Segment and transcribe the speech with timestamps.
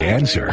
[0.00, 0.52] Answer.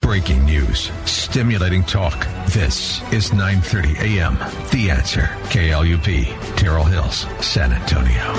[0.00, 2.26] Breaking news, stimulating talk.
[2.48, 4.38] This is 9:30 a.m.
[4.70, 5.28] The Answer.
[5.50, 8.32] KLUP, Terrell Hills, San Antonio.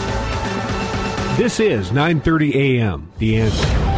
[1.38, 3.11] This is 9:30 a.m.
[3.19, 3.91] The Answer.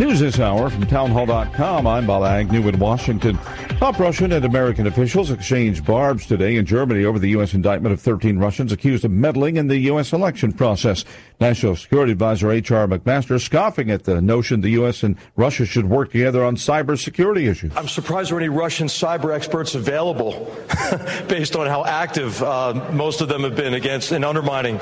[0.00, 1.86] News this hour from townhall.com.
[1.86, 3.36] I'm Bob Agnew in Washington.
[3.76, 7.52] Top Russian and American officials exchanged barbs today in Germany over the U.S.
[7.52, 10.14] indictment of 13 Russians accused of meddling in the U.S.
[10.14, 11.04] election process.
[11.38, 12.86] National Security Advisor H.R.
[12.86, 15.02] McMaster scoffing at the notion the U.S.
[15.02, 17.70] and Russia should work together on cybersecurity issues.
[17.76, 20.50] I'm surprised there are any Russian cyber experts available
[21.28, 24.80] based on how active uh, most of them have been against and undermining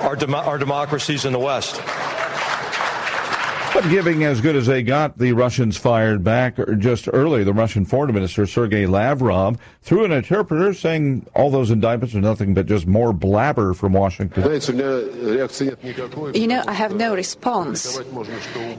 [0.00, 1.80] our, dem- our democracies in the West.
[3.84, 7.44] Giving as good as they got, the Russians fired back just early.
[7.44, 12.54] The Russian Foreign Minister Sergei Lavrov through an interpreter saying all those indictments are nothing
[12.54, 14.42] but just more blabber from Washington.
[16.34, 18.00] You know, I have no response.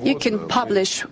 [0.03, 1.05] You can publish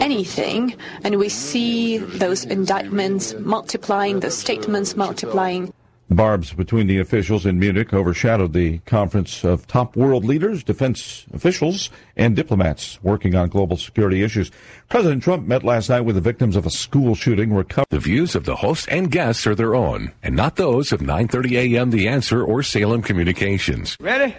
[0.00, 5.72] anything, and we see those indictments multiplying, those statements multiplying.
[6.10, 11.90] Barbs between the officials in Munich overshadowed the conference of top world leaders, defense officials,
[12.16, 14.50] and diplomats working on global security issues.
[14.88, 17.52] President Trump met last night with the victims of a school shooting.
[17.52, 17.88] Recovered.
[17.90, 21.74] The views of the host and guests are their own, and not those of 9:30
[21.74, 21.90] a.m.
[21.90, 23.96] The Answer or Salem Communications.
[24.00, 24.34] Ready?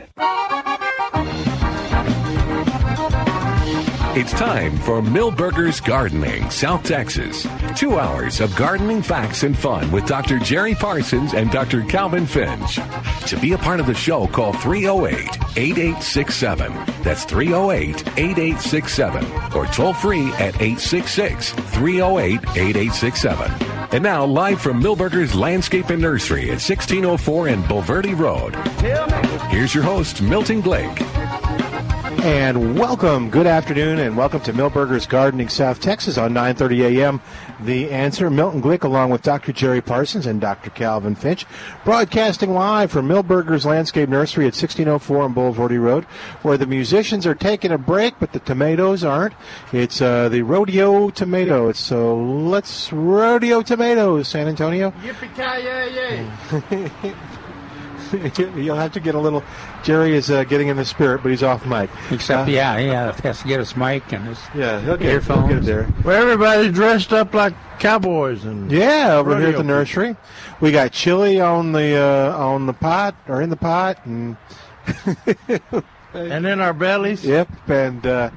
[4.17, 7.45] It's time for Milberger's Gardening, South Texas.
[7.75, 10.39] Two hours of gardening facts and fun with Dr.
[10.39, 11.81] Jerry Parsons and Dr.
[11.83, 12.79] Calvin Finch.
[13.27, 15.17] To be a part of the show, call 308
[15.57, 16.71] 8867.
[17.03, 19.25] That's 308 8867.
[19.53, 23.51] Or toll free at 866 308 8867.
[23.91, 28.55] And now, live from Milberger's Landscape and Nursery at 1604 and Bulverde Road.
[29.49, 31.01] Here's your host, Milton Blake.
[32.25, 37.21] And welcome, good afternoon, and welcome to Milberger's Gardening South Texas on 9:30 a.m.
[37.59, 39.53] The answer, Milton Glick, along with Dr.
[39.53, 40.71] Jerry Parsons and Dr.
[40.71, 41.45] Calvin Finch,
[41.83, 46.05] broadcasting live from Milberger's Landscape Nursery at 1604 on Bulverde Road,
[46.41, 49.35] where the musicians are taking a break, but the tomatoes aren't.
[49.71, 51.73] It's uh, the rodeo tomato.
[51.73, 54.89] So let's rodeo tomatoes, San Antonio.
[55.03, 57.13] Yippee ki yay!
[58.55, 59.43] You'll have to get a little.
[59.85, 61.91] Jerry is uh, getting in the spirit, but he's off mic.
[62.09, 65.47] Except, Uh, yeah, yeah, has to get his mic and his yeah, he'll get, earphones.
[65.47, 65.83] He'll get it there.
[66.01, 70.15] Where everybody's dressed up like cowboys and Yeah, over here at the nursery,
[70.59, 74.37] we got chili on the uh, on the pot or in the pot, and
[76.13, 77.23] and in our bellies.
[77.23, 78.29] Yep, and uh,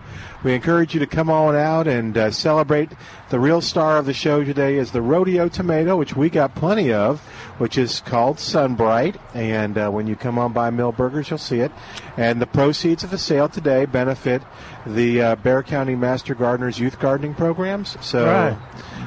[0.42, 2.90] we encourage you to come on out and uh, celebrate.
[3.30, 6.92] The real star of the show today is the rodeo tomato, which we got plenty
[6.92, 7.20] of,
[7.58, 9.16] which is called Sunbright.
[9.34, 11.72] And uh, when you come on by Milberger's, you'll see it.
[12.16, 14.42] And the proceeds of the sale today benefit
[14.86, 17.96] the uh, Bexar County Master Gardeners Youth Gardening Programs.
[18.04, 18.26] So.
[18.26, 18.58] Right.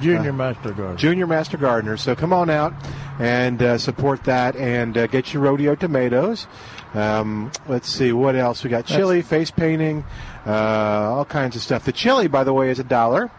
[0.02, 0.96] Junior uh, Master Gardener.
[0.98, 1.98] Junior Master Gardener.
[1.98, 2.74] So come on out
[3.20, 6.48] and uh, support that and uh, get your rodeo tomatoes.
[6.94, 8.86] Um, let's see what else we got.
[8.86, 10.04] Chili, face painting,
[10.46, 11.86] uh, all kinds of stuff.
[11.86, 13.32] The chili, by the way, is a dollar.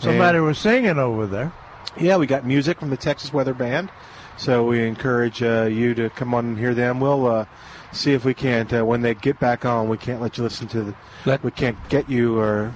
[0.00, 1.52] Somebody And- was singing over there.
[1.98, 3.90] yeah, we got music from the Texas Weather Band.
[4.36, 7.00] So we encourage uh, you to come on and hear them.
[7.00, 7.44] We'll uh,
[7.92, 9.88] see if we can't uh, when they get back on.
[9.88, 10.94] We can't let you listen to the.
[11.26, 12.74] Let- we can't get you or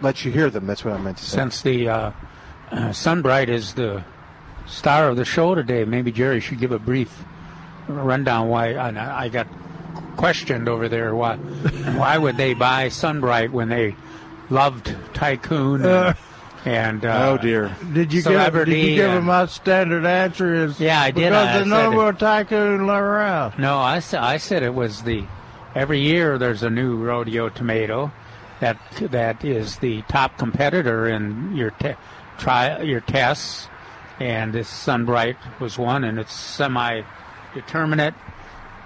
[0.00, 0.66] let you hear them.
[0.66, 1.36] That's what I meant to say.
[1.36, 2.10] Since the uh,
[2.70, 4.04] uh, Sunbright is the
[4.66, 7.24] star of the show today, maybe Jerry should give a brief
[7.88, 9.46] rundown why I I got
[10.16, 13.94] questioned over there why why would they buy Sunbright when they
[14.50, 16.16] loved Tycoon and,
[16.66, 17.74] and uh, oh dear.
[17.94, 21.10] did you give- celebrity did you give and- them my standard answer is yeah I
[21.12, 23.58] did because I they know said- we're tycoon around.
[23.58, 25.24] no, I said I said it was the
[25.74, 28.10] every year there's a new rodeo tomato
[28.60, 31.94] that that is the top competitor in your te-
[32.38, 33.68] try your tests,
[34.18, 38.14] and this Sunbright was one, and it's semi-determinate,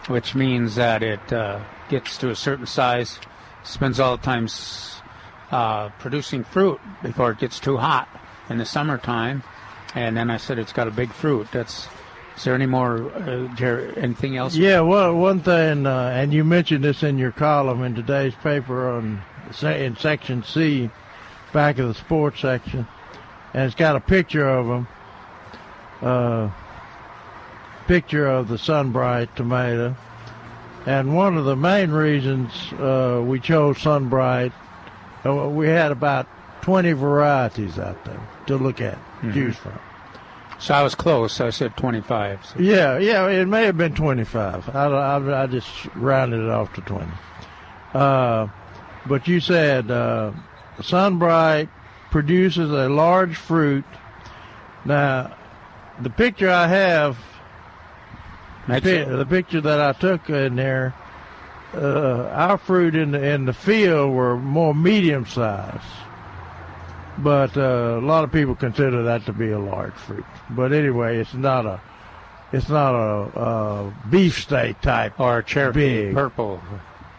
[0.08, 3.20] which means that it uh, gets to a certain size,
[3.62, 4.89] spends all the time s-
[5.50, 8.08] uh, producing fruit before it gets too hot
[8.48, 9.42] in the summertime,
[9.94, 11.48] and then I said it's got a big fruit.
[11.52, 11.88] That's
[12.36, 14.56] is there any more, uh, Jerry, anything else?
[14.56, 18.88] Yeah, well, one thing, uh, and you mentioned this in your column in today's paper
[18.88, 19.22] on
[19.62, 20.88] in section C,
[21.52, 22.86] back of the sports section,
[23.52, 24.88] and it's got a picture of them.
[26.00, 26.50] Uh,
[27.90, 29.96] picture of the Sunbright tomato.
[30.86, 34.52] And one of the main reasons uh, we chose Sunbright,
[35.24, 36.26] we had about
[36.62, 39.32] 20 varieties out there to look at, mm-hmm.
[39.32, 39.78] choose from.
[40.58, 41.40] So I was close.
[41.40, 42.44] I said 25.
[42.44, 42.60] So.
[42.60, 44.68] Yeah, yeah, it may have been 25.
[44.68, 47.06] I, I, I just rounded it off to 20.
[47.94, 48.48] Uh,
[49.06, 50.32] but you said uh,
[50.82, 51.70] Sunbright
[52.10, 53.84] produces a large fruit.
[54.84, 55.36] Now,
[56.00, 57.18] the picture I have,
[58.68, 60.94] the, the, picture that I took in there,
[61.74, 65.82] uh, our fruit in the, in the field were more medium size.
[67.18, 70.24] But uh, a lot of people consider that to be a large fruit.
[70.50, 71.80] But anyway, it's not a
[72.52, 76.14] it's not a, a beefsteak type or a cherry big.
[76.14, 76.60] purple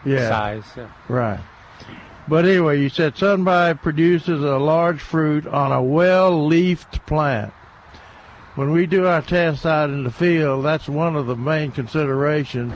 [0.04, 0.28] yeah.
[0.28, 0.64] size.
[0.76, 0.90] Yeah.
[1.08, 1.40] Right.
[2.28, 7.52] But anyway, you said Sunbright produces a large fruit on a well-leafed plant.
[8.54, 12.74] When we do our tests out in the field, that's one of the main considerations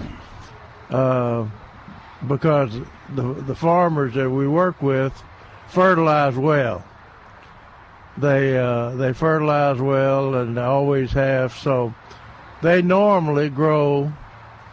[0.90, 1.46] uh,
[2.26, 2.72] because
[3.14, 5.12] the the farmers that we work with
[5.68, 6.84] fertilize well.
[8.16, 11.52] They uh, they fertilize well and always have.
[11.52, 11.94] So
[12.62, 14.12] they normally grow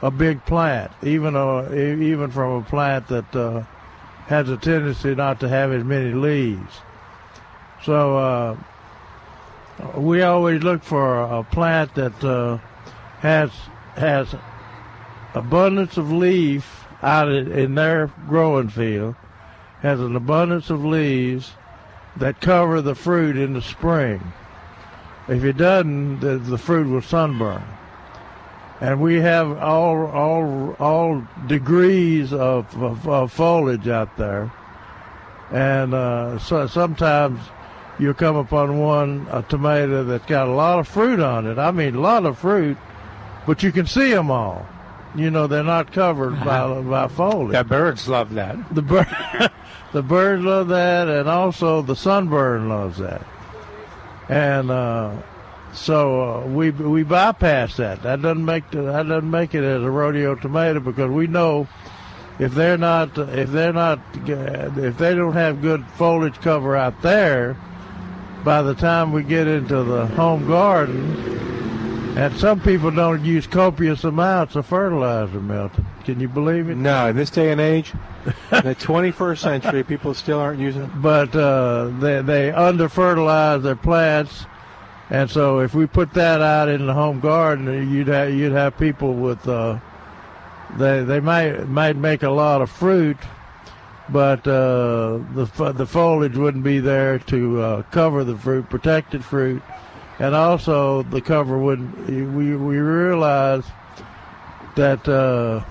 [0.01, 3.63] a big plant, even a, even from a plant that uh,
[4.27, 6.81] has a tendency not to have as many leaves.
[7.83, 8.57] So uh,
[9.95, 12.57] we always look for a plant that uh,
[13.19, 13.51] has
[13.95, 14.33] has
[15.33, 19.15] abundance of leaf out in their growing field,
[19.81, 21.51] has an abundance of leaves
[22.15, 24.33] that cover the fruit in the spring.
[25.27, 27.63] If it doesn't, the, the fruit will sunburn.
[28.81, 34.51] And we have all all all degrees of, of, of foliage out there,
[35.51, 37.39] and uh, so sometimes
[37.97, 41.57] you'll come upon one a tomato that's got a lot of fruit on it.
[41.57, 42.77] I mean, a lot of fruit,
[43.45, 44.67] but you can see them all.
[45.15, 47.53] You know, they're not covered by by foliage.
[47.53, 48.73] The birds love that.
[48.73, 49.07] The bird.
[49.93, 53.23] The birds love that, and also the sunburn loves that.
[54.27, 55.21] And uh,
[55.71, 58.01] so uh, we we bypass that.
[58.01, 61.67] That doesn't make the, that doesn't make it as a rodeo tomato because we know
[62.39, 67.55] if they're not if they're not if they don't have good foliage cover out there,
[68.43, 71.42] by the time we get into the home garden,
[72.15, 75.85] and some people don't use copious amounts of fertilizer, Milton.
[76.03, 76.75] Can you believe it?
[76.75, 77.91] No, in this day and age,
[78.25, 81.01] in the 21st century, people still aren't using it.
[81.01, 84.45] But uh, they they under fertilize their plants,
[85.09, 88.77] and so if we put that out in the home garden, you'd have you'd have
[88.77, 89.79] people with uh,
[90.77, 93.17] they they might might make a lot of fruit,
[94.09, 99.63] but uh, the the foliage wouldn't be there to uh, cover the fruit, protected fruit
[100.23, 103.65] and also the cover would we we realize
[104.75, 105.61] that uh,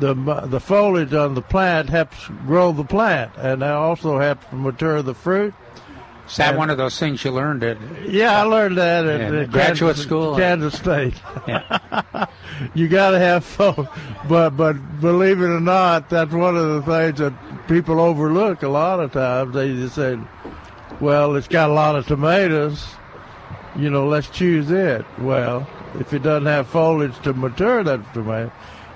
[0.00, 0.12] the
[0.46, 5.14] the foliage on the plant helps grow the plant, and that also helps mature the
[5.14, 5.54] fruit.
[6.26, 7.78] Is that and, one of those things you learned at?
[8.08, 11.14] Yeah, I learned that at, at graduate Kansas, school, Kansas State.
[11.46, 12.26] Yeah.
[12.74, 13.88] you got to have foliage,
[14.28, 18.68] but but believe it or not, that's one of the things that people overlook a
[18.68, 19.54] lot of times.
[19.54, 20.18] They just say,
[21.00, 22.84] "Well, it's got a lot of tomatoes."
[23.78, 25.04] You know, let's choose it.
[25.18, 25.68] Well,
[25.98, 28.52] if it doesn't have foliage to mature that tomato,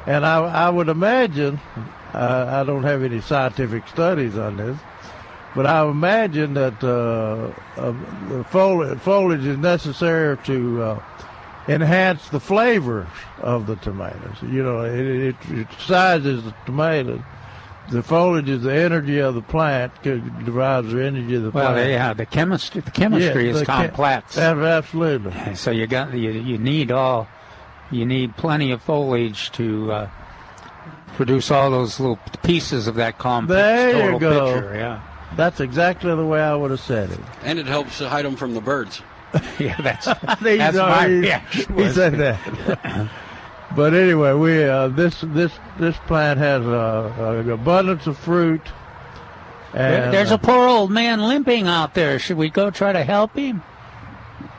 [0.06, 1.60] and I, I would imagine,
[2.14, 4.78] I don't have any scientific studies on this,
[5.54, 7.92] but I imagine that uh, uh,
[8.28, 11.02] the foliage, foliage is necessary to uh,
[11.68, 13.06] enhance the flavor
[13.38, 14.36] of the tomatoes.
[14.42, 17.20] You know, it, it, it sizes the tomatoes
[17.90, 21.76] the foliage is the energy of the plant derives the energy of the well, plant.
[21.76, 24.36] Well, yeah, the chemistry the chemistry yeah, is the complex.
[24.36, 25.54] Chem- absolutely.
[25.56, 27.28] So you got you you need all
[27.90, 30.10] you need plenty of foliage to uh,
[31.14, 34.54] produce all those little pieces of that complex there total you go.
[34.54, 34.74] picture.
[34.76, 35.02] Yeah,
[35.36, 37.20] that's exactly the way I would have said it.
[37.42, 39.02] And it helps to hide them from the birds.
[39.58, 40.06] yeah, that's
[40.42, 41.76] that's my reaction.
[41.76, 43.10] He said that.
[43.74, 48.62] But anyway, we uh, this this this plant has uh, an abundance of fruit.
[49.72, 52.18] And, There's a poor old man limping out there.
[52.18, 53.62] Should we go try to help him?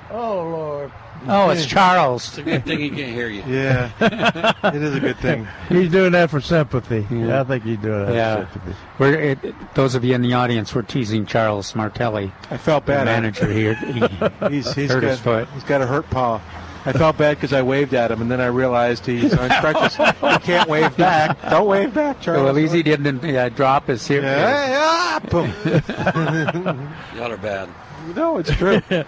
[0.09, 0.91] Oh Lord!
[1.27, 2.27] Oh, it's Charles.
[2.29, 3.43] It's a good thing he can't hear you.
[3.45, 3.91] Yeah,
[4.73, 5.47] it is a good thing.
[5.69, 7.05] He's doing that for sympathy.
[7.11, 7.41] Yeah.
[7.41, 8.45] I think he's doing that yeah.
[8.45, 8.75] for sympathy.
[8.97, 12.31] We're, it, those of you in the audience were teasing Charles Martelli.
[12.49, 13.05] I felt bad.
[13.05, 13.75] manager here.
[13.75, 13.99] He
[14.49, 15.47] he's he's hurt got, his foot.
[15.53, 16.41] He's got a hurt paw.
[16.83, 19.95] I felt bad because I waved at him, and then I realized he's on crutches.
[19.95, 21.39] he can't wave back.
[21.49, 22.41] Don't wave back, Charlie.
[22.41, 24.23] Well, at least he didn't uh, drop his hip.
[24.23, 25.53] Yeah, yeah, boom.
[27.15, 27.69] Y'all are bad.
[28.15, 28.81] no, it's true.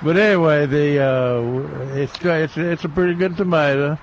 [0.00, 3.98] But anyway, the uh, it's it's it's a pretty good tomato.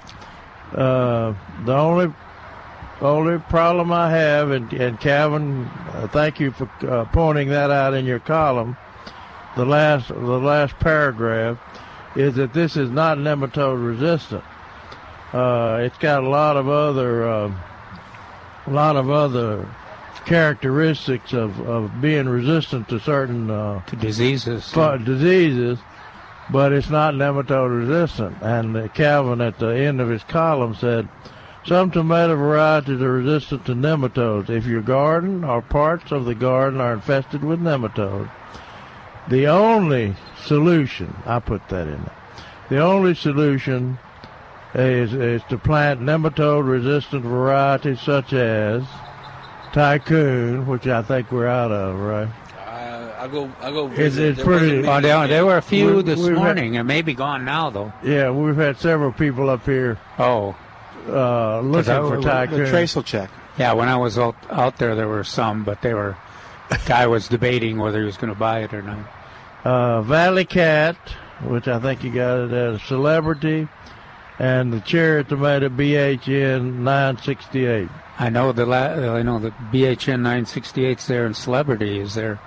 [0.73, 2.13] Uh, the only
[2.99, 7.93] only problem I have, and, and Calvin, uh, thank you for uh, pointing that out
[7.93, 8.75] in your column.
[9.55, 11.57] The last the last paragraph
[12.15, 14.43] is that this is not nematode resistant.
[15.33, 17.51] Uh, it's got a lot of other uh,
[18.67, 19.67] a lot of other
[20.25, 24.71] characteristics of, of being resistant to certain uh, to diseases.
[24.71, 25.77] fu- diseases,
[26.49, 28.35] but it's not nematode resistant.
[28.41, 31.07] And Calvin, at the end of his column, said
[31.65, 34.49] some tomato varieties are resistant to nematodes.
[34.49, 38.29] If your garden or parts of the garden are infested with nematodes,
[39.27, 42.15] the only solution, I put that in there,
[42.69, 43.97] the only solution
[44.73, 48.83] is, is to plant nematode resistant varieties such as
[49.73, 52.27] Tycoon, which I think we're out of, right?
[52.65, 53.51] Uh, I'll go.
[53.61, 53.87] I'll go.
[53.87, 54.25] It's, Visit.
[54.29, 54.77] it's There pretty.
[54.77, 57.43] wasn't Oh, there, there were a few We- this we've had- morning, and maybe gone
[57.45, 57.91] now though.
[58.03, 60.55] Yeah, we've had several people up here Oh,
[61.09, 62.63] uh, looking I- for the Tycoon.
[62.63, 63.29] The trace will check.
[63.57, 63.73] yeah.
[63.73, 66.15] When I was out, out there, there were some, but they were.
[66.87, 68.97] Guy was debating whether he was going to buy it or not.
[69.65, 70.95] Uh, Valley Cat,
[71.43, 73.67] which I think you got it as Celebrity,
[74.39, 77.89] and the cherry tomato BHN 968.
[78.17, 82.39] I know the la- I know the BHN 968's there and Celebrity is there.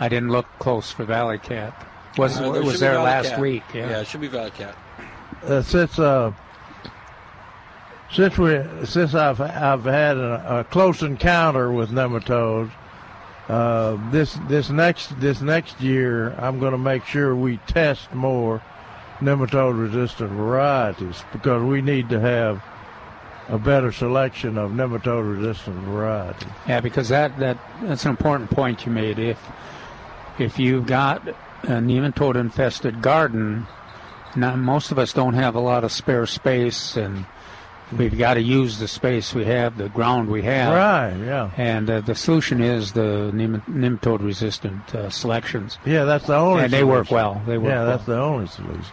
[0.00, 1.86] I didn't look close for Valley Cat.
[2.18, 3.40] Was Uh, it was there last Cat.
[3.40, 3.62] week?
[3.72, 3.90] Yeah.
[3.90, 4.74] Yeah, it should be Valley Cat.
[5.46, 6.32] Uh, since uh,
[8.12, 12.70] since we since I've I've had a, a close encounter with nematodes,
[13.48, 18.62] uh, this this next this next year I'm going to make sure we test more
[19.20, 22.62] nematode resistant varieties because we need to have
[23.48, 26.48] a better selection of nematode resistant varieties.
[26.66, 29.18] Yeah, because that, that that's an important point you made.
[29.18, 29.38] If
[30.38, 33.66] if you've got a nematode infested garden,
[34.34, 37.26] now most of us don't have a lot of spare space, and
[37.92, 40.74] we've got to use the space we have, the ground we have.
[40.74, 41.50] Right, yeah.
[41.56, 45.78] And uh, the solution is the nem- nematode resistant uh, selections.
[45.84, 46.64] Yeah, that's the only.
[46.64, 47.14] And they work solution.
[47.14, 47.42] well.
[47.46, 47.86] They work yeah, well.
[47.86, 48.84] that's the only solution.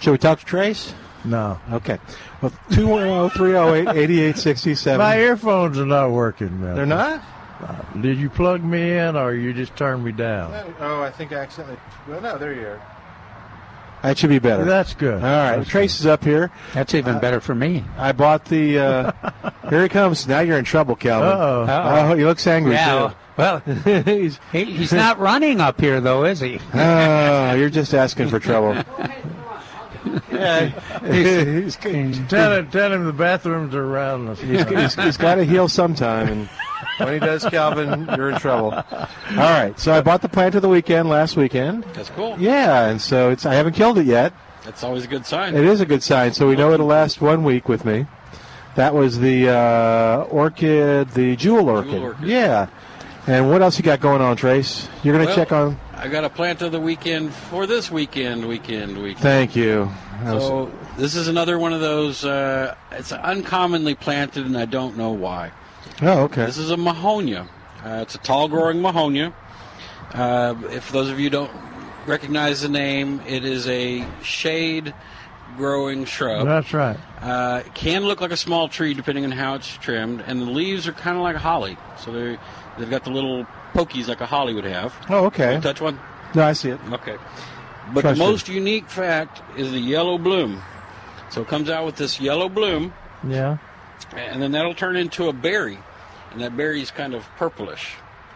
[0.00, 0.94] Should we talk to Trace?
[1.24, 1.60] No.
[1.70, 1.98] Okay.
[2.40, 4.98] Well, 210 308 8867.
[4.98, 6.74] My earphones are not working, man.
[6.74, 7.22] They're not?
[8.00, 10.74] Did you plug me in or you just turned me down?
[10.80, 11.78] Oh, I think I accidentally.
[12.08, 12.82] Well, no, there you are.
[14.02, 14.64] That should be better.
[14.64, 15.14] That's good.
[15.14, 16.50] All right, That's Trace is up here.
[16.74, 17.84] That's even better for me.
[17.96, 18.78] I bought the.
[18.78, 19.12] Uh,
[19.70, 20.26] here he comes.
[20.26, 21.28] Now you're in trouble, Calvin.
[21.28, 21.62] Uh-oh.
[21.62, 22.10] Uh-oh.
[22.10, 23.14] Oh, he looks angry Yeah, too.
[23.36, 23.58] well,
[24.04, 26.58] he's, he, he's not running up here though, is he?
[26.74, 28.74] oh, you're just asking for trouble.
[30.32, 30.66] yeah,
[31.06, 34.40] he's, he's, Tell him, tell him the bathrooms are around us.
[34.40, 36.48] he's, he's, he's got to heal sometime, and
[36.98, 38.72] when he does, Calvin, you're in trouble.
[38.72, 39.04] All
[39.36, 41.84] right, so I bought the plant of the weekend last weekend.
[41.94, 42.36] That's cool.
[42.38, 44.32] Yeah, and so it's I haven't killed it yet.
[44.64, 45.54] That's always a good sign.
[45.56, 46.32] It is a good sign.
[46.32, 48.06] So we know it'll last one week with me.
[48.76, 52.00] That was the uh, orchid, the jewel orchid.
[52.00, 52.24] orchid.
[52.26, 52.68] Yeah.
[53.26, 54.88] And what else you got going on, Trace?
[55.02, 55.78] You're going to Well, check on.
[55.94, 59.20] I got a plant of the weekend for this weekend, weekend, weekend.
[59.20, 59.90] Thank you.
[60.24, 62.24] Was- So this is another one of those.
[62.24, 65.52] Uh, it's uncommonly planted, and I don't know why.
[66.00, 66.46] Oh, okay.
[66.46, 67.48] This is a mahonia.
[67.84, 69.32] Uh, it's a tall growing mahonia.
[70.12, 71.50] Uh, if those of you don't
[72.06, 74.94] recognize the name, it is a shade
[75.56, 76.46] growing shrub.
[76.46, 76.98] That's right.
[77.20, 80.46] Uh, it can look like a small tree depending on how it's trimmed, and the
[80.46, 81.76] leaves are kind of like a holly.
[81.98, 82.38] So they
[82.78, 84.94] they've got the little pokies like a holly would have.
[85.08, 85.60] Oh, okay.
[85.60, 85.98] Touch one.
[86.34, 86.80] No, I see it.
[86.92, 87.16] Okay.
[87.92, 88.30] But Trust the you.
[88.30, 90.62] most unique fact is the yellow bloom.
[91.30, 92.92] So it comes out with this yellow bloom,
[93.26, 93.58] Yeah.
[94.16, 95.78] And then that'll turn into a berry,
[96.32, 97.94] and that berry is kind of purplish.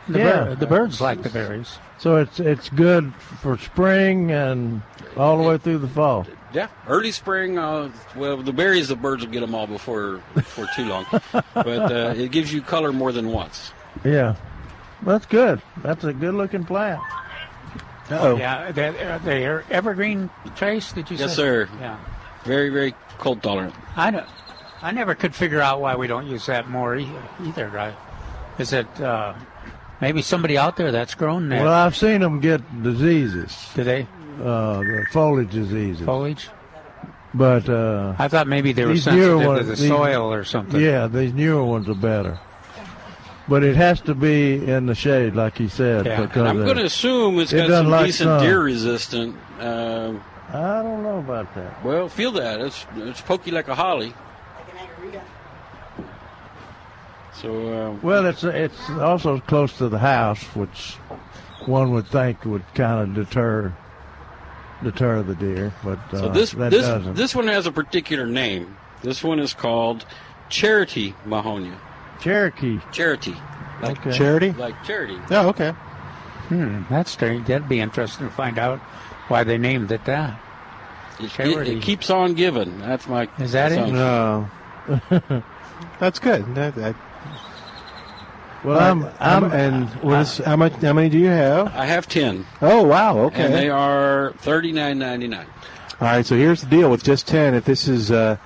[0.09, 0.45] The, Yeah.
[0.45, 1.79] bir- the birds like the berries.
[1.99, 4.83] So it's it's good for spring and
[5.17, 6.27] all the way through the fall.
[6.53, 7.59] Yeah, early spring.
[7.59, 11.07] Uh, well, the berries, the birds will get them all before before too long.
[11.33, 13.73] but uh, it gives you color more than once.
[14.05, 14.37] Yeah.
[15.03, 15.61] That's good.
[15.83, 17.01] That's a good looking plant.
[18.11, 20.93] Oh, Yeah, they're, they're evergreen trace.
[20.93, 21.23] Did you see.
[21.25, 21.37] Yes, say?
[21.43, 21.69] sir.
[21.81, 21.99] Yeah.
[22.45, 23.75] Very, very cold tolerant.
[23.97, 24.25] I know.
[24.83, 27.09] I never could figure out why we don't use that more e-
[27.45, 27.69] either.
[27.69, 27.95] Right?
[28.59, 29.35] Is it uh,
[30.01, 31.63] maybe somebody out there that's grown that?
[31.63, 34.07] Well, I've seen them get diseases, Do they
[34.41, 36.05] uh, the foliage diseases.
[36.05, 36.49] foliage?
[37.35, 40.81] But uh, I thought maybe they were sensitive newer to the these- soil or something.
[40.81, 42.39] yeah, these newer ones are better.
[43.49, 46.05] But it has to be in the shade, like he said.
[46.07, 46.23] Yeah.
[46.23, 48.43] because I'm uh, going to assume it's it got some like decent sun.
[48.43, 49.37] deer resistant.
[49.61, 50.15] Uh,
[50.53, 51.85] I don't know about that.
[51.85, 52.61] Well, feel that.
[52.61, 54.15] It's it's pokey like a holly.
[57.41, 60.95] So uh, Well, it's it's also close to the house, which
[61.67, 63.75] one would think would kind of deter
[64.83, 67.15] deter the deer, but uh, so this that this doesn't.
[67.15, 68.77] this one has a particular name.
[69.03, 70.07] This one is called
[70.49, 71.79] Charity Mahonia.
[72.21, 72.79] Cherokee.
[72.93, 73.35] Charity.
[73.83, 74.17] Like Okay.
[74.17, 74.53] Charity?
[74.53, 75.19] Like charity.
[75.31, 75.71] Oh, okay.
[76.49, 77.47] Hmm, that's strange.
[77.47, 78.79] That'd be interesting to find out
[79.29, 80.41] why they named it that.
[81.19, 81.73] It, it, Charity.
[81.77, 82.79] it keeps on giving.
[82.79, 83.29] That's my.
[83.39, 83.93] Is that it?
[83.93, 84.49] No.
[86.01, 86.55] That's good.
[86.55, 86.95] That, that,
[88.65, 89.15] well, All I'm, right.
[89.21, 90.73] I'm, Um, and what is, how much?
[90.75, 91.69] How many do you have?
[91.75, 92.47] I have ten.
[92.61, 93.19] Oh, wow.
[93.27, 93.45] Okay.
[93.45, 95.47] And they are thirty nine ninety nine.
[96.01, 97.55] All right, so here's the deal with just 10.
[97.55, 98.37] If this is uh,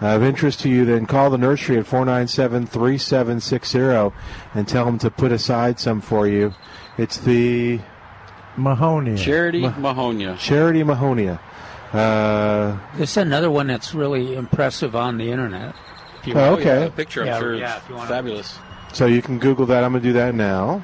[0.00, 4.16] of interest to you, then call the nursery at 497 3760
[4.54, 6.54] and tell them to put aside some for you.
[6.98, 7.80] It's the
[8.56, 9.18] Mahonia.
[9.18, 10.38] Charity Ma- Mahonia.
[10.38, 11.40] Charity Mahonia.
[11.92, 15.74] Uh, This is another one that's really impressive on the internet.
[16.30, 16.78] If you Oh, want- okay.
[16.80, 18.58] Yeah, the picture, I'm Yeah, sure, yeah, is if you wanna- fabulous.
[18.92, 19.82] so you can Google that.
[19.84, 20.82] I'm going to do that now.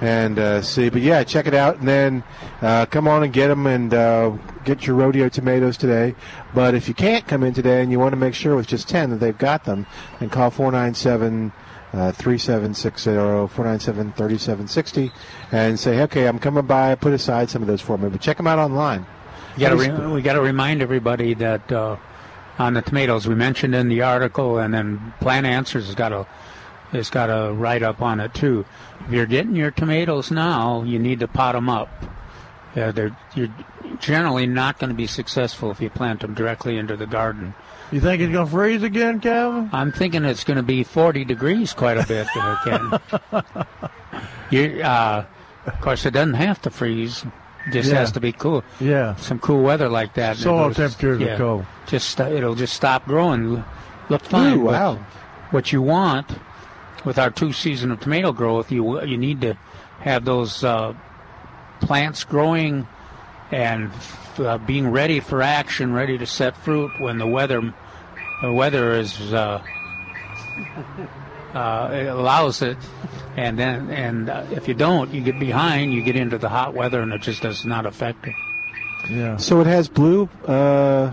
[0.00, 2.22] And uh, see, but yeah, check it out, and then
[2.60, 4.32] uh, come on and get them and uh,
[4.64, 6.14] get your rodeo tomatoes today.
[6.54, 8.88] But if you can't come in today and you want to make sure with just
[8.88, 9.86] ten that they've got them,
[10.20, 11.52] then call four nine seven.
[11.94, 13.08] Uh, 3760
[13.54, 15.12] 497 3760
[15.52, 18.36] and say okay i'm coming by put aside some of those for me but check
[18.36, 19.06] them out online
[19.56, 21.94] We got to re- we got to remind everybody that uh,
[22.58, 26.26] on the tomatoes we mentioned in the article, and then Plant Answers has got a
[26.92, 28.64] has got a write up on it too.
[29.06, 31.90] If you're getting your tomatoes now, you need to pot them up.
[32.76, 33.54] Uh, they're you're
[34.00, 37.54] generally not going to be successful if you plant them directly into the garden.
[37.92, 39.70] You think it's going to freeze again, Calvin?
[39.72, 43.44] I'm thinking it's going to be 40 degrees quite a bit, uh, Ken.
[44.50, 45.24] you, uh,
[45.66, 47.24] of course, it doesn't have to freeze.
[47.72, 47.98] Just Yeah.
[47.98, 48.62] has to be cool.
[48.80, 49.14] Yeah.
[49.16, 50.36] Some cool weather like that.
[50.36, 51.64] Soil it'll- temperatures yeah, cold.
[51.86, 53.64] Just it'll just stop growing.
[54.08, 54.58] Look fine.
[54.58, 54.98] Ooh, wow.
[55.50, 56.26] What you want
[57.04, 59.56] with our two season of tomato growth, you you need to
[60.00, 60.92] have those uh,
[61.80, 62.86] plants growing
[63.50, 63.90] and
[64.38, 67.72] uh, being ready for action, ready to set fruit when the weather
[68.42, 69.62] the weather is uh,
[71.54, 72.76] uh, it allows it,
[73.36, 75.92] and then and uh, if you don't, you get behind.
[75.92, 78.34] You get into the hot weather, and it just does not affect it.
[79.10, 79.36] Yeah.
[79.36, 81.12] so it has blue uh,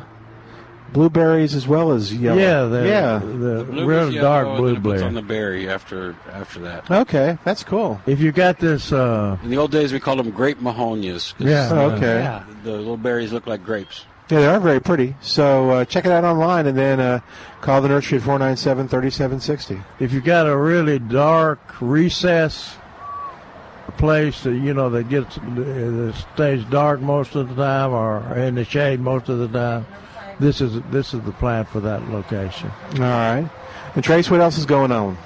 [0.93, 4.81] blueberries as well as yellow Yeah, the, yeah the, Blue real yellow, dark and then
[4.81, 5.03] blueberry.
[5.03, 6.89] on the berry after after that.
[6.89, 10.31] okay that's cool If you got this, uh, In the old days, we called them
[10.31, 11.33] grape mahonias.
[11.37, 11.69] Yeah.
[11.71, 12.43] Oh, okay Yeah.
[12.63, 14.05] The little berries look like grapes.
[14.31, 15.15] Yeah, they are very pretty.
[15.19, 17.19] So uh, check it out online and then uh,
[17.59, 19.81] call the nursery at 497 3760.
[19.99, 22.77] if you've got a really dark recess
[23.97, 28.55] place that you know that gets that stays dark most of the time or in
[28.55, 29.85] the shade most of the time,
[30.39, 32.71] this is this is the plant for that location.
[32.95, 33.49] All right.
[33.95, 35.17] And Trace, what else is going on?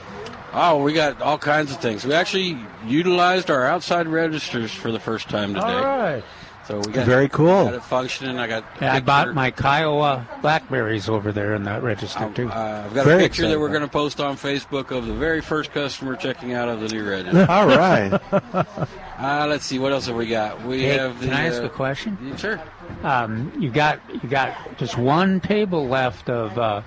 [0.52, 2.06] Oh, we got all kinds of things.
[2.06, 5.65] We actually utilized our outside registers for the first time today.
[5.65, 6.24] All right.
[6.67, 7.65] So we got Very cool.
[7.65, 8.39] Got it functioning.
[8.39, 8.63] I got.
[8.82, 12.49] Yeah, I bought my Kiowa blackberries over there in that register too.
[12.49, 15.13] Uh, I've got Very a picture that we're going to post on Facebook of the
[15.13, 17.45] very first customer checking out of the new register.
[17.49, 18.12] All right.
[18.34, 20.65] uh, let's see, what else have we got?
[20.65, 21.28] We Hey, have the.
[21.28, 22.17] can I ask uh, a question?
[22.23, 22.62] yeah, Sure.
[23.04, 26.82] Um, you got you got just one table left of uh,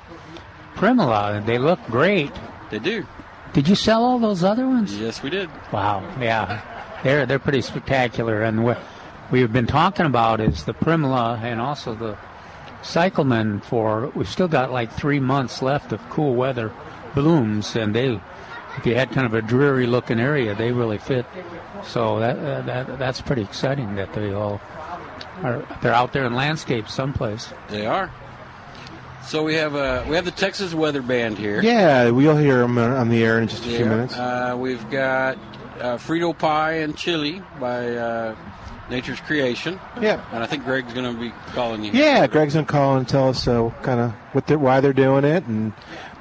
[0.75, 2.33] Primula, and they look great.
[2.71, 3.07] They do.
[3.53, 4.99] Did you sell all those other ones?
[4.99, 5.49] Yes, we did.
[5.73, 8.43] Wow, yeah, they're they're pretty spectacular.
[8.43, 8.65] And
[9.29, 12.17] what we've been talking about is the Primula and also the
[12.83, 16.73] Cyclamen For we've still got like three months left of cool weather
[17.15, 18.21] blooms, and they,
[18.79, 21.27] if you had kind of a dreary looking area, they really fit.
[21.85, 24.61] So that, uh, that that's pretty exciting that they all
[25.43, 27.53] are they're out there in landscape someplace.
[27.69, 28.11] They are.
[29.27, 31.61] So we have uh, we have the Texas Weather Band here.
[31.61, 34.15] yeah, we'll hear them on the air in just a few minutes.
[34.15, 35.37] Uh, we've got
[35.81, 38.37] uh, Frito Pie and Chili by uh,
[38.91, 39.79] Nature's Creation.
[40.01, 40.25] Yeah.
[40.33, 41.93] And I think Greg's going to be calling you.
[41.93, 45.25] Yeah, Greg's gonna call and tell us uh, kind of what they're, why they're doing
[45.25, 45.73] it, and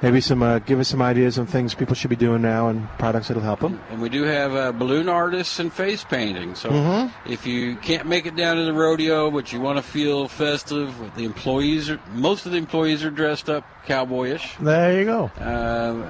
[0.02, 2.88] maybe some uh, give us some ideas on things people should be doing now and
[2.98, 3.80] products that'll help them.
[3.90, 6.54] And we do have uh, balloon artists and face painting.
[6.54, 7.12] So Mhm.
[7.26, 10.94] if you can't make it down to the rodeo, but you want to feel festive,
[11.16, 14.56] the employees are most of the employees are dressed up cowboyish.
[14.58, 15.30] There you go.
[15.40, 16.04] Um,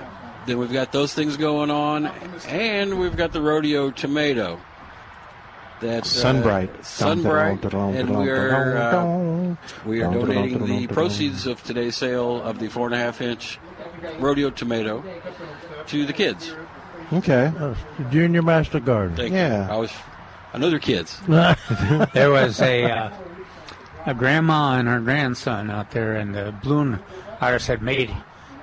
[0.47, 2.07] then we've got those things going on,
[2.49, 4.59] and we've got the rodeo tomato.
[5.81, 6.85] That uh, Sunbright.
[6.85, 12.69] Sunbright, and we are uh, we are donating the proceeds of today's sale of the
[12.69, 13.59] four and a half inch
[14.19, 15.05] rodeo tomato
[15.87, 16.53] to the kids.
[17.13, 17.53] Okay.
[17.59, 17.75] Uh,
[18.11, 19.17] Junior Master Garden.
[19.17, 19.67] Thank Yeah.
[19.67, 19.73] you.
[19.73, 19.93] I was,
[20.53, 21.19] I know they're kids.
[21.29, 23.11] there was a uh,
[24.07, 26.99] a grandma and her grandson out there, and the balloon
[27.41, 28.15] artist had made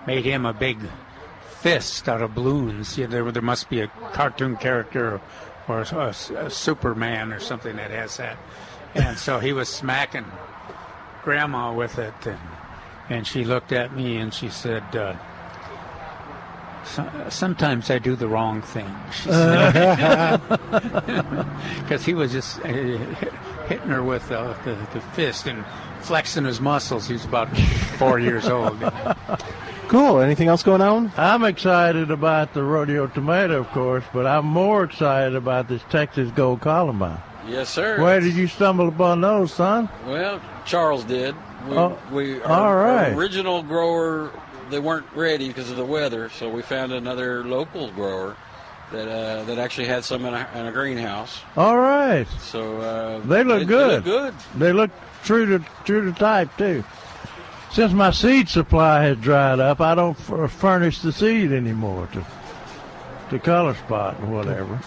[0.06, 0.80] made him a big
[1.62, 2.97] fist out of balloons.
[2.97, 5.21] Yeah, there there must be a cartoon character
[5.67, 8.38] or a, a, Superman or something that has that,
[8.93, 10.25] and so he was smacking
[11.23, 12.39] grandma with it, and,
[13.10, 14.84] and she looked at me and she said.
[14.95, 15.15] Uh,
[17.30, 18.93] sometimes I do the wrong thing.
[21.82, 24.56] Because he was just uh, hitting her with the,
[24.93, 25.65] the fist and
[26.01, 27.08] flexing his muscles.
[27.08, 27.56] He's about
[27.97, 28.80] four years old.
[29.88, 30.19] Cool.
[30.19, 31.12] Anything else going on?
[31.15, 36.32] I'm excited about the rodeo tomato, of course, but I'm more excited about this Texas
[36.32, 37.19] Gold Columbine.
[37.48, 38.02] Yes, sir.
[38.02, 39.88] Where did you stumble upon those, son?
[40.08, 41.36] Well, Charles did.
[41.69, 43.12] We, Oh, we our, all right.
[43.13, 44.32] our original grower,
[44.71, 48.36] they weren't ready because of the weather, so we found another local grower
[48.91, 51.41] that uh, that actually had some in a, in a greenhouse.
[51.58, 52.28] All right.
[52.39, 54.04] So uh, They look they- good.
[54.04, 54.34] They look good.
[54.60, 54.91] They look
[55.24, 56.84] true to true to type too.
[57.76, 62.26] Since my seed supply has dried up, I don't f- furnish the seed anymore to
[63.32, 64.80] to Color Spot and whatever.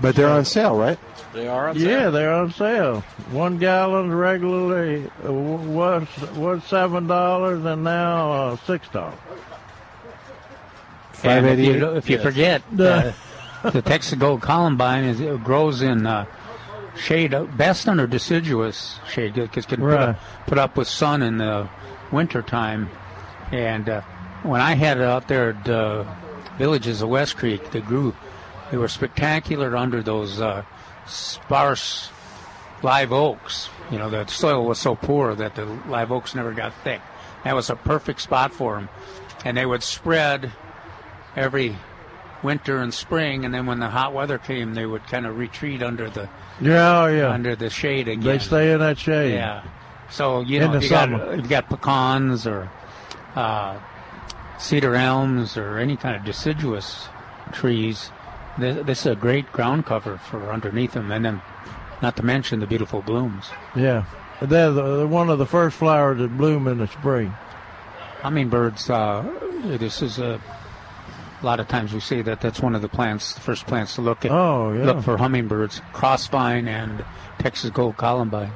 [0.00, 1.00] But they're on sale, right?
[1.34, 1.88] They are on sale.
[1.90, 3.00] Yeah, they're on sale.
[3.32, 6.06] One gallon regularly uh, was
[6.36, 9.18] was seven dollars and now uh, six dollars.
[11.24, 12.22] And if you, if you Yes.
[12.24, 13.10] forget, uh,
[13.64, 16.26] the Texas Gold Columbine is, it grows in uh,
[16.96, 21.38] shade, uh, best under deciduous shade, because can put, up, put up with sun in
[21.38, 21.68] the
[22.12, 22.88] winter time.
[23.50, 24.00] And uh,
[24.42, 26.04] when I had it out there at uh,
[26.58, 28.14] villages of West Creek, they grew,
[28.70, 30.64] they were spectacular under those uh,
[31.06, 32.10] sparse
[32.82, 33.68] live oaks.
[33.90, 37.00] You know, the soil was so poor that the live oaks never got thick.
[37.44, 38.88] That was a perfect spot for them.
[39.44, 40.52] And they would spread
[41.36, 41.76] every
[42.42, 45.82] winter and spring, and then when the hot weather came, they would kind of retreat
[45.82, 46.28] under the
[46.60, 47.28] Yeah, oh, yeah.
[47.28, 48.24] under the shade again.
[48.24, 49.34] They stay in that shade.
[49.34, 49.62] Yeah.
[50.12, 52.70] So you know, if you got if you got pecans or
[53.34, 53.80] uh,
[54.58, 57.08] cedar elms or any kind of deciduous
[57.52, 58.10] trees,
[58.58, 61.42] this, this is a great ground cover for underneath them, and then
[62.02, 63.46] not to mention the beautiful blooms.
[63.74, 64.04] Yeah,
[64.40, 67.34] they're, the, they're one of the first flowers that bloom in the spring.
[68.20, 68.90] Hummingbirds.
[68.90, 69.24] Uh,
[69.64, 70.38] this is a.
[71.40, 73.96] A lot of times we say that that's one of the plants, the first plants
[73.96, 74.30] to look at.
[74.30, 74.84] Oh, yeah.
[74.84, 77.04] Look for hummingbirds, crossvine and
[77.40, 78.52] Texas gold columbine.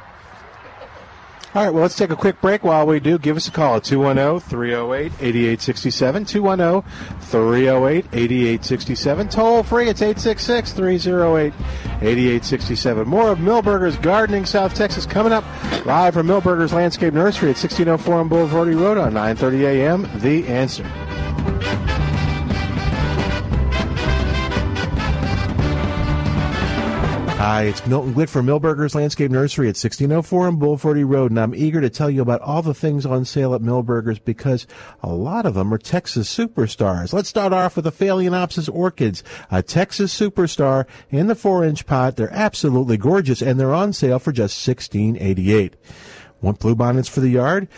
[1.57, 2.65] All right, well, let's take a quick break.
[2.65, 6.27] While we do, give us a call at 210 308 8867.
[6.27, 9.29] 210 308 8867.
[9.31, 11.55] Toll free, it's 866 308
[12.03, 13.09] 8867.
[13.09, 15.45] More of Milberger's Gardening South Texas coming up
[15.87, 20.11] live from Milberger's Landscape Nursery at 1604 on Bulverde Road on 930 a.m.
[20.17, 20.85] The answer.
[27.49, 31.55] Hi, it's Milton Glick from Milberger's Landscape Nursery at 1604 on Bulverde Road, and I'm
[31.55, 34.67] eager to tell you about all the things on sale at Milberger's because
[35.01, 37.13] a lot of them are Texas superstars.
[37.13, 42.17] Let's start off with the Phalaenopsis orchids, a Texas superstar in the four-inch pot.
[42.17, 45.75] They're absolutely gorgeous, and they're on sale for just $16.88.
[46.43, 47.69] Want bluebonnets for the yard?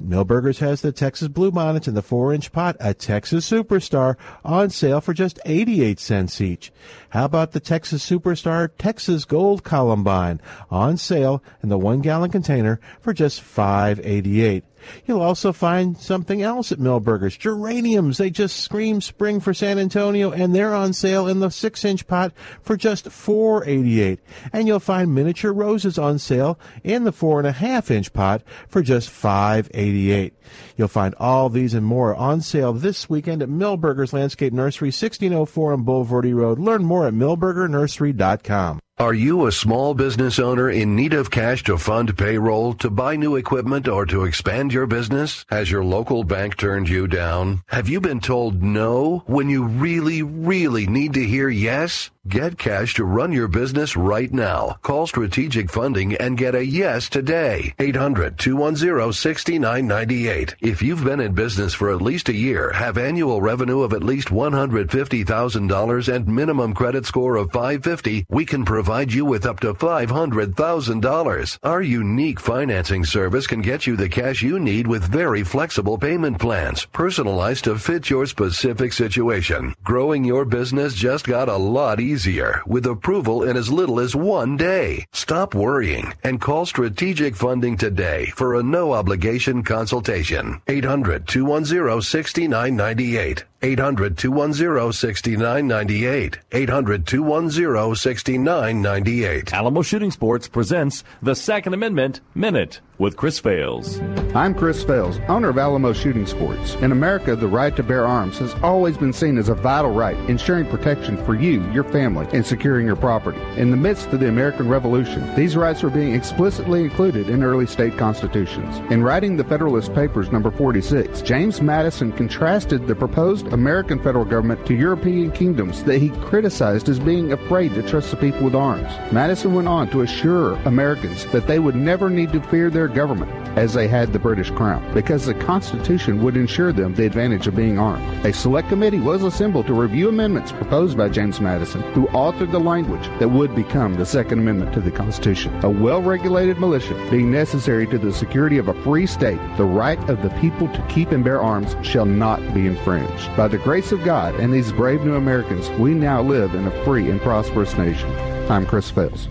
[0.00, 5.12] Milberger's has the Texas Bluebonnets in the 4-inch pot, a Texas Superstar, on sale for
[5.12, 6.72] just 88 cents each.
[7.10, 13.12] How about the Texas Superstar Texas Gold Columbine, on sale in the 1-gallon container for
[13.12, 14.62] just 5.88.
[15.06, 17.36] You'll also find something else at Milberger's.
[17.36, 18.18] Geraniums.
[18.18, 22.06] They just scream spring for San Antonio and they're on sale in the six inch
[22.06, 24.20] pot for just four eighty eight.
[24.52, 28.42] And you'll find miniature roses on sale in the four and a half inch pot
[28.68, 30.34] for just five eighty eight.
[30.76, 35.72] You'll find all these and more on sale this weekend at Milberger's Landscape Nursery, 1604
[35.72, 36.58] on Bulverde Road.
[36.58, 38.80] Learn more at milbergernursery.com.
[39.00, 43.14] Are you a small business owner in need of cash to fund payroll, to buy
[43.14, 45.46] new equipment, or to expand your business?
[45.50, 47.62] Has your local bank turned you down?
[47.68, 52.10] Have you been told no when you really, really need to hear yes?
[52.28, 54.76] Get cash to run your business right now.
[54.82, 57.72] Call Strategic Funding and get a yes today.
[57.78, 60.54] 800-210-6998.
[60.60, 64.02] If you've been in business for at least a year, have annual revenue of at
[64.02, 69.72] least $150,000 and minimum credit score of 550, we can provide you with up to
[69.72, 71.58] $500,000.
[71.62, 76.38] Our unique financing service can get you the cash you need with very flexible payment
[76.38, 79.74] plans, personalized to fit your specific situation.
[79.82, 82.17] Growing your business just got a lot easier
[82.66, 85.06] with approval in as little as one day.
[85.12, 90.60] Stop worrying and call Strategic Funding today for a no obligation consultation.
[90.66, 93.44] 800 210 6998.
[93.60, 96.38] 800 210 6998.
[96.52, 99.52] 800 210 6998.
[99.52, 104.00] Alamo Shooting Sports presents the Second Amendment Minute with Chris Fales.
[104.34, 106.74] I'm Chris Fales, owner of Alamo Shooting Sports.
[106.76, 110.16] In America, the right to bear arms has always been seen as a vital right,
[110.28, 113.40] ensuring protection for you, your family, and securing your property.
[113.56, 117.66] In the midst of the American Revolution, these rights were being explicitly included in early
[117.66, 118.78] state constitutions.
[118.90, 124.64] In writing the Federalist Papers number 46, James Madison contrasted the proposed American federal government
[124.66, 128.88] to European kingdoms that he criticized as being afraid to trust the people with arms.
[129.12, 133.30] Madison went on to assure Americans that they would never need to fear their government
[133.58, 137.56] as they had the British crown, because the Constitution would ensure them the advantage of
[137.56, 138.04] being armed.
[138.24, 142.60] A select committee was assembled to review amendments proposed by James Madison, who authored the
[142.60, 145.52] language that would become the Second Amendment to the Constitution.
[145.64, 149.98] A well regulated militia being necessary to the security of a free state, the right
[150.08, 153.28] of the people to keep and bear arms shall not be infringed.
[153.38, 156.84] By the grace of God and these brave new Americans, we now live in a
[156.84, 158.10] free and prosperous nation.
[158.50, 159.28] I'm Chris Fales.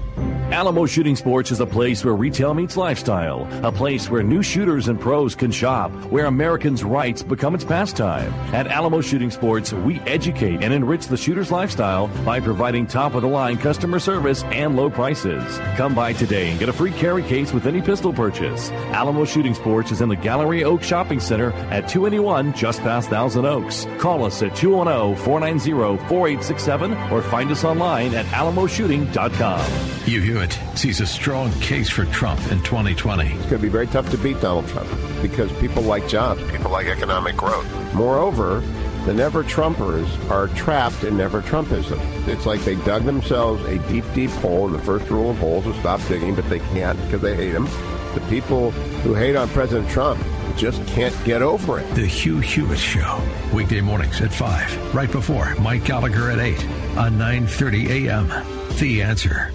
[0.51, 4.87] Alamo Shooting Sports is a place where retail meets lifestyle, a place where new shooters
[4.87, 8.33] and pros can shop, where Americans' rights become its pastime.
[8.55, 13.23] At Alamo Shooting Sports, we educate and enrich the shooter's lifestyle by providing top of
[13.23, 15.59] the line customer service and low prices.
[15.75, 18.71] Come by today and get a free carry case with any pistol purchase.
[18.71, 23.45] Alamo Shooting Sports is in the Gallery Oak Shopping Center at 281 just past Thousand
[23.45, 23.85] Oaks.
[23.99, 25.71] Call us at 210 490
[26.07, 30.06] 4867 or find us online at alamoshooting.com.
[30.07, 33.25] Hugh Hewitt sees a strong case for Trump in 2020.
[33.25, 34.89] It's going to be very tough to beat Donald Trump
[35.21, 37.67] because people like jobs, people like economic growth.
[37.93, 38.61] Moreover,
[39.05, 41.99] the never Trumpers are trapped in never Trumpism.
[42.25, 45.67] It's like they dug themselves a deep, deep hole, and the first rule of holes
[45.67, 47.65] is stop digging, but they can't because they hate him.
[48.13, 51.95] The people who hate on President Trump just can't get over it.
[51.95, 53.21] The Hugh Hewitt Show,
[53.53, 56.65] weekday mornings at 5, right before Mike Gallagher at 8
[56.95, 58.29] on 9:30 a.m.
[58.77, 59.51] The Answer.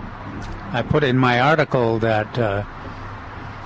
[0.71, 2.63] I put in my article that uh,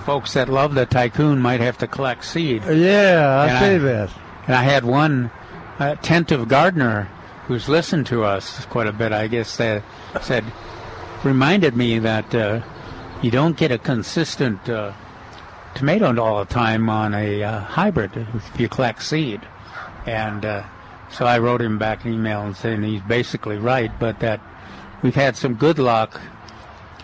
[0.04, 2.64] folks that love the tycoon might have to collect seed.
[2.66, 4.10] Yeah, I And see I- that.
[4.48, 5.32] And I had one
[5.80, 7.08] uh, attentive gardener
[7.52, 9.84] who's listened to us quite a bit, I guess, that
[10.22, 10.46] said,
[11.22, 12.62] reminded me that uh,
[13.22, 14.94] you don't get a consistent uh,
[15.76, 19.42] tomato all the time on a uh, hybrid if you collect seed.
[20.06, 20.64] And uh,
[21.12, 24.40] so I wrote him back an email and saying he's basically right, but that
[25.04, 26.22] we've had some good luck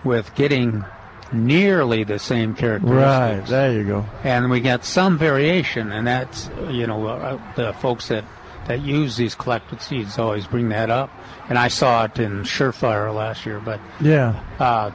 [0.06, 0.86] with getting
[1.34, 2.96] nearly the same characteristics.
[3.02, 4.06] Right, there you go.
[4.24, 8.24] And we got some variation, and that's you know uh, the folks that
[8.68, 11.10] that use these collected seeds always bring that up.
[11.50, 14.36] And I saw it in Surefire last year, but Yeah.
[14.60, 14.92] uh,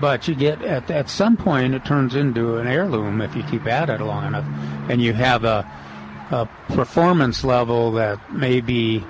[0.00, 3.66] but you get at at some point it turns into an heirloom if you keep
[3.66, 4.44] at it long enough,
[4.88, 5.66] and you have a
[6.30, 9.02] a performance level that may be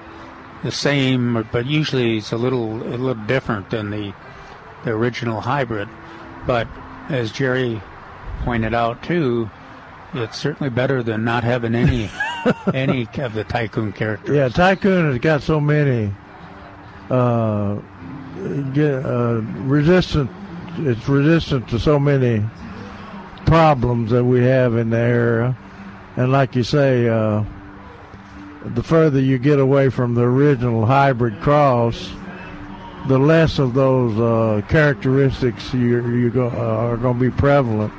[0.62, 4.12] the same, but usually it's a little a little different than the
[4.84, 5.88] the original hybrid.
[6.46, 6.68] But
[7.10, 7.82] as Jerry
[8.44, 9.50] pointed out too,
[10.14, 12.08] it's certainly better than not having any
[12.74, 14.34] any of the tycoon characters.
[14.34, 16.12] Yeah, Tycoon has got so many
[17.10, 17.76] uh,
[18.72, 20.30] get, uh, resistant.
[20.78, 22.44] It's resistant to so many
[23.46, 25.56] problems that we have in the area,
[26.16, 27.42] and like you say, uh,
[28.64, 32.12] the further you get away from the original hybrid cross,
[33.08, 37.92] the less of those uh, characteristics you you go, uh, are going to be prevalent.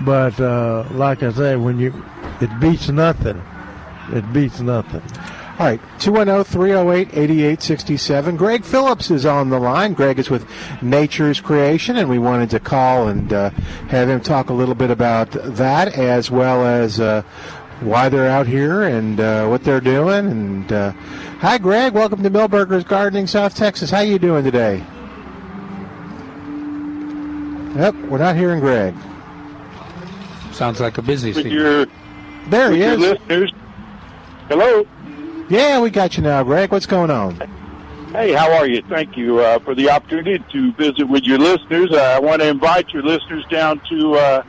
[0.00, 1.92] But uh, like I say, when you
[2.40, 3.40] it beats nothing.
[4.12, 5.02] It beats nothing.
[5.58, 8.36] All right, oh, 210 308 8867.
[8.36, 9.92] Greg Phillips is on the line.
[9.92, 10.46] Greg is with
[10.82, 13.50] Nature's Creation, and we wanted to call and uh,
[13.88, 17.22] have him talk a little bit about that as well as uh,
[17.80, 20.26] why they're out here and uh, what they're doing.
[20.28, 20.92] And uh,
[21.40, 21.92] Hi, Greg.
[21.94, 23.90] Welcome to Milberger's Gardening, South Texas.
[23.90, 24.78] How are you doing today?
[27.76, 28.94] Yep, we're not hearing Greg.
[30.52, 31.50] Sounds like a busy with season.
[31.52, 31.86] your
[32.48, 32.98] There with he is.
[33.00, 33.52] listeners.
[34.48, 34.86] Hello.
[35.48, 36.70] Yeah, we got you now, Greg.
[36.70, 37.36] What's going on?
[38.12, 38.82] Hey, how are you?
[38.88, 41.90] Thank you uh, for the opportunity to visit with your listeners.
[41.90, 44.42] Uh, I want to invite your listeners down to uh,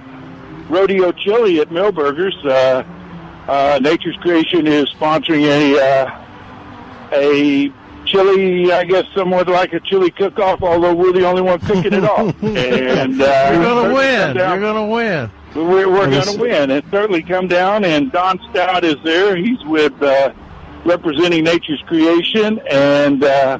[0.69, 2.35] Rodeo Chili at Milberger's.
[2.45, 2.83] Uh,
[3.47, 6.25] uh, Nature's Creation is sponsoring a uh,
[7.11, 7.71] a
[8.05, 10.61] chili, I guess, somewhat like a chili cook-off.
[10.61, 14.35] Although we're the only one cooking it off, and uh, You're going to win.
[14.35, 15.31] You're going to win.
[15.55, 16.71] We're, we're going to win.
[16.71, 19.37] And certainly come down, and Don Stout is there.
[19.37, 20.33] He's with uh,
[20.83, 23.59] representing Nature's Creation, and uh,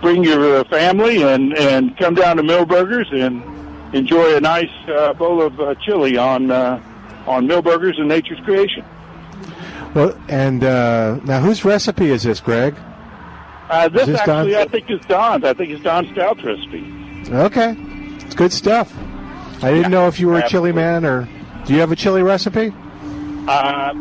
[0.00, 3.42] bring your uh, family and and come down to Milberger's and
[3.94, 6.80] enjoy a nice uh, bowl of uh, chili on uh,
[7.26, 8.84] on Milberger's and Nature's Creation.
[9.94, 12.76] Well, and uh, now whose recipe is this, Greg?
[13.68, 15.44] Uh, this, this actually, Don- I think, is Don's.
[15.44, 16.84] I think it's Don Stout's recipe.
[17.30, 17.76] Okay,
[18.24, 18.94] it's good stuff.
[19.62, 21.28] I didn't know if you were a chili man or.
[21.66, 22.72] Do you have a chili recipe?
[23.46, 23.92] Uh,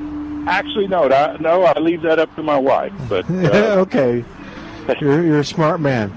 [0.47, 2.93] actually, no, I, no, I leave that up to my wife.
[3.09, 4.23] But uh, okay,
[5.01, 6.13] you're, you're a smart man.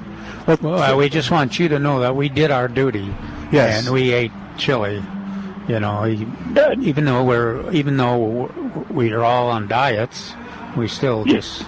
[0.46, 3.12] But, Well, we just want you to know that we did our duty.
[3.52, 3.84] Yes.
[3.84, 5.02] And we ate chili.
[5.68, 6.06] You know,
[6.80, 8.50] even though we're even though
[8.90, 10.34] we are all on diets,
[10.76, 11.64] we still just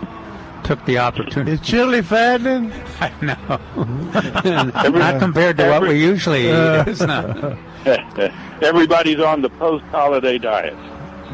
[0.64, 1.52] took the opportunity.
[1.52, 2.72] Is chili fattening?
[3.00, 4.90] I know.
[4.90, 6.52] not compared to what we usually eat.
[6.52, 7.58] Uh, It's not.
[8.62, 10.76] everybody's on the post-holiday diet.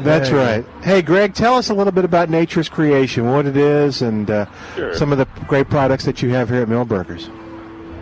[0.03, 0.35] That's Hey.
[0.35, 0.65] right.
[0.81, 4.45] Hey, Greg, tell us a little bit about Nature's Creation, what it is, and uh,
[4.75, 4.93] Sure.
[4.95, 7.29] some of the great products that you have here at Milberger's.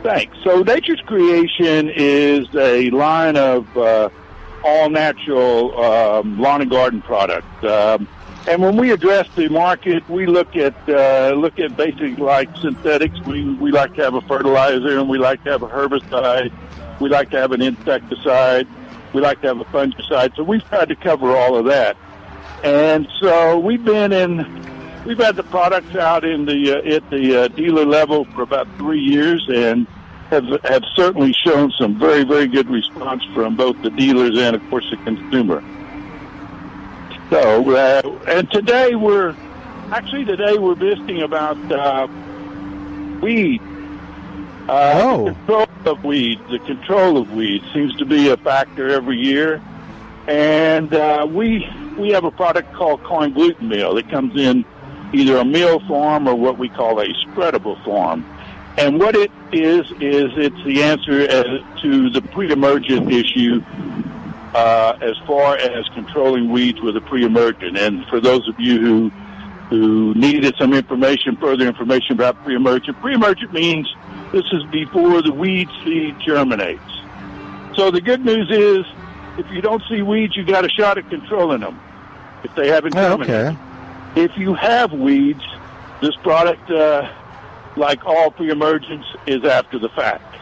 [0.04, 0.38] Thanks.
[0.44, 4.10] So Nature's Creation is a line of uh,
[4.64, 7.48] all natural um, lawn and garden products.
[7.64, 8.08] Um,
[8.48, 13.20] and when we address the market, we look at uh, look at basically like synthetics.
[13.26, 16.52] We we like to have a fertilizer, and we like to have a herbicide.
[17.02, 18.68] We like to have an insecticide.
[19.14, 20.36] We like to have a fungicide.
[20.36, 21.98] So we've tried to cover all of that.
[22.64, 24.38] And so we've been in,
[25.06, 28.68] we've had the products out in the uh, at the uh, dealer level for about
[28.78, 29.86] three years, and
[30.30, 34.70] have have certainly shown some very very good response from both the dealers and of
[34.70, 35.62] course the consumer.
[37.30, 39.36] So uh, and today we're
[39.92, 42.08] actually today we're visiting about uh,
[43.22, 43.62] weed.
[44.70, 46.42] Uh, The control of weeds.
[46.50, 49.62] The control of weeds seems to be a factor every year,
[50.28, 54.64] and uh, we we have a product called corn gluten meal that comes in
[55.12, 58.26] either a meal form or what we call a spreadable form.
[58.78, 63.62] And what it is is it's the answer as to the pre-emergent issue
[64.54, 67.78] uh, as far as controlling weeds with a pre-emergent.
[67.78, 69.12] And for those of you who
[69.70, 73.86] who needed some information, further information about pre-emergent, pre-emergent means
[74.32, 76.82] this is before the weed seed germinates.
[77.76, 78.86] So the good news is,
[79.38, 81.78] if you don't see weeds, you got a shot at controlling them
[82.46, 83.58] if they haven't Oh, germinated.
[83.58, 83.58] okay.
[84.24, 85.44] If you have weeds,
[86.02, 87.12] this product, uh,
[87.76, 90.34] like all pre-emergence, is after the fact.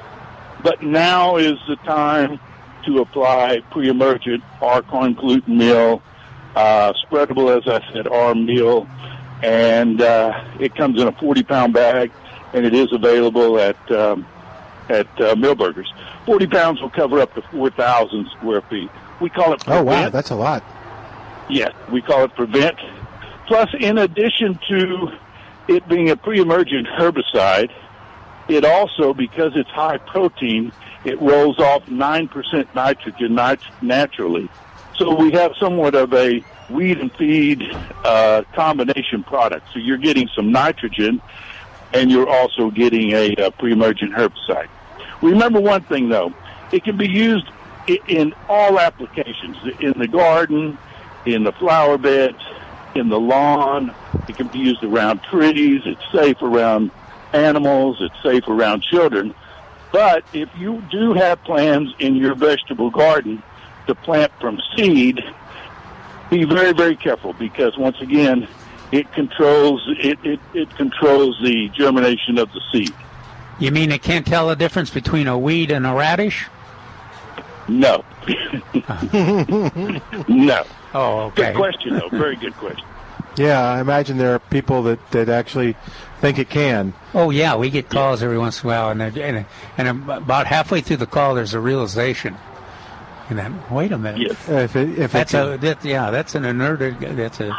[0.61, 2.39] But now is the time
[2.85, 6.01] to apply pre-emergent or corn gluten meal,
[6.55, 8.87] uh, spreadable, as I said, R meal,
[9.43, 12.11] and uh, it comes in a 40-pound bag,
[12.53, 14.25] and it is available at um,
[14.89, 15.91] at uh, Milberger's.
[16.25, 18.89] 40 pounds will cover up to 4,000 square feet.
[19.19, 19.87] We call it prevent.
[19.87, 20.63] Oh, wow, that's a lot.
[21.49, 22.77] Yes, we call it prevent.
[23.47, 25.11] Plus, in addition to
[25.67, 27.71] it being a pre-emergent herbicide,
[28.47, 30.71] it also, because it's high protein,
[31.05, 34.49] it rolls off 9% nitrogen nit- naturally.
[34.97, 37.61] So we have somewhat of a weed and feed
[38.03, 39.67] uh, combination product.
[39.73, 41.21] So you're getting some nitrogen,
[41.93, 44.67] and you're also getting a, uh pre-emergent herbicide.
[45.21, 46.33] Remember one thing, though.
[46.71, 47.47] it can be used
[48.07, 50.77] in all applications in the garden,
[51.25, 52.41] in the flower beds,
[52.95, 53.93] in the lawn.
[54.27, 55.81] It can be used around trees.
[55.85, 56.89] It's safe around
[57.33, 57.97] animals.
[57.99, 59.35] It's safe around children.
[59.95, 63.41] But if you do have plans in your vegetable garden
[63.87, 65.23] to plant from seed,
[66.29, 68.45] be very, very careful because once again,
[68.91, 72.93] it controls it, it, it controls the germination of the seed.
[73.57, 76.45] You mean it can't tell the difference between a weed and a radish?
[77.69, 78.03] No.
[80.27, 80.63] no.
[80.93, 81.53] Oh, okay.
[81.53, 82.09] Good question, though.
[82.09, 82.85] Very good question.
[83.37, 85.75] Yeah, I imagine there are people that, that actually
[86.19, 86.93] think it can.
[87.13, 89.45] Oh yeah, we get calls every once in a while, and and,
[89.77, 92.35] and about halfway through the call, there's a realization.
[93.29, 94.21] And then, wait a minute.
[94.47, 96.99] If it, if that's it a that, yeah, that's an inert.
[96.99, 97.51] That's a,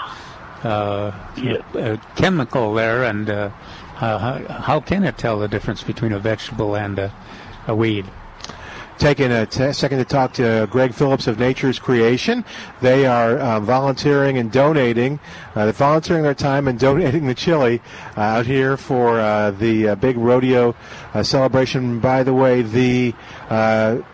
[0.62, 1.12] uh,
[1.74, 3.50] a chemical there, and uh,
[4.00, 7.12] uh, how, how can it tell the difference between a vegetable and a,
[7.66, 8.06] a weed?
[8.98, 12.44] Taking a t- second to talk to Greg Phillips of Nature's Creation.
[12.80, 15.20] They are uh, volunteering and donating.
[15.54, 17.82] Uh, they're volunteering their time and donating the chili
[18.16, 20.74] uh, out here for uh, the uh, big rodeo
[21.14, 22.00] uh, celebration.
[22.00, 23.14] By the way, the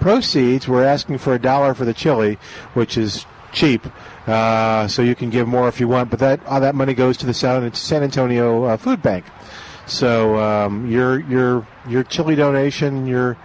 [0.00, 2.38] proceeds we're asking for a dollar for the chili,
[2.74, 3.86] which is cheap.
[4.26, 7.26] So you can give more if you want, but that all that money goes to
[7.26, 9.24] the San, Antonio Food Bank.
[9.86, 13.36] So um, your your your chili donation, your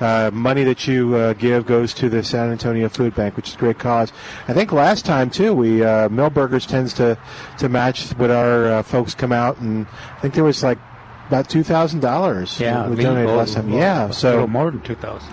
[0.00, 3.54] uh, money that you uh, give goes to the San Antonio Food Bank, which is
[3.54, 4.12] a great cause.
[4.48, 7.16] I think last time too, we uh, Milberger's tends to
[7.58, 9.86] to match what our uh, folks come out, and
[10.16, 10.78] I think there was like
[11.28, 12.60] about two thousand dollars.
[12.60, 13.70] Yeah, we donated last time.
[13.70, 15.32] well, Yeah, a so little more than two thousand.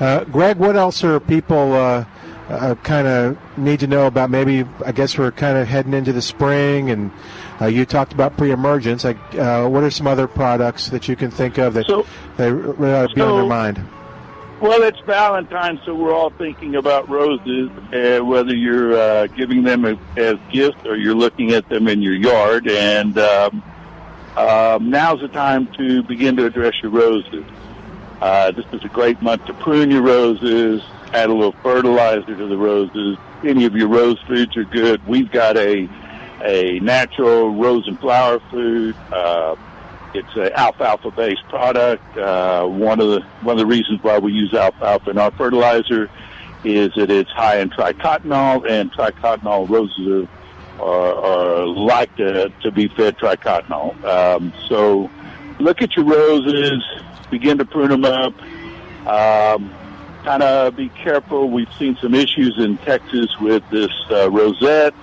[0.00, 2.04] uh, Greg, what else are people uh,
[2.48, 4.30] uh, kind of need to know about?
[4.30, 7.10] Maybe I guess we're kind of heading into the spring, and
[7.60, 9.04] uh, you talked about pre-emergence.
[9.04, 11.86] Like, uh, what are some other products that you can think of that
[12.36, 13.84] that really ought to be on so- their mind?
[14.60, 19.84] Well, it's Valentine's, so we're all thinking about roses, uh, whether you're uh, giving them
[19.84, 22.68] a, as gifts or you're looking at them in your yard.
[22.68, 23.62] And um,
[24.36, 27.44] um, now's the time to begin to address your roses.
[28.20, 30.82] Uh, this is a great month to prune your roses,
[31.12, 33.18] add a little fertilizer to the roses.
[33.44, 35.06] Any of your rose foods are good.
[35.06, 35.88] We've got a
[36.42, 38.94] a natural rose and flower food.
[39.10, 39.56] Uh,
[40.14, 42.16] it's an alfalfa-based product.
[42.16, 46.08] Uh, one of the one of the reasons why we use alfalfa in our fertilizer
[46.64, 50.28] is that it's high in triacontanol, and triacontanol roses
[50.78, 54.02] are, are, are like to, to be fed triacontanol.
[54.04, 55.10] Um, so
[55.58, 56.82] look at your roses,
[57.30, 58.34] begin to prune them up.
[59.06, 59.74] Um,
[60.24, 61.50] kind of be careful.
[61.50, 64.94] We've seen some issues in Texas with this uh, rosette.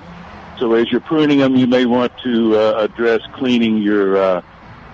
[0.57, 4.41] So as you're pruning them, you may want to uh, address cleaning your uh,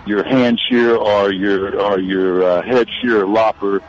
[0.07, 3.81] your hand shear or your or your uh, head shear lopper,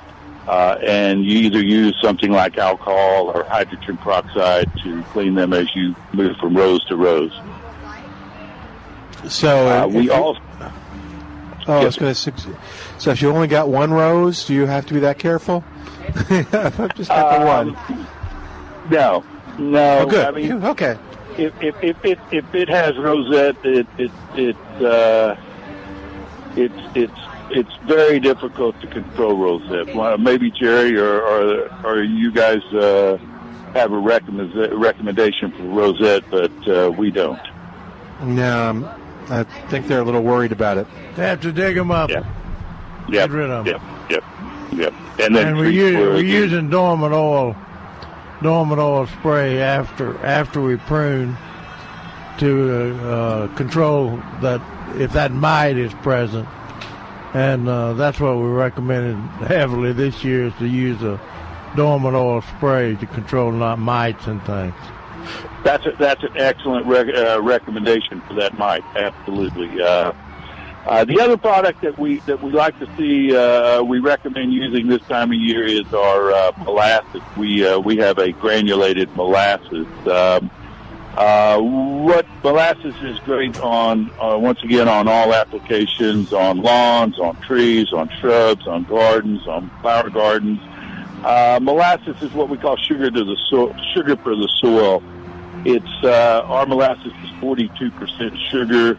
[0.47, 5.67] uh, and you either use something like alcohol or hydrogen peroxide to clean them as
[5.75, 7.33] you move from rows to rows.
[9.29, 10.41] So Uh, if we you- also
[11.71, 12.33] Oh, I going to.
[12.97, 15.63] So if you only got one rose, do you have to be that careful?
[16.17, 18.07] just got the Um, one.
[18.91, 19.23] No,
[19.59, 19.99] no.
[19.99, 20.27] Oh, good.
[20.27, 20.97] I mean, okay.
[21.37, 25.37] If if if if, if it has rosette, it it it uh,
[26.59, 29.95] it's it's it's very difficult to control rosette.
[29.95, 33.17] Well, maybe Jerry or or, or you guys uh,
[33.75, 37.41] have a recommend, recommendation for rosette, but uh, we don't.
[38.23, 38.89] No, um,
[39.31, 40.87] I think they're a little worried about it.
[41.17, 42.11] They have to dig them up.
[42.11, 42.25] Yep.
[43.11, 43.73] Get rid of 'em.
[43.75, 43.83] Yep.
[44.11, 44.25] Yep.
[44.73, 44.95] Yep.
[45.21, 47.57] And then and we treat use, where we're the- using dormant oil,
[48.43, 51.37] dormant oil spray after after we prune
[52.39, 54.61] to uh, control that
[54.97, 56.49] if that mite is present,
[57.35, 59.17] and uh, that's what we recommended
[59.47, 61.21] heavily this year is to use a
[61.77, 64.75] dormant oil spray to control not mites and things.
[65.65, 68.85] That's a, that's an excellent rec- uh, recommendation for that mite.
[68.95, 69.83] Absolutely.
[69.83, 70.13] Uh,
[70.87, 74.87] uh, the other product that we that we like to see, uh, we recommend using
[74.87, 77.21] this time of year is our uh, molasses.
[77.37, 79.87] We uh, we have a granulated molasses.
[80.07, 80.51] Um,
[81.19, 87.35] uh, what molasses is great on uh, once again on all applications, on lawns, on
[87.41, 90.61] trees, on shrubs, on gardens, on flower gardens.
[91.25, 95.03] Uh, molasses is what we call sugar to the soil, sugar for the soil.
[95.65, 98.97] It's uh, our molasses is 42% sugar.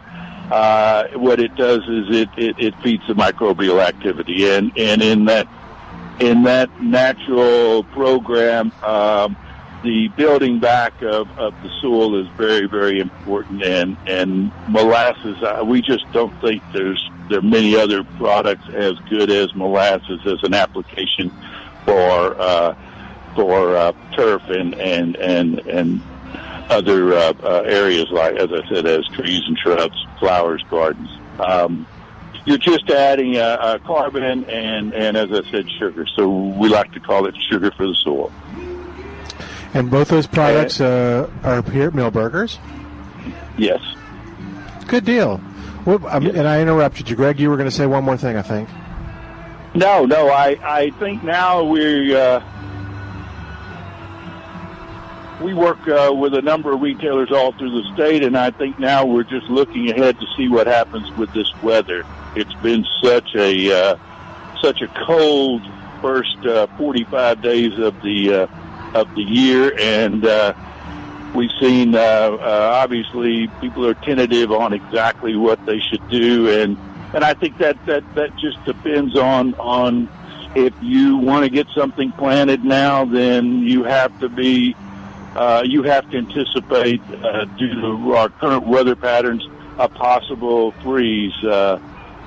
[0.52, 5.24] Uh, what it does is it, it, it feeds the microbial activity, and and in
[5.24, 5.48] that
[6.18, 9.38] in that natural program, um,
[9.82, 15.36] the building back of, of the soil is very very important, and and molasses.
[15.64, 20.42] We just don't think there's there are many other products as good as molasses as
[20.42, 21.30] an application
[21.84, 22.74] for uh,
[23.34, 26.00] for uh, turf and and and and
[26.70, 31.10] other uh, uh, areas like, as I said, as trees and shrubs, flowers, gardens.
[31.40, 31.86] Um,
[32.44, 36.06] you're just adding uh, uh, carbon and, and, as I said, sugar.
[36.16, 38.32] So we like to call it sugar for the soil.
[39.74, 42.58] And both those products uh, are here at Milberger's?
[43.56, 43.80] Yes.
[44.88, 45.40] Good deal.
[45.84, 47.38] Well, um, And I interrupted you, Greg.
[47.38, 48.68] You were going to say one more thing, I think.
[49.74, 50.28] No, no.
[50.28, 52.40] I, I think now we uh,
[55.40, 58.78] we work uh, with a number of retailers all through the state, and I think
[58.78, 62.04] now we're just looking ahead to see what happens with this weather.
[62.34, 63.96] It's been such a uh,
[64.60, 65.62] such a cold
[66.02, 68.46] first uh, 45 days of the uh,
[68.94, 70.54] of the year, and uh,
[71.34, 76.76] we've seen uh, uh, obviously people are tentative on exactly what they should do, and
[77.14, 80.08] and I think that that that just depends on on
[80.54, 84.74] if you want to get something planted now, then you have to be
[85.36, 89.46] uh, you have to anticipate uh, due to our current weather patterns
[89.78, 91.78] a possible freeze, uh,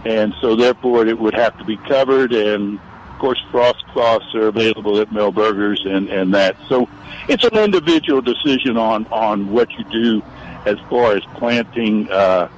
[0.05, 2.79] and so therefore it would have to be covered and.
[3.23, 6.57] Of course, frost cloths are available at Milberger's and, and that.
[6.67, 6.89] So
[7.29, 10.21] it's an individual decision on, on what you do
[10.65, 12.49] as far as planting uh,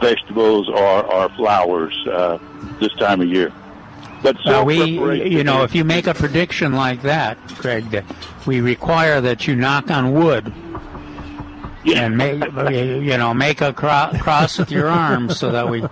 [0.00, 2.38] vegetables or, or flowers uh,
[2.80, 3.52] this time of year.
[4.22, 8.06] But uh, we, you know, if you make a prediction like that, Craig, that
[8.46, 10.50] we require that you knock on wood
[11.84, 12.00] yeah.
[12.00, 15.84] and make, you know, make a cro- cross with your arms so that we,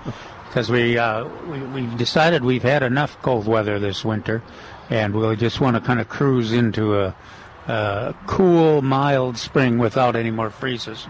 [0.53, 4.43] because we, uh, we we decided we've had enough cold weather this winter,
[4.91, 7.15] and we just want to kind of cruise into a,
[7.69, 11.07] a cool, mild spring without any more freezes.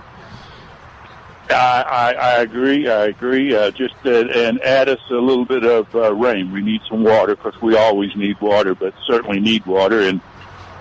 [1.50, 2.88] I, I, I agree.
[2.88, 3.52] I agree.
[3.52, 6.52] Uh, just uh, and add us a little bit of uh, rain.
[6.52, 10.02] We need some water because we always need water, but certainly need water.
[10.02, 10.20] And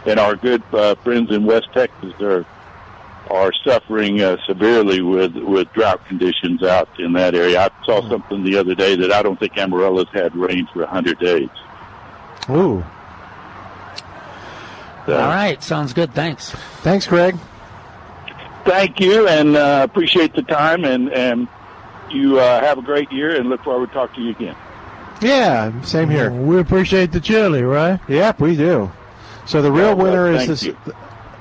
[0.05, 2.45] and our good uh, friends in West Texas are
[3.31, 7.61] are suffering uh, severely with with drought conditions out in that area.
[7.61, 11.19] I saw something the other day that I don't think Amarillo's had rain for hundred
[11.19, 11.49] days.
[12.49, 12.83] Ooh.
[15.05, 16.13] So, All right, sounds good.
[16.13, 16.51] Thanks.
[16.81, 17.35] Thanks, Greg.
[18.65, 21.47] Thank you, and uh, appreciate the time, and and
[22.11, 24.55] you uh, have a great year, and look forward to talking to you again.
[25.21, 26.31] Yeah, same here.
[26.31, 27.99] We appreciate the chili, right?
[28.07, 28.91] Yep, we do.
[29.45, 30.63] So the real Yeah, well, winner is this.
[30.63, 30.77] you.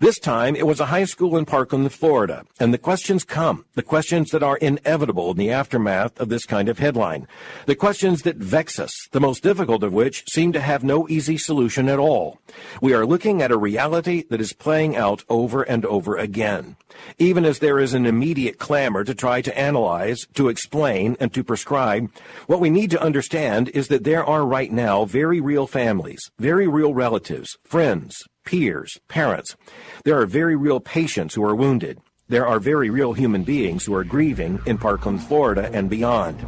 [0.00, 2.44] This time, it was a high school in Parkland, Florida.
[2.58, 3.64] And the questions come.
[3.74, 7.28] The questions that are inevitable in the aftermath of this kind of headline.
[7.66, 11.38] The questions that vex us, the most difficult of which seem to have no easy
[11.38, 12.40] solution at all.
[12.80, 16.76] We are looking at a reality that is playing out over and over again.
[17.18, 21.44] Even as there is an immediate clamor to try to analyze, to explain, and to
[21.44, 22.10] prescribe,
[22.46, 26.66] what we need to understand is that there are right now very real families, very
[26.66, 29.56] real relatives, friends, peers, parents.
[30.04, 31.98] There are very real patients who are wounded.
[32.28, 36.42] There are very real human beings who are grieving in Parkland, Florida, and beyond.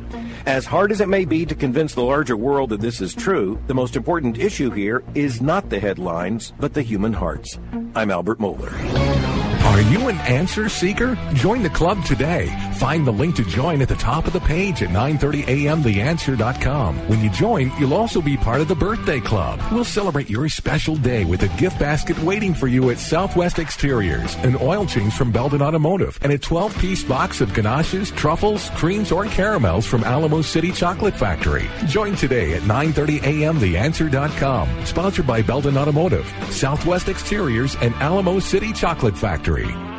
[0.46, 3.60] As hard as it may be to convince the larger world that this is true,
[3.66, 7.58] the most important issue here is not the headlines, but the human hearts.
[7.94, 8.72] I'm Albert Mohler.
[9.66, 11.16] Are you an answer seeker?
[11.34, 12.48] Join the club today.
[12.76, 17.08] Find the link to join at the top of the page at 930amtheanswer.com.
[17.08, 19.60] When you join, you'll also be part of the birthday club.
[19.72, 24.34] We'll celebrate your special day with a gift basket waiting for you at Southwest Exteriors,
[24.36, 29.24] an oil change from Belden Automotive, and a 12-piece box of ganaches, truffles, creams, or
[29.26, 31.68] caramels from Alamo City Chocolate Factory.
[31.86, 34.84] Join today at 930amtheanswer.com.
[34.84, 39.95] Sponsored by Belden Automotive, Southwest Exteriors, and Alamo City Chocolate Factory.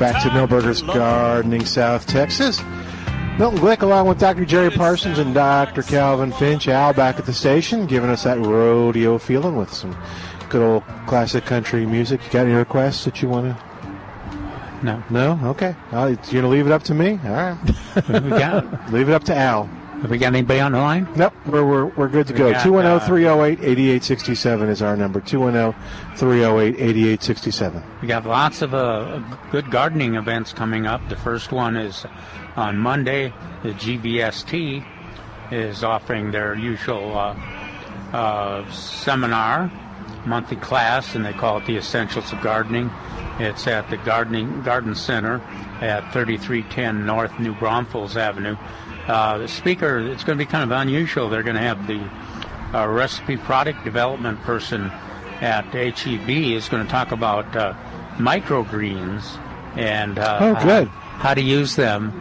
[0.00, 2.62] Back to Milberger's Gardening, South Texas.
[3.38, 4.46] Milton Glick, along with Dr.
[4.46, 5.82] Jerry Parsons and Dr.
[5.82, 9.94] Calvin Finch, Al back at the station, giving us that rodeo feeling with some
[10.48, 12.24] good old classic country music.
[12.24, 13.62] You got any requests that you want to?
[14.82, 15.02] No.
[15.10, 15.38] No?
[15.50, 15.76] Okay.
[15.92, 17.20] Uh, you're going to leave it up to me?
[17.22, 17.58] All right.
[18.08, 18.90] we got?
[18.90, 19.68] leave it up to Al.
[20.02, 21.06] Have we got anybody on the line?
[21.14, 22.52] Nope, we're, we're, we're good to We go.
[22.52, 25.20] got, 210 308 8867 is our number.
[25.20, 27.82] 210 308 8867.
[28.00, 29.18] We got lots of uh,
[29.50, 31.06] good gardening events coming up.
[31.10, 32.06] The first one is
[32.56, 33.34] on Monday.
[33.62, 34.86] The GVST
[35.52, 37.34] is offering their usual uh,
[38.14, 39.70] uh, seminar,
[40.24, 42.90] monthly class, and they call it the Essentials of Gardening.
[43.38, 45.40] It's at the Gardening Garden Center
[45.82, 48.56] at 3310 North New Braunfels Avenue.
[49.10, 51.28] Uh, the speaker, it's going to be kind of unusual.
[51.28, 52.00] They're going to have the
[52.72, 54.84] uh, recipe product development person
[55.40, 57.74] at HEB is going to talk about uh,
[58.18, 59.36] microgreens
[59.76, 60.86] and uh, Oh, good.
[60.86, 62.12] How, how to use them.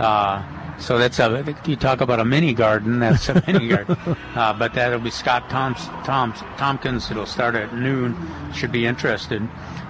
[0.00, 0.42] Uh,
[0.78, 2.98] so that's a you talk about a mini garden.
[2.98, 3.96] That's a mini garden.
[4.34, 7.10] Uh, but that'll be Scott Toms, Toms, Tompkins.
[7.10, 8.16] It'll start at noon.
[8.52, 9.46] Should be interested.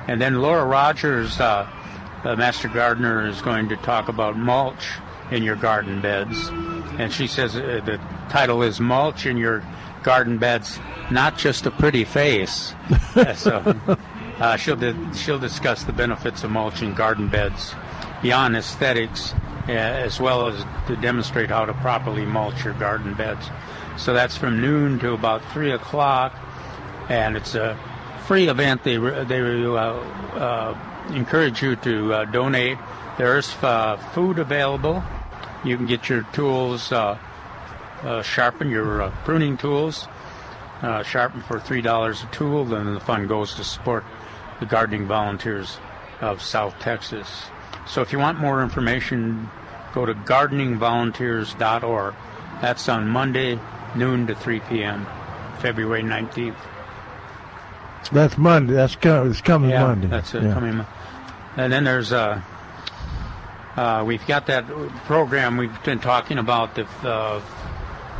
[0.09, 1.67] And then Laura Rogers, uh,
[2.25, 4.85] the master gardener, is going to talk about mulch
[5.33, 6.49] in your garden beds.
[6.99, 9.64] And she says uh, the title is Mulch in Your
[10.03, 10.78] Garden Beds,
[11.11, 12.74] Not Just a Pretty Face.
[13.37, 13.76] So
[14.39, 17.74] uh, she'll, di- she'll discuss the benefits of mulch in garden beds
[18.22, 19.35] beyond aesthetics,
[19.68, 23.51] uh, as well as to demonstrate how to properly mulch your garden beds.
[23.99, 26.35] So that's from noon to about 3 o'clock,
[27.09, 27.78] and it's a
[28.26, 28.83] free event.
[28.83, 30.78] They, they uh, uh,
[31.11, 32.78] encourage you to uh, donate.
[33.18, 35.05] There's uh, food available.
[35.65, 37.19] You can get your tools uh,
[38.03, 40.09] uh, sharpened, your uh, pruning tools
[40.83, 42.65] uh, sharpened for three dollars a tool.
[42.65, 44.05] Then the fund goes to support
[44.61, 45.79] the gardening volunteers
[46.21, 47.45] of South Texas.
[47.87, 49.49] So if you want more information,
[49.95, 52.15] go to gardeningvolunteers.org.
[52.61, 53.59] That's on Monday,
[53.97, 55.05] noon to 3 p.m.,
[55.59, 56.55] February 19th.
[58.13, 58.75] That's Monday.
[58.75, 60.07] That's co- it's coming yeah, Monday.
[60.09, 60.55] That's it, Yeah.
[60.55, 60.77] coming.
[60.79, 60.87] Mon-
[61.57, 62.41] And then there's uh,
[63.77, 64.66] uh, we've got that
[65.07, 67.41] program we've been talking about the uh,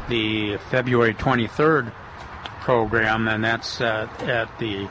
[0.09, 1.93] the February 23rd
[2.61, 4.89] program, and that's uh, at the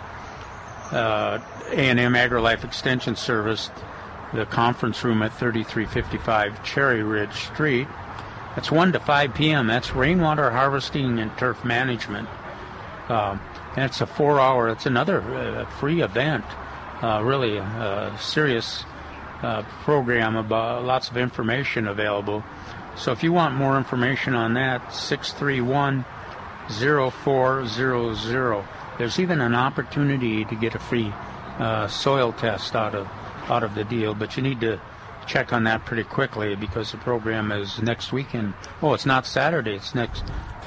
[0.92, 1.40] uh,
[1.70, 3.70] A&M AgriLife Extension Service,
[4.34, 7.88] the conference room at 3355 Cherry Ridge Street.
[8.56, 9.68] That's 1 to 5 p.m.
[9.68, 12.28] That's rainwater harvesting and turf management.
[13.10, 13.40] Um,
[13.76, 16.46] and it's a four hour, it's another uh, free event.
[17.02, 17.62] Uh, really
[18.20, 18.84] serious
[19.42, 22.44] uh, program about lots of information available.
[22.96, 26.06] So if you want more information on that, 631
[26.70, 28.66] 0400.
[28.98, 31.12] There's even an opportunity to get a free
[31.58, 33.08] uh, soil test out of
[33.50, 34.80] out of the deal, but you need to
[35.26, 38.54] check on that pretty quickly because the program is next weekend.
[38.82, 40.24] Oh, it's not Saturday; it's next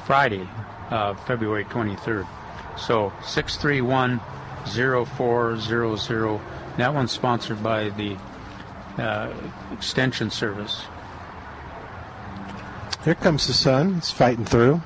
[0.07, 0.49] Friday,
[0.91, 2.27] uh, February 23rd.
[2.79, 4.21] So 631
[4.67, 6.41] 0400.
[6.77, 8.17] That one's sponsored by the
[8.99, 9.33] uh,
[9.73, 10.85] Extension Service.
[13.05, 13.97] Here comes the sun.
[13.99, 14.81] It's fighting through.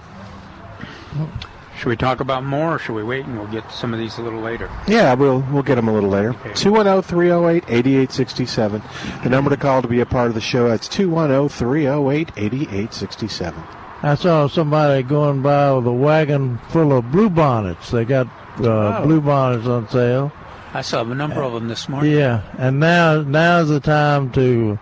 [1.78, 4.18] Should we talk about more, or should we wait and we'll get some of these
[4.18, 4.68] a little later?
[4.88, 6.32] Yeah, we'll we'll get them a little later.
[6.32, 8.82] 210-308-8867.
[9.22, 10.68] The number to call to be a part of the show.
[10.68, 13.54] That's 210-308-8867.
[14.02, 17.92] I saw somebody going by with a wagon full of blue bonnets.
[17.92, 18.26] They got
[18.61, 19.02] uh, Oh.
[19.04, 20.32] blue bonnets on sale.
[20.78, 22.12] I saw a number of them this morning.
[22.12, 24.78] Yeah, and now now's the time to.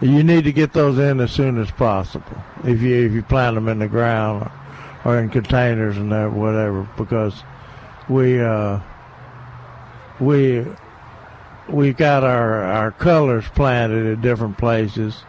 [0.00, 2.36] You need to get those in as soon as possible.
[2.64, 4.50] If you if you plant them in the ground
[5.04, 7.44] or, or in containers and that whatever, because
[8.08, 8.80] we uh,
[10.18, 10.66] we
[11.68, 15.22] we've got our our colors planted at different places,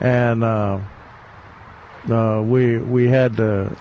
[0.00, 0.80] and uh,
[2.10, 3.76] uh, we we had to.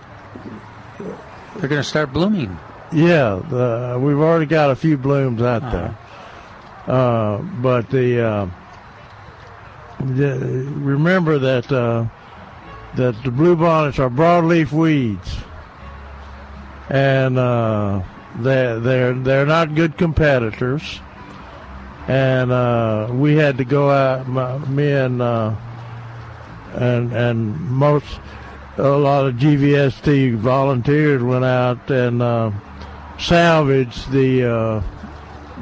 [0.98, 2.60] They're going to start blooming.
[2.92, 5.98] Yeah, the, we've already got a few blooms out there.
[6.88, 8.50] Uh, but the, uh,
[10.00, 10.40] the
[10.76, 12.06] remember that uh,
[12.96, 15.38] that the bluebonnets are broadleaf weeds,
[16.90, 18.02] and uh,
[18.40, 21.00] they they're they're not good competitors.
[22.08, 25.56] And uh, we had to go out, my, me and uh,
[26.74, 28.20] and and most
[28.78, 32.52] a lot of GVST volunteers went out and uh,
[33.20, 34.84] salvaged the uh,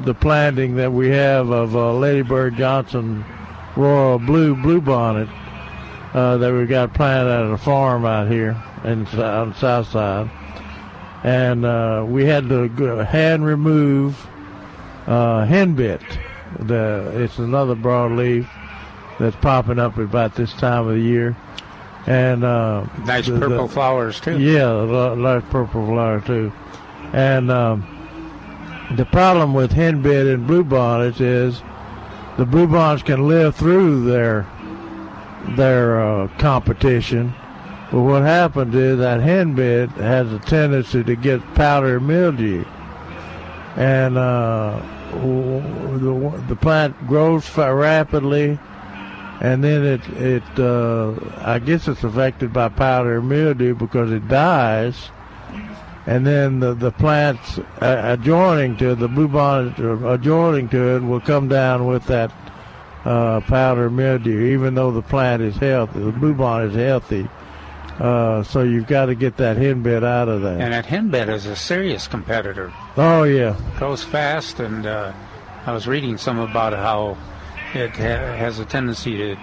[0.04, 3.24] the planting that we have of uh, Lady Bird Johnson
[3.76, 5.28] Royal Blue Bluebonnet
[6.14, 10.30] uh, that we got planted at a farm out here in, on the south side,
[11.24, 12.68] and uh, we had to
[13.04, 14.26] hand remove
[15.06, 16.02] uh, henbit.
[16.60, 18.48] The it's another broadleaf
[19.18, 21.36] that's popping up about this time of the year,
[22.06, 24.38] and uh, Nice the- the- purple flowers too.
[24.38, 26.52] yeah, nice purple flower too.
[27.12, 27.86] And um,
[28.96, 31.62] the problem with henbit and bluebonnets is
[32.36, 34.46] the bluebonnets can live through their
[35.56, 37.32] their uh, competition,
[37.90, 42.64] but what happens is that henbit has a tendency to get powdery mildew,
[43.76, 44.80] and uh,
[45.12, 48.58] the the plant grows rapidly.
[49.40, 55.10] And then it it uh, I guess it's affected by powdery mildew because it dies,
[56.08, 59.78] and then the the plants uh, adjoining to the bluebonnet
[60.14, 62.32] adjoining to it will come down with that
[63.04, 65.98] uh, powdery mildew, even though the plant is healthy.
[66.00, 67.28] The bluebonnet is healthy,
[68.00, 70.58] uh, so you've got to get that henbit out of there.
[70.58, 72.72] And that henbit is a serious competitor.
[72.96, 75.12] Oh yeah, Grows fast, and uh,
[75.66, 77.18] I was reading some about how
[77.74, 79.36] it ha- has a tendency to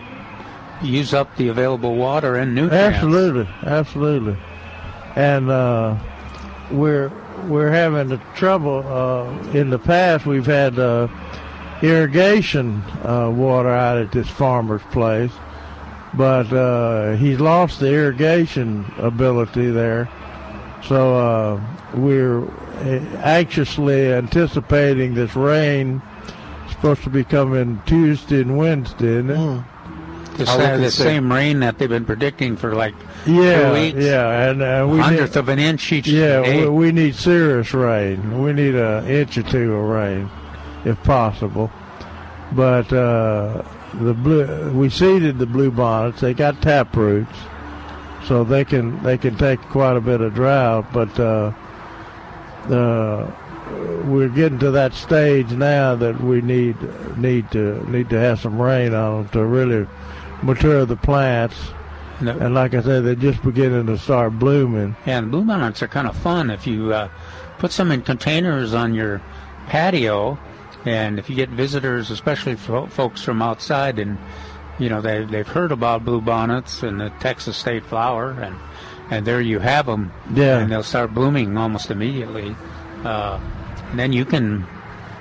[0.81, 2.97] use up the available water and nutrients.
[2.97, 4.37] Absolutely, absolutely,
[5.15, 5.95] and uh,
[6.71, 7.11] we're
[7.47, 8.83] we're having the trouble.
[8.87, 11.07] Uh, in the past, we've had uh,
[11.81, 15.31] irrigation uh, water out at this farmer's place,
[16.13, 20.09] but uh, he's lost the irrigation ability there.
[20.87, 21.61] So uh,
[21.95, 26.01] we're uh, anxiously anticipating this rain.
[26.63, 29.63] It's supposed to be coming Tuesday and Wednesday, isn't it?
[30.37, 32.93] The, sa- the same rain that they've been predicting for like
[33.27, 33.97] Yeah, weeks.
[33.97, 36.61] yeah, and uh, we hundredth need, of an inch each Yeah, day.
[36.63, 38.41] we, we need serious rain.
[38.43, 40.29] We need an inch or two of rain,
[40.85, 41.71] if possible.
[42.51, 43.63] But uh,
[43.95, 46.21] the blue, we seeded the blue bonnets.
[46.21, 47.35] They got tap roots,
[48.27, 50.85] so they can they can take quite a bit of drought.
[50.93, 51.51] But uh,
[52.69, 53.31] uh,
[54.05, 56.75] we're getting to that stage now that we need
[57.17, 59.87] need to need to have some rain on them to really
[60.43, 61.55] mature the plants.
[62.19, 64.95] And like I said, they're just beginning to start blooming.
[65.05, 67.09] And bluebonnets are kind of fun if you uh,
[67.59, 69.21] put some in containers on your
[69.67, 70.37] patio,
[70.85, 74.17] and if you get visitors, especially fo- folks from outside, and
[74.79, 78.55] you know they they've heard about bluebonnets and the Texas state flower, and
[79.09, 80.11] and there you have them.
[80.33, 80.59] Yeah.
[80.59, 82.55] And they'll start blooming almost immediately.
[83.03, 83.39] Uh,
[83.91, 84.65] and then you can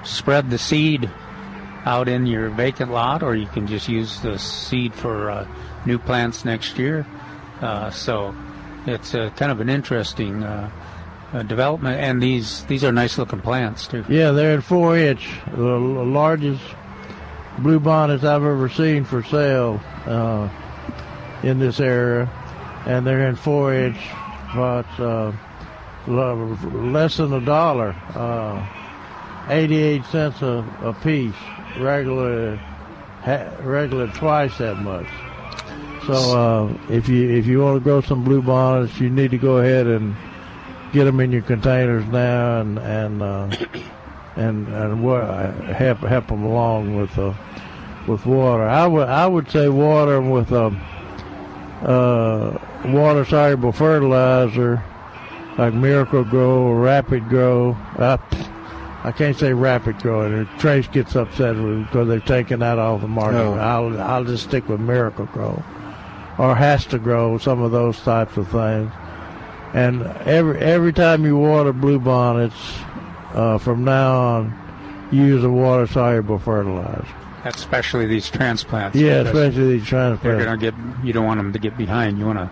[0.05, 1.11] spread the seed
[1.85, 5.47] out in your vacant lot, or you can just use the seed for uh,
[5.87, 7.07] new plants next year.
[7.61, 8.35] Uh, so
[8.87, 10.70] it's uh, kind of an interesting uh,
[11.32, 14.05] uh, development, and these these are nice looking plants too.
[14.09, 16.62] Yeah, they're in four inch, the largest
[17.59, 19.80] blue bonnets I've ever seen for sale
[21.43, 22.28] in this area,
[22.87, 23.99] and they're in four inch,
[24.57, 25.32] uh,
[26.07, 28.66] less than a dollar, uh,
[29.51, 31.35] eighty-eight cents a, a piece,
[31.79, 32.61] regular,
[33.62, 35.07] regular twice that much.
[36.07, 39.39] So uh, if you if you want to grow some blue bonnets, you need to
[39.39, 40.14] go ahead and
[40.93, 43.51] get them in your containers now and and uh,
[44.37, 45.05] and and
[45.75, 47.33] help help them along with uh,
[48.07, 48.64] with water.
[48.64, 50.66] I would I would say water with a
[51.83, 54.83] uh, water soluble fertilizer
[55.57, 57.77] like Miracle-Gro or Rapid Grow.
[57.97, 58.18] Uh,
[59.05, 60.32] I can't say Rapid growing.
[60.32, 63.36] and Trace gets upset because they've taken that off the market.
[63.38, 63.55] Oh.
[63.55, 65.62] I'll I'll just stick with Miracle-Gro
[66.38, 68.90] or has to grow some of those types of things.
[69.74, 72.57] And every every time you water blue bonnets,
[73.34, 77.07] uh, from now on, use a water soluble fertilizer.
[77.44, 78.96] Especially these transplants.
[78.96, 80.22] Yeah, especially these transplants.
[80.22, 80.76] They're transplants.
[80.76, 81.07] gonna get.
[81.07, 82.18] You don't want them to get behind.
[82.18, 82.50] You want to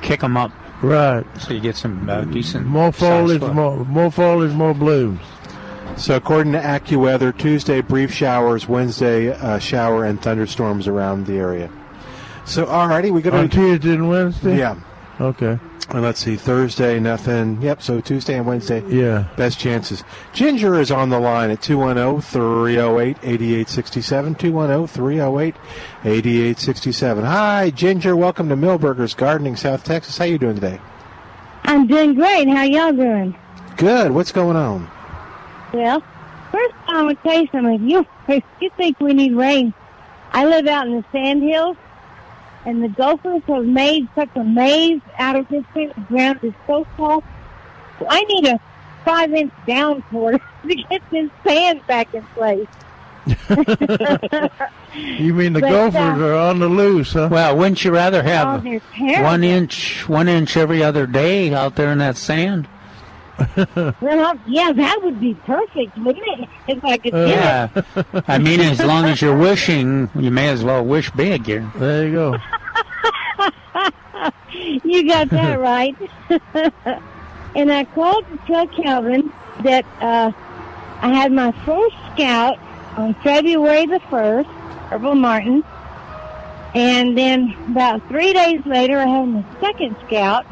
[0.00, 0.52] kick them up.
[0.82, 1.24] Right.
[1.40, 2.66] So you get some uh, decent.
[2.66, 5.20] More foliage, more, more foliage, more blooms.
[5.96, 11.70] So, according to AccuWeather, Tuesday brief showers, Wednesday uh, shower and thunderstorms around the area.
[12.44, 14.58] So, alrighty, we go to On Tuesday and Wednesday.
[14.58, 14.78] Yeah.
[15.18, 15.58] Okay.
[15.88, 17.62] And let's see, Thursday, nothing.
[17.62, 18.82] Yep, so Tuesday and Wednesday.
[18.88, 19.28] Yeah.
[19.36, 20.04] Best chances.
[20.34, 24.34] Ginger is on the line at 210 308 8867.
[24.34, 25.54] 210 308
[26.04, 27.24] 8867.
[27.24, 28.14] Hi, Ginger.
[28.14, 30.18] Welcome to Milberger's Gardening, South Texas.
[30.18, 30.78] How you doing today?
[31.62, 32.48] I'm doing great.
[32.48, 33.34] How y'all doing?
[33.78, 34.10] Good.
[34.10, 34.90] What's going on?
[35.76, 36.02] Well,
[36.50, 37.88] first I want to tell you something.
[37.90, 39.74] You, if you think we need rain,
[40.32, 41.76] I live out in the sand hills,
[42.64, 45.92] and the gophers have made such a maze out of this thing.
[45.94, 47.26] The ground is so soft.
[47.98, 48.60] So I need a
[49.04, 50.32] five inch downpour
[50.68, 52.68] to get this sand back in place.
[54.94, 57.28] You mean the But, gophers uh, are on the loose, huh?
[57.30, 59.24] Well, wouldn't you rather Oh, have they're terrible.
[59.24, 62.66] one inch, one inch every other day out there in that sand?
[64.00, 66.48] Well, yeah, that would be perfect, wouldn't it?
[66.68, 67.68] If I could do Yeah.
[67.74, 67.84] it.
[68.28, 71.70] I mean, as long as you're wishing, you may as well wish big here.
[71.76, 72.36] There you go.
[74.84, 75.94] you got that right.
[77.54, 79.32] and I called to tell Calvin
[79.62, 80.32] that uh,
[81.02, 82.58] I had my first scout
[82.96, 85.64] on February the 1st, Purple Martin.
[86.74, 90.46] And then about three days later, I had my second scout.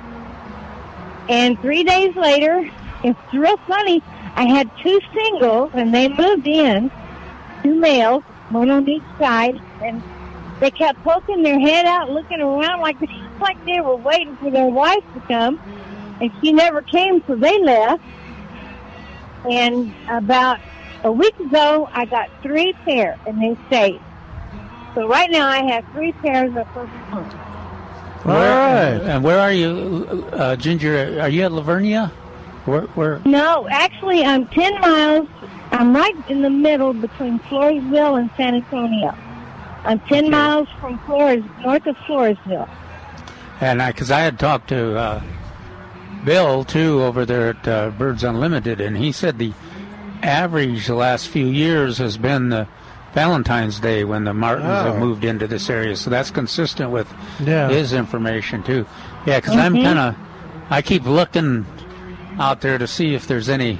[1.28, 2.68] And three days later,
[3.02, 4.02] it's real funny,
[4.34, 6.90] I had two singles, and they moved in,
[7.62, 10.02] two males, one on each side, and
[10.60, 12.96] they kept poking their head out, looking around like
[13.40, 15.60] like they were waiting for their wife to come,
[16.20, 18.02] and she never came, so they left.
[19.50, 20.58] And about
[21.04, 24.00] a week ago, I got three pairs, and they stayed.
[24.94, 27.34] So right now, I have three pairs of purple pumps.
[28.24, 31.20] Where, And where are you, uh, Ginger?
[31.20, 32.10] Are you at La Vernia?
[32.64, 32.82] Where?
[32.94, 33.20] Where?
[33.26, 35.28] No, actually, I'm 10 miles.
[35.70, 39.14] I'm right in the middle between Floresville and San Antonio.
[39.84, 42.68] I'm 10 miles from Flores, north of Floresville.
[43.60, 45.22] And I, because I had talked to uh,
[46.24, 49.52] Bill too over there at uh, Birds Unlimited, and he said the
[50.22, 52.66] average the last few years has been the
[53.14, 54.98] Valentine's Day when the Martins have Oh.
[54.98, 55.96] moved into this area.
[55.96, 57.12] So that's consistent with
[57.44, 57.68] Yeah.
[57.68, 58.86] his information too.
[59.24, 59.82] Yeah, because I'm Mhm.
[59.84, 60.14] kind of,
[60.70, 61.64] I keep looking
[62.40, 63.78] out there to see if there's any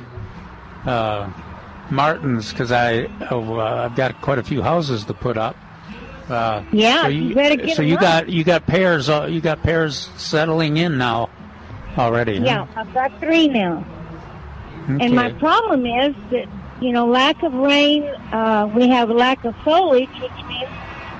[0.87, 1.26] uh,
[1.91, 5.57] Martins because I oh, uh, I've got quite a few houses to put up.
[6.30, 9.41] Uh, Yeah, so you better get so 'em you got you got pairs uh, you
[9.41, 11.28] got pairs settling in now
[11.99, 12.39] already.
[12.39, 12.45] huh?
[12.47, 13.82] Yeah, I've got three now.
[14.89, 16.47] And my problem is that,
[16.81, 20.68] you know, lack of rain, uh, we have lack of foliage, which means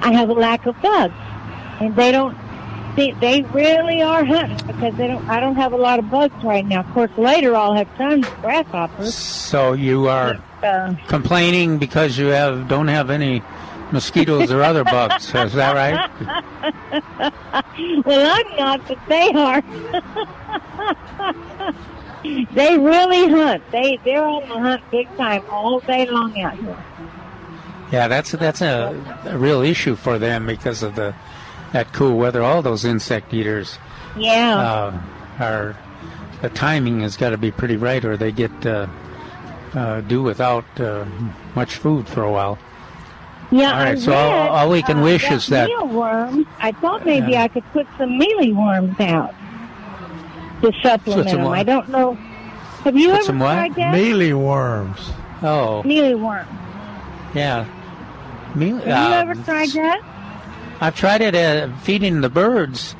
[0.01, 1.15] I have a lack of bugs.
[1.81, 2.37] And they don't,
[2.97, 6.35] they, they really are hunting because they don't, I don't have a lot of bugs
[6.45, 6.81] right now.
[6.81, 9.15] Of course, later I'll have tons of grasshoppers.
[9.15, 13.43] So you are Uh, complaining because you have don't have any
[13.93, 15.27] mosquitoes or other bugs.
[15.35, 16.09] Is that right?
[18.07, 19.63] well, I'm not, but they are.
[22.53, 23.63] they really hunt.
[23.71, 26.85] They, they're on the hunt big time all day long out here.
[27.93, 31.15] Yeah, that's that's a, a real issue for them because of the
[31.73, 32.43] that cool weather.
[32.43, 33.79] All those insect eaters
[34.17, 34.57] Yeah.
[34.57, 35.01] uh,
[35.39, 35.77] are
[36.43, 38.87] the timing has got to be pretty right, or they get uh,
[39.75, 41.05] uh, do without uh,
[41.55, 42.59] much food for a while.
[43.51, 45.69] Yeah, All right, I so all- read, all we can uh, wish about is that-
[45.69, 46.47] mealworms.
[46.59, 47.37] I thought maybe.
[47.37, 49.35] I could put some mealyworms out
[50.73, 51.47] to supplement them.
[51.47, 52.15] I don't know.
[52.85, 53.55] Have you Put ever some what?
[53.55, 53.95] tried that?
[53.95, 55.11] Mealy worms.
[55.43, 56.47] Oh, Mealyworm.
[57.35, 57.67] yeah.
[58.55, 60.01] Meal, Have you uh, ever tried that?
[60.81, 62.95] I've tried it uh, feeding the birds,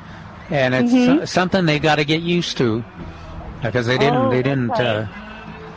[0.49, 1.19] and it's Mhm.
[1.19, 2.83] so- something they got to get used to
[3.61, 4.15] because they didn't.
[4.15, 4.71] Oh, they didn't.
[4.71, 4.83] okay.
[4.83, 5.05] Uh,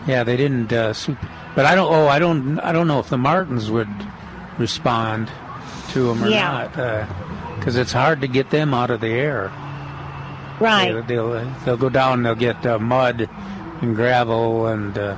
[0.07, 0.73] yeah, they didn't.
[0.73, 1.19] Uh, soup.
[1.55, 1.93] But I don't.
[1.93, 2.59] Oh, I don't.
[2.61, 3.89] I don't know if the martins would
[4.59, 5.31] respond
[5.93, 6.69] to them or Yeah.
[6.75, 9.51] not, because it's hard to get them out of the air.
[10.61, 11.07] Right.
[11.07, 12.23] They, will they'll go down.
[12.23, 13.29] They'll get uh, mud
[13.81, 15.17] and gravel, and uh,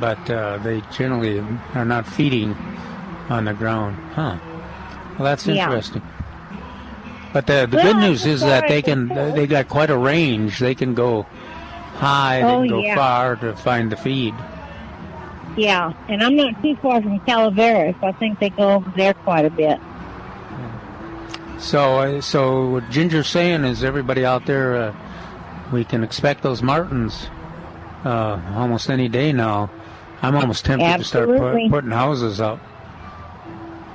[0.00, 1.42] but uh, they generally
[1.74, 2.54] are not feeding
[3.30, 3.96] on the ground.
[4.14, 4.36] Huh.
[5.18, 5.64] Well, that's Yeah.
[5.64, 6.02] interesting.
[7.32, 10.58] But the, the Well, good news is that they can they got quite a range.
[10.58, 11.22] They can go
[11.96, 12.94] high, they Oh, can go yeah.
[12.94, 14.34] far to find the feed.
[15.56, 17.94] Yeah, and I'm not too far from Calaveras.
[18.02, 19.80] I think they go over there quite a bit.
[21.58, 24.96] So uh, so what Ginger's saying is everybody out there, uh,
[25.72, 27.28] we can expect those martins
[28.04, 29.70] uh, almost any day now.
[30.22, 32.60] I'm almost tempted to start put, putting houses up.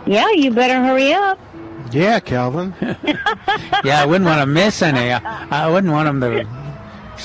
[0.05, 1.39] Yeah, you better hurry up.
[1.91, 2.73] Yeah, Calvin.
[2.81, 5.11] yeah, I wouldn't want to miss any.
[5.11, 6.47] I, I wouldn't want them to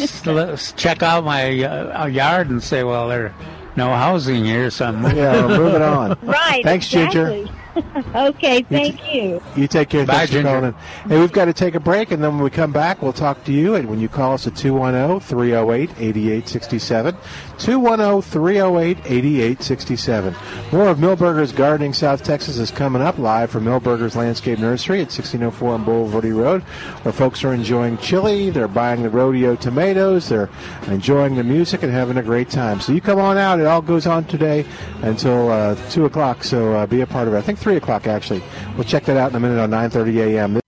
[0.03, 3.33] s- check out my uh, yard and say, "Well, there's
[3.77, 5.03] no housing here, so I'm.
[5.17, 6.19] Yeah, we're moving on.
[6.23, 6.63] Right.
[6.65, 7.47] Thanks, Ginger.
[7.77, 8.21] Exactly.
[8.21, 9.43] okay, thank you.
[9.57, 10.07] You take care.
[10.07, 10.49] Bye, Thanks for Ginger.
[10.49, 11.11] calling in.
[11.11, 13.45] Hey, we've got to take a break, and then when we come back, we'll talk
[13.45, 13.75] to you.
[13.75, 17.17] And when you call us at 210 308 8867,
[17.59, 20.35] 210 308 8867.
[20.73, 25.07] More of Milberger's Gardening South Texas is coming up live from Milberger's Landscape Nursery at
[25.13, 30.49] 1604 on Bulverde Road, where folks are enjoying chili, they're buying the rodeo tomatoes, they're
[30.89, 32.81] enjoying the music and having a great time.
[32.81, 33.61] So you come on out.
[33.61, 34.65] It all goes on today
[35.03, 37.39] until uh, 2 o'clock, so uh, be a part of it.
[37.39, 38.41] I think 3 o'clock, actually.
[38.77, 40.61] We'll check that out in a minute on 9.30 a.m.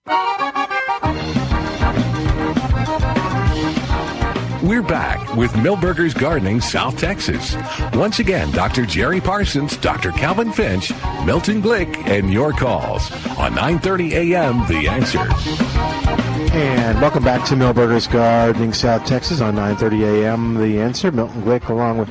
[4.61, 7.55] We're back with Milberger's Gardening South Texas.
[7.93, 8.85] Once again, Dr.
[8.85, 10.11] Jerry Parsons, Dr.
[10.11, 10.91] Calvin Finch,
[11.25, 14.67] Milton Glick, and your calls on 9:30 a.m.
[14.67, 15.25] The Answer.
[16.53, 20.55] And welcome back to Milberger's Gardening South Texas on 9:30 a.m.
[20.55, 21.13] The Answer.
[21.13, 22.09] Milton Glick along with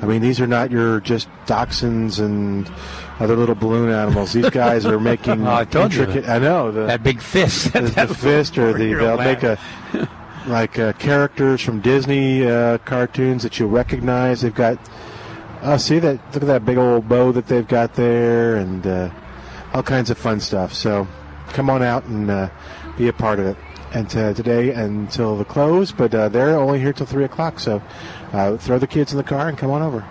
[0.05, 2.71] I mean, these are not your just dachshunds and
[3.19, 4.35] other little balloon animals.
[4.35, 6.29] These guys are making Oh, I told you intricate.
[6.29, 7.73] I know the, that big fist.
[7.73, 9.43] the, the fist, or the they'll laugh.
[9.43, 9.59] make a
[10.47, 14.43] like uh, characters from Disney uh, cartoons that you'll recognize.
[14.43, 14.79] They've got.
[15.63, 16.21] Oh, see that!
[16.35, 19.11] Look at that big old bow that they've got there, and uh,
[19.73, 20.75] all kinds of fun stuff.
[20.75, 21.09] So,
[21.55, 22.51] come on out and uh,
[22.99, 23.57] be a part of it.
[23.95, 27.59] And uh, today until the close, but uh, they're only here till three o'clock.
[27.59, 27.81] So,
[28.35, 30.05] uh, throw the kids in the car and come on over.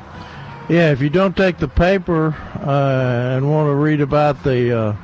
[0.69, 4.95] Yeah, if you don't take the paper uh, and want to read about the uh,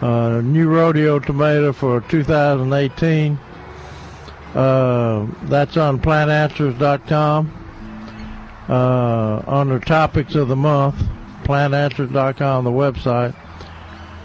[0.00, 3.38] uh, new rodeo tomato for 2018,
[4.54, 7.56] uh, that's on plantanswers.com.
[8.68, 10.94] Uh, under topics of the month,
[11.42, 13.34] plantanswers.com, the website.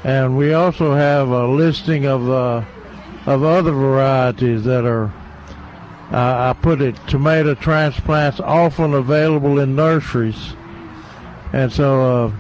[0.04, 2.64] And we also have a listing of uh,
[3.26, 5.12] of other varieties that are
[6.16, 10.54] uh, I put it tomato transplants often available in nurseries,
[11.52, 12.32] and so uh,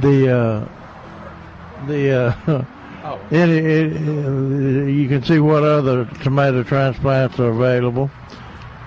[0.00, 0.68] the uh,
[1.86, 2.10] the
[2.50, 2.64] uh,
[3.30, 8.10] any, any- you can see what other tomato transplants are available,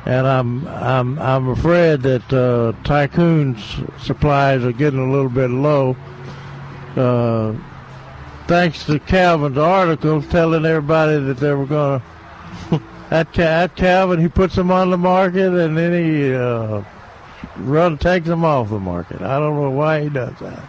[0.05, 3.63] and I'm I'm I'm afraid that uh, Tycoon's
[4.03, 5.95] supplies are getting a little bit low.
[6.97, 7.53] Uh,
[8.47, 12.05] thanks to Calvin's article telling everybody that they were going to
[13.11, 16.83] at, at Calvin, he puts them on the market and then he uh,
[17.57, 19.21] run takes them off the market.
[19.21, 20.63] I don't know why he does that.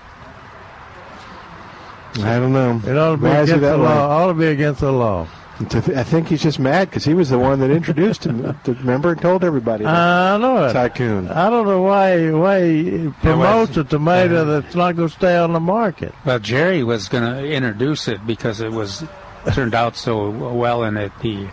[2.19, 2.81] I don't know.
[2.87, 4.09] It ought to be Why is he against the law.
[4.09, 5.29] Ought to be against the law.
[5.59, 8.43] I think he's just mad because he was the one that introduced him.
[8.65, 9.87] to remember and told everybody.
[9.87, 10.73] I know it.
[10.75, 11.29] Tycoon.
[11.29, 15.55] I don't know why why he promotes a tomato that's not going to stay on
[15.55, 16.15] the market.
[16.27, 19.05] Well, Jerry was going to introduce it because it was
[19.53, 21.49] turned out so well in it, the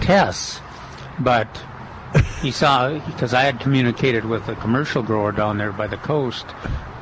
[0.00, 0.60] tests,
[1.18, 1.48] but
[2.40, 6.46] he saw because I had communicated with a commercial grower down there by the coast,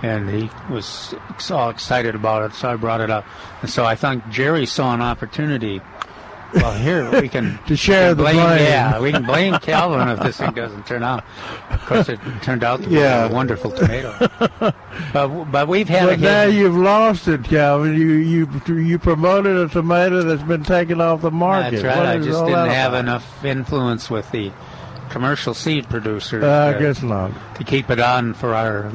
[0.02, 1.14] and he was
[1.50, 3.24] all excited about it, so I brought it up,
[3.60, 5.80] and so I think Jerry saw an opportunity.
[6.54, 8.36] Well, here we can To share can the blame.
[8.36, 11.24] Yeah, we can blame Calvin if this thing doesn't turn out.
[11.70, 13.26] Of course, it turned out to be Yeah.
[13.26, 14.14] a wonderful tomato.
[15.12, 17.94] but but we've had But a now you've lost it, Calvin.
[17.94, 21.72] You you you promoted a tomato that's been taken off the market.
[21.72, 21.96] That's right.
[21.96, 23.00] What I just didn't have about?
[23.00, 24.52] enough influence with the
[25.10, 26.44] commercial seed producers.
[26.44, 27.32] Uh, I guess not.
[27.56, 28.90] To keep it on for our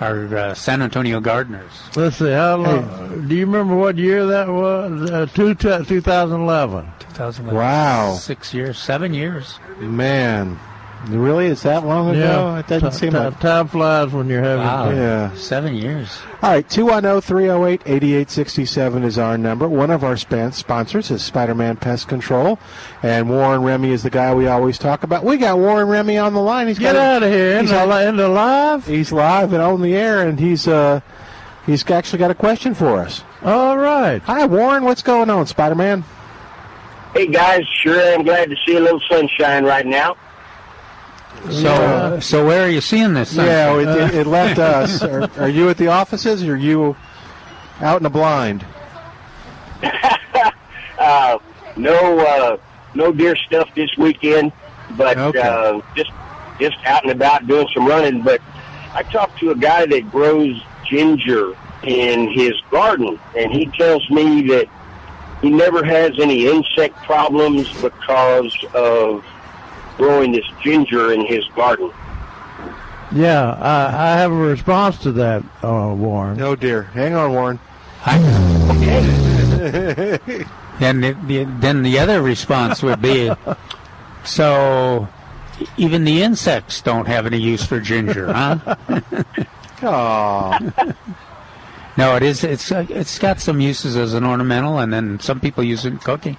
[0.00, 1.72] our uh, San Antonio gardeners.
[1.96, 2.30] Let's see.
[2.30, 3.28] How long?
[3.28, 5.10] Do you remember what year that was?
[5.10, 6.92] Uh, two, 2011.
[7.00, 7.54] 2011.
[7.54, 8.14] Wow.
[8.14, 9.58] Six years, seven years.
[9.80, 10.58] Man,
[11.06, 11.46] really?
[11.46, 12.18] Is that long ago?
[12.18, 12.58] Yeah.
[12.58, 13.40] It doesn't Ti- seem ti- like.
[13.40, 14.84] time flies when you're having Wow.
[14.86, 14.96] fun.
[14.96, 15.30] Yeah.
[15.34, 16.18] Seven years.
[16.42, 19.68] All right, 210 308 8867 is our number.
[19.68, 22.58] One of our span- sponsors is Spider Man Pest Control,
[23.02, 25.24] and Warren Remy is the guy we always talk about.
[25.24, 26.68] We got Warren Remy on the line.
[26.68, 27.52] He's Get got out of here.
[27.56, 28.86] In he's the, on- in the live?
[28.86, 31.00] He's live and on the air, and he's uh
[31.66, 33.22] He's actually got a question for us.
[33.44, 34.22] All right.
[34.22, 34.84] Hi, Warren.
[34.84, 36.02] What's going on, Spider Man?
[37.12, 40.16] Hey guys, sure I am glad to see a little sunshine right now.
[41.44, 43.32] So, so where are you seeing this?
[43.34, 45.02] Yeah, it, it, it left us.
[45.08, 46.96] Are, are you at the offices or are you
[47.80, 48.66] out in the blind?
[50.98, 51.38] uh,
[51.76, 52.56] no, uh,
[52.94, 54.52] no deer stuff this weekend,
[54.96, 55.40] but Okay.
[55.40, 56.10] uh, just
[56.60, 58.22] just out and about doing some running.
[58.22, 58.40] But
[58.92, 64.42] I talked to a guy that grows ginger in his garden, and he tells me
[64.48, 64.66] that
[65.40, 69.24] he never has any insect problems because of
[69.98, 71.92] growing this ginger in his garden.
[73.12, 76.40] Yeah, I, I have a response to that, uh, Warren.
[76.40, 76.84] Oh dear.
[76.84, 77.58] Hang on, Warren.
[80.78, 83.30] Then the, the, then the other response would be,
[84.24, 85.08] so
[85.76, 88.76] even the insects don't have any use for ginger, huh?
[89.82, 90.94] Aw.
[91.96, 92.44] no, it is.
[92.44, 95.92] It's uh, it's got some uses as an ornamental, and then some people use it
[95.92, 96.36] in cooking.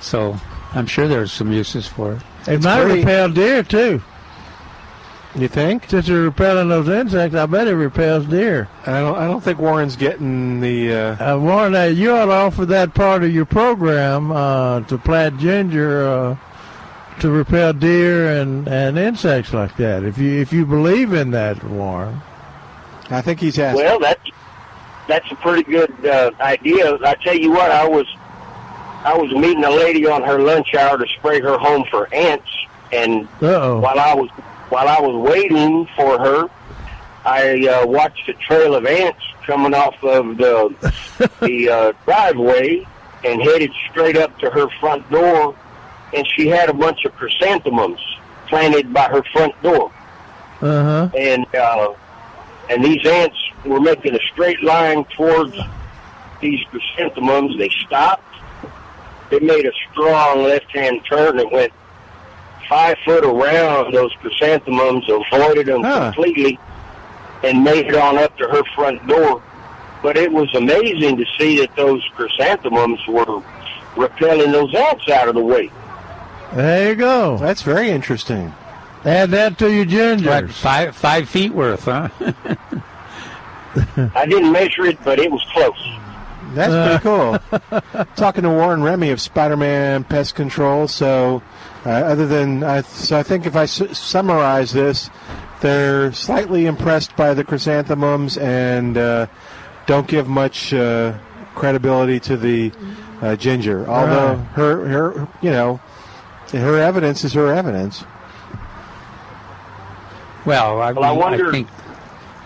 [0.00, 0.38] So
[0.72, 2.22] I'm sure there's some uses for it.
[2.48, 4.02] It might repel deer too.
[5.34, 5.88] You think?
[5.88, 8.68] Since you're repelling those insects, I bet it repels deer.
[8.86, 9.16] I don't.
[9.16, 10.92] I don't think Warren's getting the.
[10.92, 11.34] Uh...
[11.34, 15.38] Uh, Warren, uh, you ought to offer that part of your program uh, to plant
[15.38, 16.36] ginger uh,
[17.20, 20.02] to repel deer and, and insects like that.
[20.02, 22.20] If you if you believe in that, Warren.
[23.10, 23.84] I think he's asking.
[23.84, 24.30] Well, that's
[25.06, 26.98] that's a pretty good uh, idea.
[27.04, 28.06] I tell you what, I was
[29.04, 32.50] I was meeting a lady on her lunch hour to spray her home for ants,
[32.92, 33.80] and Uh-oh.
[33.80, 34.28] while I was
[34.70, 36.48] while I was waiting for her,
[37.24, 40.74] I uh, watched a trail of ants coming off of the
[41.40, 42.86] the uh, driveway
[43.24, 45.54] and headed straight up to her front door,
[46.14, 48.00] and she had a bunch of chrysanthemums
[48.48, 49.92] planted by her front door
[50.60, 51.08] Uh huh.
[51.16, 51.94] and uh,
[52.68, 55.56] and these ants were making a straight line towards
[56.40, 57.56] these chrysanthemums.
[57.58, 58.24] They stopped.
[59.30, 61.72] They made a strong left-hand turn and went
[62.68, 66.58] five foot around those chrysanthemums, avoided them completely,
[67.42, 69.42] and made it on up to her front door.
[70.02, 73.42] But it was amazing to see that those chrysanthemums were
[73.96, 75.70] repelling those ants out of the way.
[76.54, 77.36] There you go.
[77.38, 78.54] That's very interesting.
[79.04, 80.28] Add that to your ginger.
[80.28, 82.08] What, five five feet worth, huh?
[84.14, 85.97] I didn't measure it, but it was close.
[86.54, 88.04] That's pretty cool.
[88.16, 90.88] Talking to Warren Remy of Spider-Man Pest Control.
[90.88, 91.42] So,
[91.84, 95.10] uh, other than I, so I think if I su- summarize this,
[95.60, 99.26] they're slightly impressed by the chrysanthemums and uh,
[99.86, 101.16] don't give much uh,
[101.54, 102.72] credibility to the
[103.20, 103.86] uh, ginger.
[103.88, 104.46] Although Right.
[104.54, 105.80] her, her, you know,
[106.52, 108.04] her evidence is her evidence.
[110.44, 111.68] Well, I, Well, I mean, wonder- think.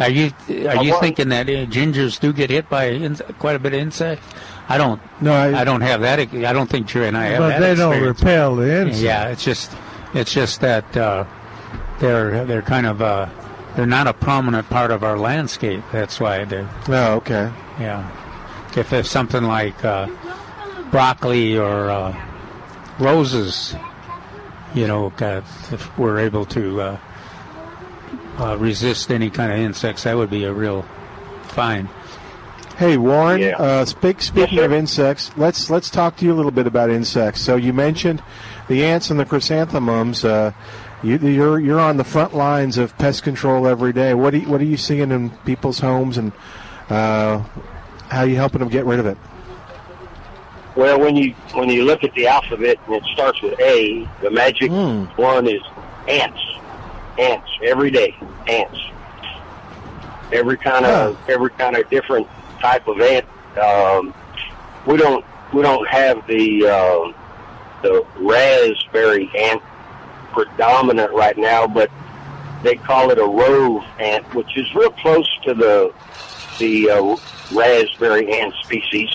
[0.03, 0.33] Are you
[0.69, 3.81] are you thinking that uh, gingers do get hit by in, quite a bit of
[3.81, 4.27] insects?
[4.69, 5.01] I don't.
[5.21, 6.19] No, I, don't have that.
[6.21, 7.61] I don't think Jerry and I have But that.
[7.61, 9.01] they don't repel the insects.
[9.03, 9.73] Yeah, it's just
[10.15, 11.25] it's just that uh,
[11.99, 13.29] they're they're kind of uh,
[13.77, 15.83] they're not a prominent part of our landscape.
[15.93, 17.53] That's why they're Oh, okay.
[17.81, 18.11] yeah.
[18.77, 20.07] If there's something like uh,
[20.91, 22.17] broccoli or uh,
[22.99, 23.75] roses,
[24.75, 26.99] you know, uh, if we're able to
[28.39, 30.83] uh, resist any kind of insects, that would be a real
[31.45, 31.89] fine.
[32.77, 33.57] Hey Warren, Yeah.
[33.59, 37.41] uh, speak, speaking of insects, let's let's talk to you a little bit about insects.
[37.43, 38.23] So you mentioned
[38.69, 40.25] the ants and the chrysanthemums.
[40.25, 40.53] Uh,
[41.03, 44.15] you, you're you're on the front lines of pest control every day.
[44.15, 46.33] What do you, what are you seeing in people's homes, and
[46.89, 47.43] uh,
[48.09, 49.19] how are you helping them get rid of it?
[50.75, 54.31] Well, when you when you look at the alphabet and it starts with A, the
[54.31, 55.61] magic one is
[56.09, 56.41] ants.
[57.19, 58.15] Ants every day.
[58.49, 58.79] Ants.
[60.33, 62.27] Every kind of every kind of different
[62.61, 63.27] type of ant.
[63.59, 64.15] Um,
[64.87, 67.13] we don't we don't have the uh,
[67.83, 69.63] the raspberry ant
[70.33, 71.91] predominant right now, but
[72.63, 75.93] they call it a rove ant, which is real close to the
[76.59, 77.17] the uh,
[77.53, 79.11] raspberry ant species.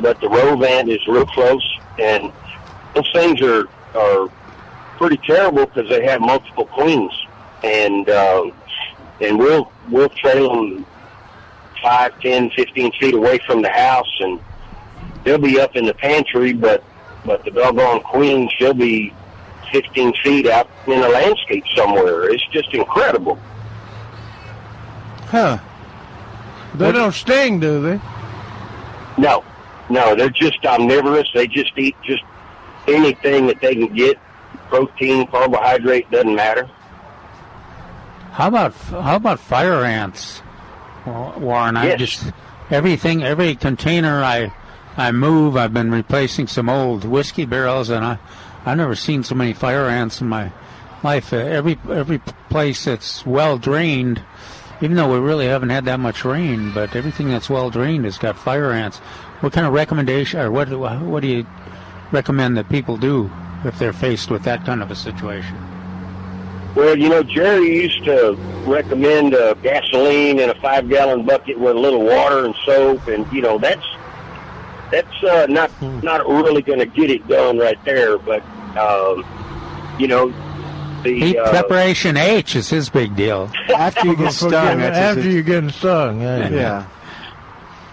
[0.00, 2.32] But the rove ant is real close, and
[2.94, 4.30] those things are are
[4.96, 7.12] pretty terrible because they have multiple queens,
[7.64, 8.50] and uh,
[9.20, 10.86] and we'll we'll trail them
[11.82, 14.38] five, ten, fifteen feet away from the house, and
[15.24, 16.84] they'll be up in the pantry, but
[17.24, 19.14] but the doggone queen she'll be
[19.72, 22.30] fifteen feet out in the landscape somewhere.
[22.30, 23.38] It's just incredible.
[25.26, 25.58] Huh?
[26.74, 28.00] They don't sting, do they?
[29.16, 29.44] No,
[29.88, 31.28] no, they're just omnivorous.
[31.32, 32.22] They just eat just
[32.86, 34.18] anything that they can get.
[34.68, 36.68] Protein, carbohydrate, doesn't matter.
[38.34, 40.42] How about how about fire ants?
[41.06, 41.76] Warren.
[41.76, 41.98] I Yes.
[42.00, 42.32] just
[42.68, 44.52] everything, every container I
[44.96, 48.18] I move, I've been replacing some old whiskey barrels, and I
[48.66, 50.50] I've never seen so many fire ants in my
[51.04, 51.32] life.
[51.32, 52.18] Uh, every every
[52.50, 54.20] place that's well drained,
[54.80, 58.18] even though we really haven't had that much rain, but everything that's well drained has
[58.18, 58.98] got fire ants.
[59.42, 61.46] What kind of recommendation, or what what do you
[62.10, 63.30] recommend that people do
[63.64, 65.56] if they're faced with that kind of a situation?
[66.74, 68.34] Well, you know, Jerry used to
[68.66, 73.30] recommend uh, gasoline in a five gallon bucket with a little water and soap, and
[73.32, 73.84] you know that's
[74.90, 75.70] that's uh, not
[76.02, 78.18] not really going to get it done right there.
[78.18, 78.42] But
[78.76, 79.24] um,
[80.00, 80.30] you know,
[81.04, 83.52] the Heat uh, preparation H is his big deal.
[83.76, 86.20] After you get stung, Getting- after you're getting stung.
[86.22, 86.48] Yeah.
[86.48, 86.86] Yeah.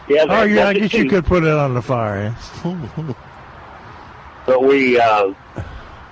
[0.09, 2.35] Yeah, Oh, that- yeah, I guess you could put it on the fire.
[4.45, 5.33] but we uh,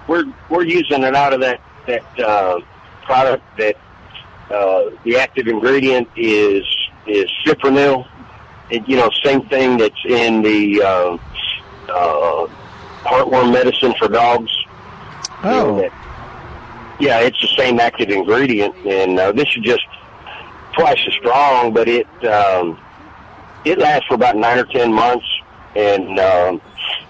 [0.08, 1.60] we're we're using it out of that
[1.90, 2.60] that uh,
[3.04, 3.76] product that
[4.52, 6.64] uh, the active ingredient is
[7.08, 8.08] is fipronil.
[8.72, 11.18] And, you know, same thing that's in the uh,
[11.92, 12.48] uh,
[13.04, 14.52] heartworm medicine for dogs.
[15.44, 15.90] You know, Oh.
[17.00, 19.86] yeah, it's the same active ingredient, and uh, this is just
[20.78, 22.78] twice as strong, but it um,
[23.66, 25.26] it lasts for about nine or ten months,
[25.76, 26.62] and um,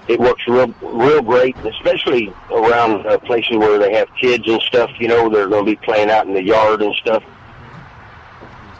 [0.07, 4.89] it works real real great, especially around uh, places where they have kids and stuff.
[4.99, 7.23] You know, they're going to be playing out in the yard and stuff.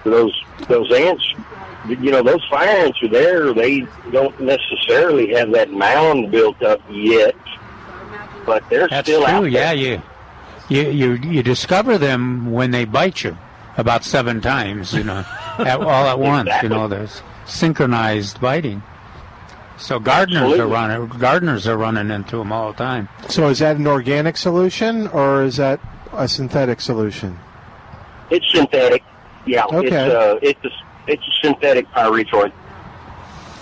[0.03, 0.33] Those
[0.67, 1.33] those ants,
[1.87, 3.53] you know, those fire ants are there.
[3.53, 3.81] They
[4.11, 7.35] don't necessarily have that mound built up yet,
[8.45, 9.51] but they're That's still out true.
[9.51, 9.75] there.
[9.75, 10.01] Yeah,
[10.69, 13.37] you, you you you discover them when they bite you
[13.77, 14.93] about seven times.
[14.93, 15.25] You know,
[15.59, 16.47] at, all at once.
[16.47, 16.69] Exactly.
[16.69, 18.81] You know, there's synchronized biting.
[19.79, 21.07] So gardeners are running.
[21.07, 23.07] Gardeners are running into them all the time.
[23.29, 25.79] So is that an organic solution or is that
[26.13, 27.39] a synthetic solution?
[28.29, 29.03] It's synthetic.
[29.45, 29.87] Yeah, Okay.
[29.87, 30.69] it's uh, it's a,
[31.07, 32.51] it's a synthetic pyrethroid.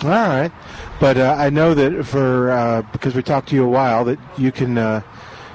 [0.03, 0.51] All right,
[0.99, 4.19] but uh, I know that for uh, because we talked to you a while that
[4.37, 4.77] you can.
[4.77, 5.01] Uh,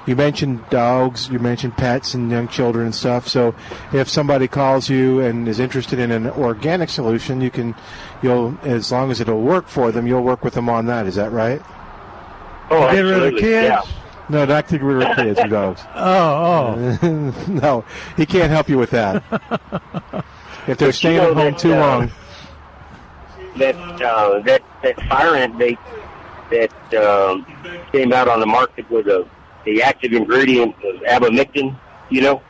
[0.05, 3.27] you mentioned dogs, you mentioned pets and young children and stuff.
[3.27, 3.55] So
[3.93, 7.75] if somebody calls you and is interested in an organic solution, you can,
[8.21, 11.05] you'll as long as it'll work for them, you'll work with them on that.
[11.05, 11.61] Is that right?
[12.69, 13.41] Oh, Get rid of absolutely.
[13.41, 13.67] kids.
[13.67, 13.81] Yeah.
[14.29, 15.81] No, not to get rid of kids or dogs.
[15.95, 17.45] Oh, oh.
[17.49, 17.85] no,
[18.17, 19.23] he can't help you with that.
[20.65, 22.11] If they're But you staying know at home that, too uh, long.
[23.57, 25.77] That uh, that that fire ant bait
[26.51, 27.45] that um,
[27.91, 29.27] came out on the market with a
[29.65, 31.77] the active ingredient of abamectin.
[32.09, 32.43] You know,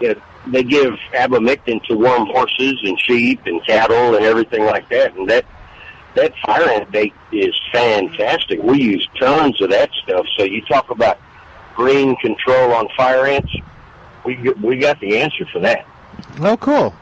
[0.00, 0.14] yeah,
[0.46, 5.28] they give abamectin to warm horses and sheep and cattle and everything like that, and
[5.28, 5.44] that
[6.14, 8.62] that fire ant bait is fantastic.
[8.62, 10.26] We use tons of that stuff.
[10.36, 11.18] So you talk about
[11.74, 13.52] green control on fire ants.
[14.24, 15.86] We we got the answer for that.
[16.40, 16.94] Oh, cool.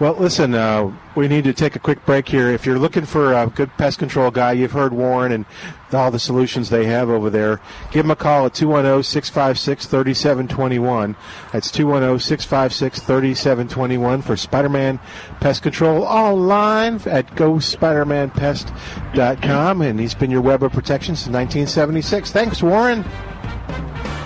[0.00, 2.48] Well, listen, uh, we need to take a quick break here.
[2.48, 5.46] If you're looking for a good pest control guy, you've heard Warren and
[5.92, 7.60] all the solutions they have over there.
[7.92, 11.14] Give them a call at 210 656 3721.
[11.52, 14.98] That's 210 656 3721 for Spider Man
[15.40, 19.80] Pest Control online at GoSpiderManPest.com.
[19.80, 22.32] And he's been your web of protection since 1976.
[22.32, 23.04] Thanks, Warren.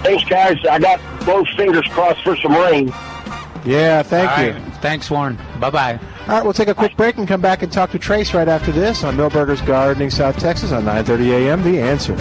[0.02, 0.56] Thanks, guys.
[0.64, 2.90] I got both fingers crossed for some rain.
[3.64, 4.52] Yeah, thank All you.
[4.52, 4.74] right.
[4.82, 5.38] Thanks, Warren.
[5.60, 6.00] Bye bye.
[6.22, 8.48] All right, we'll take a quick break and come back and talk to Trace right
[8.48, 11.62] after this on Milberger's Gardening, South Texas on 9:30 a.m.
[11.62, 12.16] The Answer.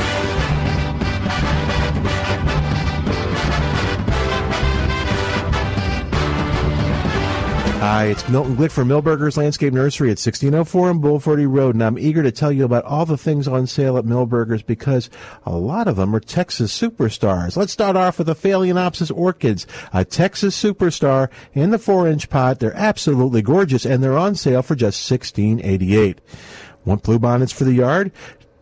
[7.89, 11.97] Hi, it's Milton Glick from Milberger's Landscape Nursery at 1604 on Bulverde Road, and I'm
[11.97, 15.09] eager to tell you about all the things on sale at Milberger's because
[15.45, 17.55] a lot of them are Texas superstars.
[17.55, 22.59] Let's start off with the Phalaenopsis orchids, a Texas superstar in the four-inch pot.
[22.59, 26.18] They're absolutely gorgeous, and they're on sale for just $16.88.
[26.84, 28.11] Want bluebonnets for the yard?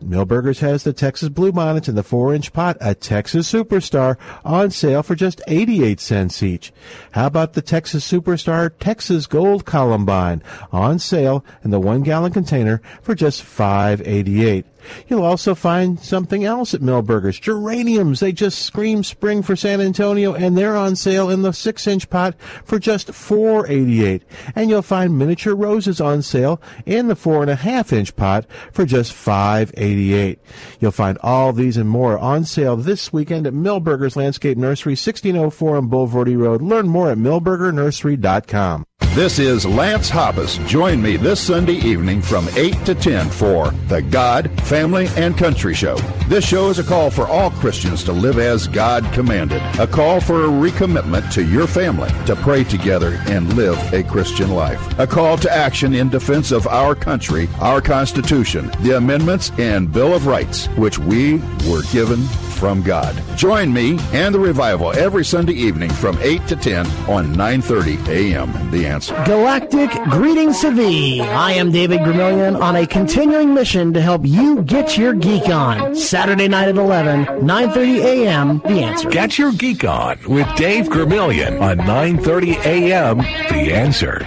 [0.06, 5.14] Milberger's has the Texas Bluebonnets in the 4-inch pot, a Texas Superstar, on sale for
[5.14, 6.72] just 88 cents each.
[7.12, 10.42] How about the Texas Superstar Texas Gold Columbine,
[10.72, 14.64] on sale in the 1-gallon container for just 5.88.
[15.08, 17.38] You'll also find something else at Milberger's.
[17.38, 18.20] Geraniums.
[18.20, 22.08] They just scream spring for San Antonio and they're on sale in the six inch
[22.10, 22.34] pot
[22.64, 24.22] for just four eighty eight.
[24.54, 28.46] And you'll find miniature roses on sale in the four and a half inch pot
[28.72, 30.38] for just five eighty eight.
[30.80, 35.76] You'll find all these and more on sale this weekend at Milberger's Landscape Nursery, 1604
[35.76, 36.62] on Bulverde Road.
[36.62, 38.86] Learn more at milbergernursery.com.
[39.16, 40.58] This is Lance Hoppus.
[40.68, 45.72] Join me this Sunday evening from 8 to 10 for the God, Family, and Country
[45.72, 45.96] Show.
[46.28, 50.20] This show is a call for all Christians to live as God commanded, a call
[50.20, 55.06] for a recommitment to your family to pray together and live a Christian life, a
[55.06, 60.26] call to action in defense of our country, our Constitution, the amendments, and Bill of
[60.26, 61.38] Rights, which we
[61.70, 62.22] were given
[62.56, 63.14] from God.
[63.36, 68.70] Join me and the revival every Sunday evening from 8 to 10 on 9:30 a.m.
[68.70, 69.14] The answer.
[69.26, 71.20] Galactic greetings to thee.
[71.20, 75.94] I am David Gramillion on a continuing mission to help you get your geek on.
[75.94, 78.58] Saturday night at 11, 9:30 a.m.
[78.60, 79.10] The answer.
[79.10, 83.18] Get your geek on with Dave Gramillion on 9:30 a.m.
[83.18, 84.26] The answer.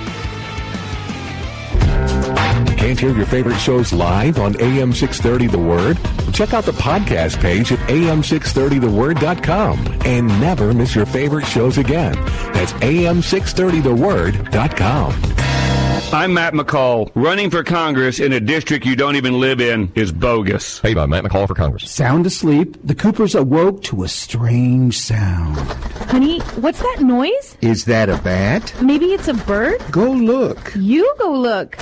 [2.81, 5.99] Can't hear your favorite shows live on AM 630 The Word?
[6.33, 12.13] Check out the podcast page at am630theword.com and never miss your favorite shows again.
[12.53, 15.13] That's am630theword.com.
[16.11, 17.11] I'm Matt McCall.
[17.13, 20.79] Running for Congress in a district you don't even live in is bogus.
[20.79, 21.87] Hey, bud, Matt McCall for Congress.
[21.89, 25.55] Sound asleep, the Coopers awoke to a strange sound.
[26.09, 27.55] Honey, what's that noise?
[27.61, 28.73] Is that a bat?
[28.81, 29.79] Maybe it's a bird?
[29.91, 30.73] Go look.
[30.75, 31.77] You go look.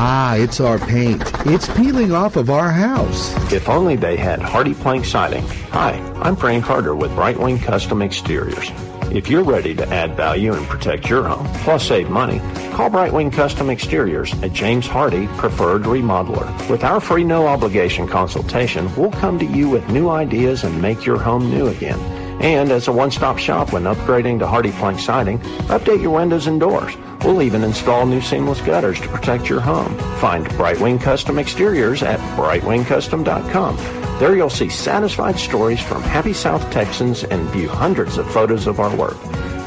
[0.00, 1.20] Ah, it's our paint.
[1.44, 3.34] It's peeling off of our house.
[3.52, 5.44] If only they had HardiePlank Siding.
[5.72, 8.70] Hi, I'm Frank Carter with Brightwing Custom Exteriors.
[9.10, 12.38] If you're ready to add value and protect your home, plus save money,
[12.70, 16.70] call Brightwing Custom Exteriors at James Hardie Preferred Remodeler.
[16.70, 21.04] With our free no obligation consultation, we'll come to you with new ideas and make
[21.06, 21.98] your home new again.
[22.40, 25.38] And as a one-stop shop when upgrading to HardiePlank Siding,
[25.68, 26.94] update your windows and doors.
[27.24, 29.96] We'll even install new seamless gutters to protect your home.
[30.20, 33.76] Find Brightwing Custom Exteriors at brightwingcustom.com.
[34.18, 38.80] There you'll see satisfied stories from happy South Texans and view hundreds of photos of
[38.80, 39.16] our work.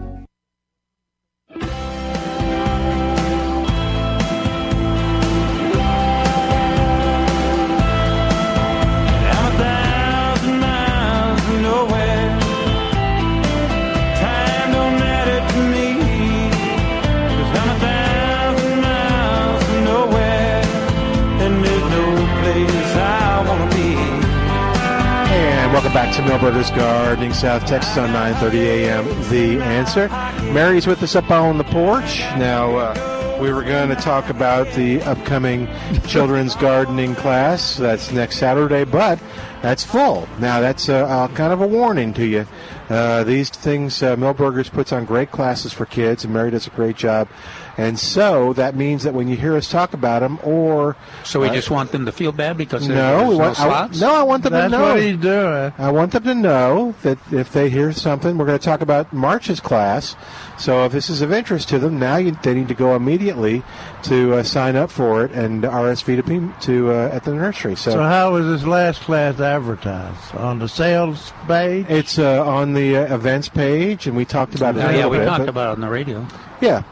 [25.91, 29.05] Welcome back to Milberger's Gardening, South Texas on 9:30 a.m.
[29.29, 30.09] The answer.
[30.53, 32.21] Mary's with us up on the porch.
[32.39, 35.69] Now uh, we were going to talk about the upcoming
[36.07, 37.77] children's gardening class.
[37.77, 39.19] That's next Saturday, but
[39.63, 40.29] that's full.
[40.39, 42.47] Now that's uh, uh, kind of a warning to you.
[42.89, 46.71] Uh, these things, uh, Milberger's puts on great classes for kids, and Mary does a
[46.71, 47.29] great job.
[47.77, 51.49] And so that means that when you hear us talk about them, or So we
[51.49, 54.15] uh, just want them to feel bad because no, there's we no want, I, no,
[54.15, 54.89] I want them That's to know.
[54.95, 55.73] what he's doing.
[55.79, 59.13] I want them to know that if they hear something, we're going to talk about
[59.13, 60.17] March's class.
[60.59, 63.63] So if this is of interest to them, now you, they need to go immediately
[64.05, 67.77] to uh, sign up for it and RSV to, be- to uh, at the nursery.
[67.77, 70.35] So, So how was this last class advertised?
[70.37, 71.87] On the sales page?
[71.89, 74.81] it's uh, on the uh, events page, and we talked about it.
[74.85, 76.27] Oh, a yeah, we bit, talked but- about it on the radio.
[76.61, 76.83] Yeah.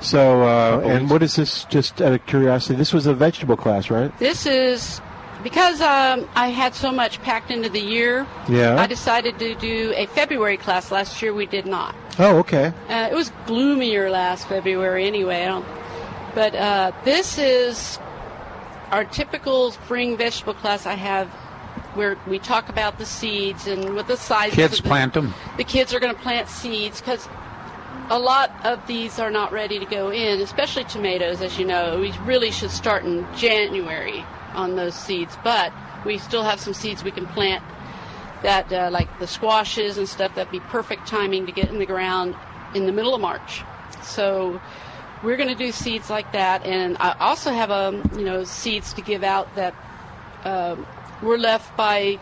[0.00, 1.12] So, uh, and weeks.
[1.12, 1.64] what is this?
[1.64, 4.16] Just out of curiosity, this was a vegetable class, right?
[4.18, 5.00] This is
[5.42, 8.26] because um, I had so much packed into the year.
[8.48, 8.76] Yeah.
[8.80, 10.90] I decided to do a February class.
[10.90, 11.94] Last year we did not.
[12.18, 12.72] Oh, okay.
[12.88, 15.42] Uh, it was gloomier last February anyway.
[15.44, 15.66] I don't.
[16.34, 17.98] But uh, this is
[18.90, 20.86] our typical spring vegetable class.
[20.86, 21.28] I have
[21.94, 24.52] where we talk about the seeds and what the size.
[24.52, 25.32] Kids plant them.
[25.56, 27.28] The kids are going to plant seeds because
[28.10, 31.40] a lot of these are not ready to go in, especially tomatoes.
[31.40, 34.24] As you know, we really should start in January
[34.54, 35.72] on those seeds, but
[36.04, 37.62] we still have some seeds we can plant
[38.42, 41.86] that, uh, like the squashes and stuff, that'd be perfect timing to get in the
[41.86, 42.36] ground
[42.74, 43.62] in the middle of March.
[44.02, 44.60] So
[45.24, 48.92] we're going to do seeds like that, and I also have um, you know seeds
[48.94, 49.74] to give out that
[50.44, 50.86] um,
[51.22, 52.18] were left by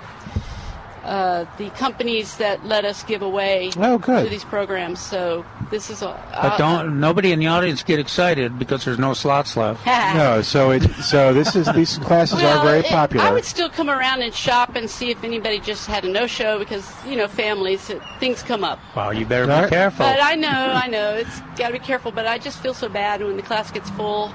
[1.05, 4.25] uh, the companies that let us give away Oh, good.
[4.25, 5.01] to these programs.
[5.01, 6.17] So this is a.
[6.33, 9.85] But don't nobody in the audience get excited because there's no slots left.
[10.13, 13.25] No, so it so this is these classes Well, are very it- popular.
[13.27, 16.59] I would still come around and shop and see if anybody just had a no-show
[16.59, 18.79] because you know families it, things come up.
[18.95, 20.05] Well, you better All be careful.
[20.07, 22.13] But I know, I know, it's got to be careful.
[22.13, 24.33] But I just feel so bad when the class gets full,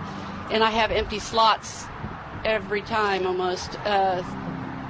[0.52, 1.86] and I have empty slots
[2.44, 3.76] every time almost.
[3.86, 4.24] Uh,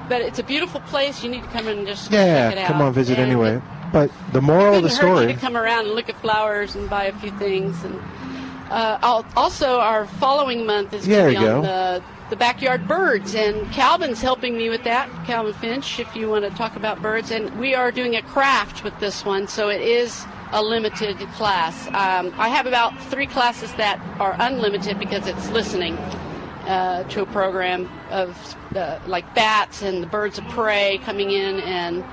[0.10, 1.24] but it's a beautiful place.
[1.24, 2.68] You need to come and just yeah, check it out.
[2.68, 3.62] come on, visit And anyway.
[3.92, 5.34] But the moral of the couldn't hurt you story.
[5.34, 7.82] to come around and look at flowers and buy a few things.
[7.84, 8.00] And
[8.70, 13.72] uh, also, our following month is going to be on the, the backyard birds, and
[13.72, 15.10] Calvin's helping me with that.
[15.26, 18.84] Calvin Finch, if you want to talk about birds, and we are doing a craft
[18.84, 21.88] with this one, so it is a limited class.
[21.88, 25.98] Um, I have about three classes that are unlimited because it's listening
[26.68, 31.60] uh, to a program of uh, like bats and the birds of prey coming in,
[31.62, 32.04] and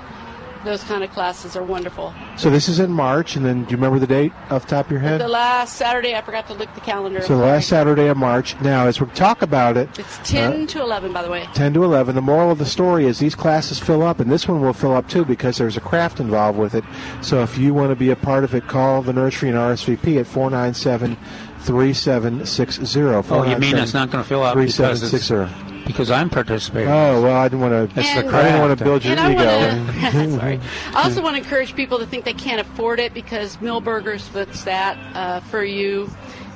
[0.64, 2.14] those kind of classes are wonderful.
[2.36, 4.86] So this is in March, and then do you remember the date off the top
[4.86, 5.20] of your head?
[5.20, 7.20] The last Saturday, I forgot to look the calendar.
[7.20, 8.58] So the last Saturday of March.
[8.60, 11.46] Now, as we talk about it, It's 10 uh, to 11, by the way.
[11.54, 12.14] 10 to 11.
[12.14, 14.94] The moral of the story is these classes fill up, and this one will fill
[14.94, 16.84] up too because there's a craft involved with it.
[17.20, 20.18] So if you want to be a part of it, call the nursery and RSVP
[20.18, 21.16] at 497
[21.64, 23.00] 3760.
[23.02, 25.86] Oh, you mean it's not going to fill out because it's, 3760.
[25.86, 26.88] because I'm participating?
[26.88, 28.00] Oh, well, I didn't want to.
[28.00, 29.44] It's the I didn't want to build your And I ego.
[29.46, 30.60] wanna- Sorry.
[30.94, 34.64] I also want to encourage people to think they can't afford it because Milberger's puts
[34.64, 36.10] that uh, for you.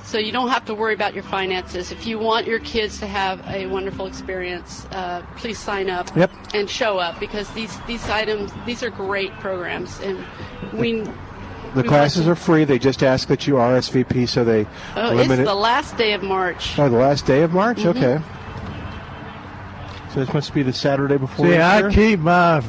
[0.05, 1.93] So you don't have to worry about your finances.
[1.93, 6.31] If you want your kids to have a wonderful experience, uh, please sign up Yep.
[6.55, 10.01] and show up because these, these items, these are great programs.
[10.01, 10.25] And
[10.73, 11.03] we,
[11.75, 12.65] The classes are free.
[12.65, 14.67] They just ask that you RSVP so they
[14.97, 15.45] oh, limit it's it.
[15.45, 16.79] the last day of March.
[16.79, 17.79] Oh, the last day of March?
[17.79, 17.97] Mhm.
[17.97, 18.21] Okay.
[20.15, 21.47] So this must be the Saturday before.
[21.47, 21.91] See, I Easter?
[21.91, 22.61] keep my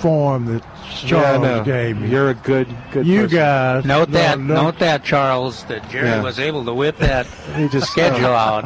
[0.00, 1.64] form that Yeah, I Charles know.
[1.64, 2.08] gave me.
[2.10, 3.06] You're a good, good.
[3.06, 3.36] You person.
[3.38, 4.54] guys, Note no, that, no.
[4.62, 6.22] note that, Charles, that Jerry Yeah.
[6.22, 7.26] was able to whip that
[7.56, 8.32] He just schedule oh.
[8.34, 8.64] out.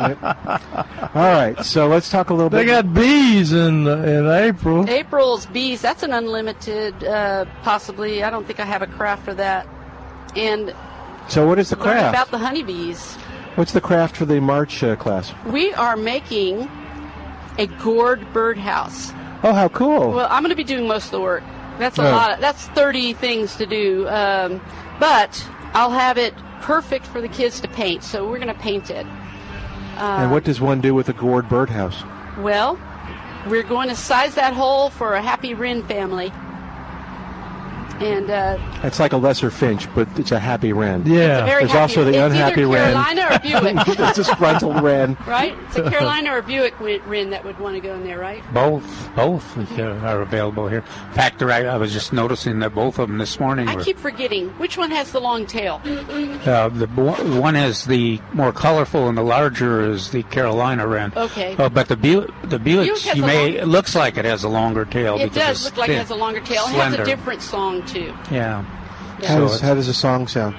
[1.14, 2.66] All right, so let's talk a little They bit.
[2.66, 4.88] They got bees in in April.
[4.88, 5.80] April's bees.
[5.80, 8.22] That's an unlimited, uh, possibly.
[8.22, 9.66] I don't think I have a craft for that.
[10.36, 10.74] And
[11.28, 12.14] so what is the craft?
[12.14, 13.14] about the honeybees.
[13.56, 15.32] What's the craft for the March uh, class?
[15.46, 16.70] We are making
[17.58, 19.12] a gourd birdhouse.
[19.42, 20.12] Oh, how cool!
[20.12, 21.42] Well, I'm going to be doing most of the work.
[21.80, 22.32] That's a lot.
[22.34, 24.06] Of, that's 30 things to do.
[24.08, 24.60] Um,
[25.00, 28.04] but I'll have it perfect for the kids to paint.
[28.04, 29.06] So we're going to paint it.
[29.96, 32.02] Uh, and what does one do with a gourd birdhouse?
[32.38, 32.78] Well,
[33.48, 36.32] we're going to size that hole for a happy wren family.
[38.00, 41.04] And uh, It's like a lesser finch, but it's a happy wren.
[41.06, 41.14] Yeah.
[41.14, 42.94] It's a very There's happy- also the it's unhappy wren.
[42.94, 43.88] Carolina or Bewick.
[43.88, 45.16] it's a disgruntled wren.
[45.26, 45.54] right?
[45.66, 48.42] It's a Carolina or Bewick wren that would want to go in there, right?
[48.54, 50.78] Both, both are available here.
[51.08, 53.84] In fact, I, I was just noticing that both of them this morning I were.
[53.84, 55.80] keep forgetting which one has the long tail.
[55.84, 61.12] Uh, the one is the more colorful, and the larger is the Carolina wren.
[61.16, 61.54] Okay.
[61.56, 64.24] Uh, but the Bu- the Bewick Bewick's, has you may long- it looks like it
[64.24, 65.16] has a longer tail.
[65.16, 66.62] It because does it's look like it has a longer tail.
[66.66, 66.98] It slender.
[66.98, 68.14] has a different song too.
[68.30, 68.62] Yeah.
[68.62, 70.56] How, So does, how does the song sound?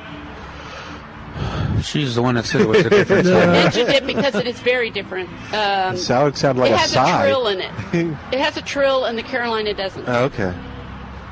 [1.83, 3.51] She's the one that said it was a different I song.
[3.51, 5.29] mentioned it because it is very different.
[5.53, 7.21] Um, It sounded, sounded like it a has sigh.
[7.23, 7.71] a trill in it.
[8.31, 10.07] It has a trill, and the Carolina doesn't.
[10.07, 10.53] Oh, okay.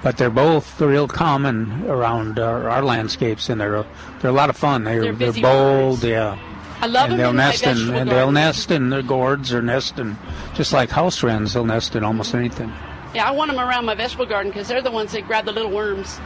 [0.02, 3.86] But they're both real common around our, our landscapes, and they're
[4.22, 4.86] they're a lot of fun.
[4.86, 6.40] They're They're they're, busy bold, yeah.
[6.82, 9.62] I love and them they'll nest in vegetable and they'll nest in the gourds or
[9.62, 10.18] nest in
[10.56, 11.54] just like house wrens.
[11.54, 12.72] They'll nest in almost anything.
[13.14, 15.52] Yeah, I want them around my vegetable garden because they're the ones that grab the
[15.52, 16.20] little worms,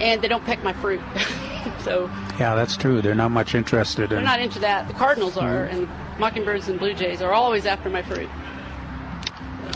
[0.00, 1.00] and they don't peck my fruit.
[1.82, 3.00] so Yeah, that's true.
[3.00, 4.24] They're not much interested they're in.
[4.24, 4.88] not into that.
[4.88, 5.76] The cardinals are, Mm-hmm.
[5.84, 5.88] and
[6.20, 8.28] mockingbirds and blue jays are always after my fruit.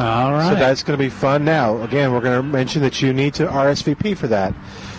[0.01, 0.49] All right.
[0.51, 1.45] So that's going to be fun.
[1.45, 4.55] Now, again, we're going to mention that you need to RSVP for that.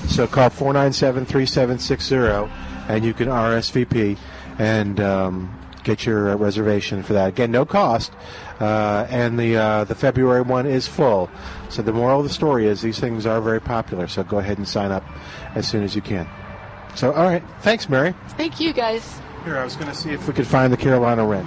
[0.07, 2.51] So call 497 3760
[2.87, 4.17] and you can RSVP
[4.59, 7.29] and um, get your uh, reservation for that.
[7.29, 8.11] Again, no cost.
[8.59, 11.29] Uh, and the uh, the February one is full.
[11.69, 14.07] So the moral of the story is these things are very popular.
[14.07, 15.03] So go ahead and sign up
[15.55, 16.27] as soon as you can.
[16.95, 17.43] So, all right.
[17.61, 18.13] Thanks, Mary.
[18.29, 19.19] Thank you, guys.
[19.43, 21.45] Here, I was going to see if we could find the Carolina Wren.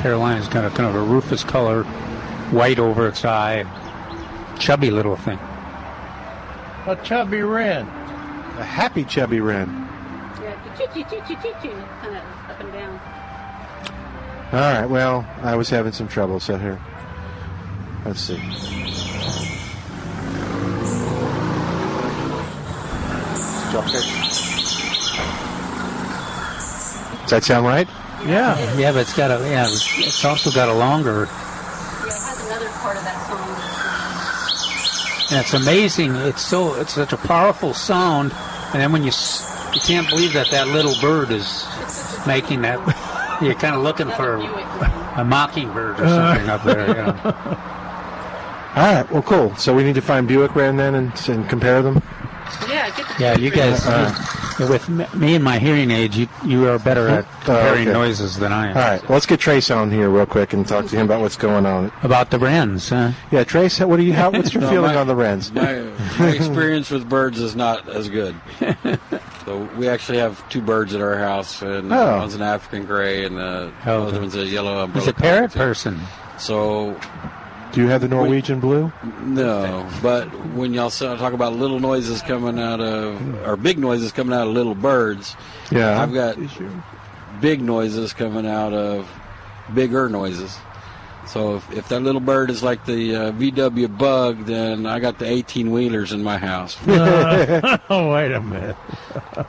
[0.00, 1.84] Carolina's got a kind of a rufous color,
[2.52, 3.64] white over its eye,
[4.58, 5.38] chubby little thing.
[6.86, 7.86] A chubby wren.
[7.86, 9.85] A happy chubby wren.
[10.78, 13.00] Yeah, choo choo choo choo choo choo, kind of up and down.
[14.52, 14.86] All right.
[14.86, 16.38] Well, I was having some trouble.
[16.40, 16.78] So here,
[18.04, 18.40] let's see.
[23.70, 24.02] Drop kick.
[27.22, 27.88] Does that sound right?
[28.24, 29.66] Yeah, yeah, but it's got a yeah.
[29.68, 31.26] It's also got a longer.
[31.26, 33.50] Yeah, it has another part of that song.
[35.36, 36.14] and it's amazing.
[36.14, 38.32] It's so it's such a powerful sound,
[38.72, 39.42] and then when you s-
[39.76, 41.64] you can't believe that that little bird is
[42.26, 42.78] making that.
[43.42, 44.36] You're kind of looking for
[45.16, 46.88] a mockingbird or something up there.
[46.88, 47.20] You know.
[48.76, 49.06] All right.
[49.10, 49.54] Well, cool.
[49.56, 52.02] So we need to find Buick brand then and, and compare them.
[52.68, 56.16] Yeah, get the Yeah, you guys, Uh, you- with me- me and my hearing aids,
[56.16, 57.92] you you are better at Oh, comparing okay.
[57.92, 58.76] noises than I am.
[58.76, 59.02] All right.
[59.02, 61.66] Well, let's get Trace on here real quick and talk to him about what's going
[61.66, 61.92] on.
[62.02, 63.12] About the Wrens, huh?
[63.30, 63.78] Yeah, Trace.
[63.80, 64.12] What do you?
[64.12, 65.52] How, what's your No, feeling my- on the Wrens?
[65.52, 65.82] My,
[66.18, 68.34] my experience with birds is not as good.
[69.44, 72.18] so we actually have two birds at our house, and uh, Oh.
[72.18, 75.00] one's an African gray, and the Oh, other one's a yellow umbrella.
[75.06, 75.58] He's a parrot cockatoo.
[75.58, 76.00] person.
[76.38, 76.98] So
[77.76, 78.90] Do you have the Norwegian blue?
[79.22, 83.34] no, but when y'all talk about little noises coming out of, hmm.
[83.44, 85.36] or big noises coming out of little birds,
[85.70, 86.00] Yeah.
[86.00, 86.38] I've got
[87.42, 89.06] big noises coming out of
[89.74, 90.56] bigger noises.
[91.26, 95.18] So if, if that little bird is like the uh, VW bug, then I got
[95.18, 96.76] the 18 wheelers in my house.
[96.86, 98.76] oh, wait a minute.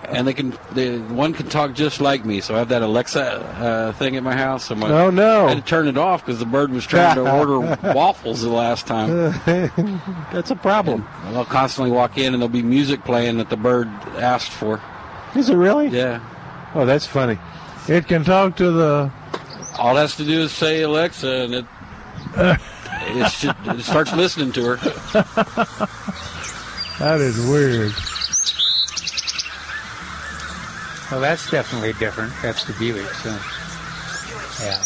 [0.09, 2.41] and they can, they, one can talk just like me.
[2.41, 4.65] So I have that Alexa uh, thing at my house.
[4.65, 5.45] So my, Oh, no.
[5.45, 7.59] I had to turn it off because the bird was trying to order
[7.93, 9.09] waffles the last time.
[10.31, 11.07] That's a problem.
[11.25, 13.87] And I'll constantly walk in and there'll be music playing that the bird
[14.17, 14.81] asked for.
[15.35, 15.89] Is it really?
[15.89, 16.21] Yeah.
[16.73, 17.37] Oh, that's funny.
[17.87, 19.11] It can talk to the.
[19.77, 21.65] All it has to do is say Alexa, and it
[22.35, 24.75] it, should, it starts listening to her.
[26.99, 27.91] That is weird.
[31.11, 32.33] Well, that's definitely different.
[32.41, 33.07] That's the Bewick.
[33.23, 33.29] So,
[34.65, 34.83] yeah.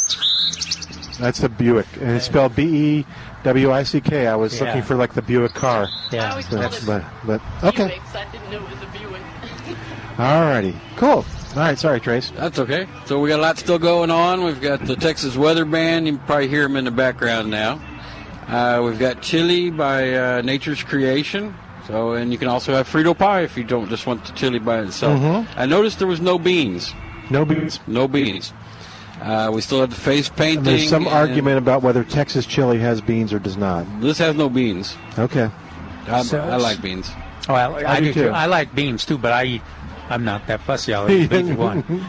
[1.19, 2.63] That's the Bewick, and it's spelled B
[2.99, 3.05] E
[3.43, 4.27] W I C K.
[4.27, 4.65] I was Yeah.
[4.67, 5.87] looking for like the Buick car.
[6.11, 6.25] Yeah.
[6.27, 7.89] I always So, called it but, but okay.
[7.97, 8.15] Buicks.
[8.15, 9.21] I didn't know it was a Buick.
[10.17, 10.75] Alrighty.
[10.97, 11.25] Cool.
[11.53, 11.77] All right.
[11.77, 12.31] Sorry, Trace.
[12.31, 12.87] That's okay.
[13.05, 14.43] So we got a lot still going on.
[14.43, 16.07] We've got the Texas Weather Band.
[16.07, 17.79] You can probably hear them in the background now.
[18.47, 21.53] Uh, we've got chili by uh, Nature's Creation.
[21.87, 24.59] So, and you can also have Frito pie if you don't just want the chili
[24.59, 25.19] by itself.
[25.19, 25.47] Mhm.
[25.57, 26.93] I noticed there was no beans.
[27.29, 27.79] No beans.
[27.87, 28.53] No beans.
[29.21, 30.57] Uh, we still have the face painting.
[30.59, 33.85] And there's some and argument about whether Texas chili has beans or does not.
[34.01, 34.95] This has no beans.
[35.17, 35.49] Okay.
[36.07, 37.09] I, So- I like beans.
[37.49, 38.21] Oh, I, I, I do do too.
[38.23, 38.29] too.
[38.29, 39.61] I like beans too, but I eat.
[40.11, 40.93] I'm not that fussy.
[40.93, 42.05] I'll eat either one.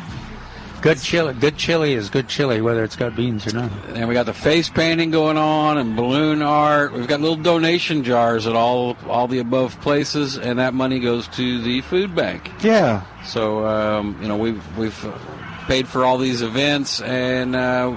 [0.82, 1.32] Good chili.
[1.34, 3.70] Good chili is good chili, whether it's got beans or not.
[3.90, 6.92] And we got the face painting going on and balloon art.
[6.92, 11.28] We've got little donation jars at all all the above places, and that money goes
[11.28, 12.50] to the food bank.
[12.64, 13.04] Yeah.
[13.24, 15.06] So um, you know we've we've
[15.68, 17.94] paid for all these events, and uh,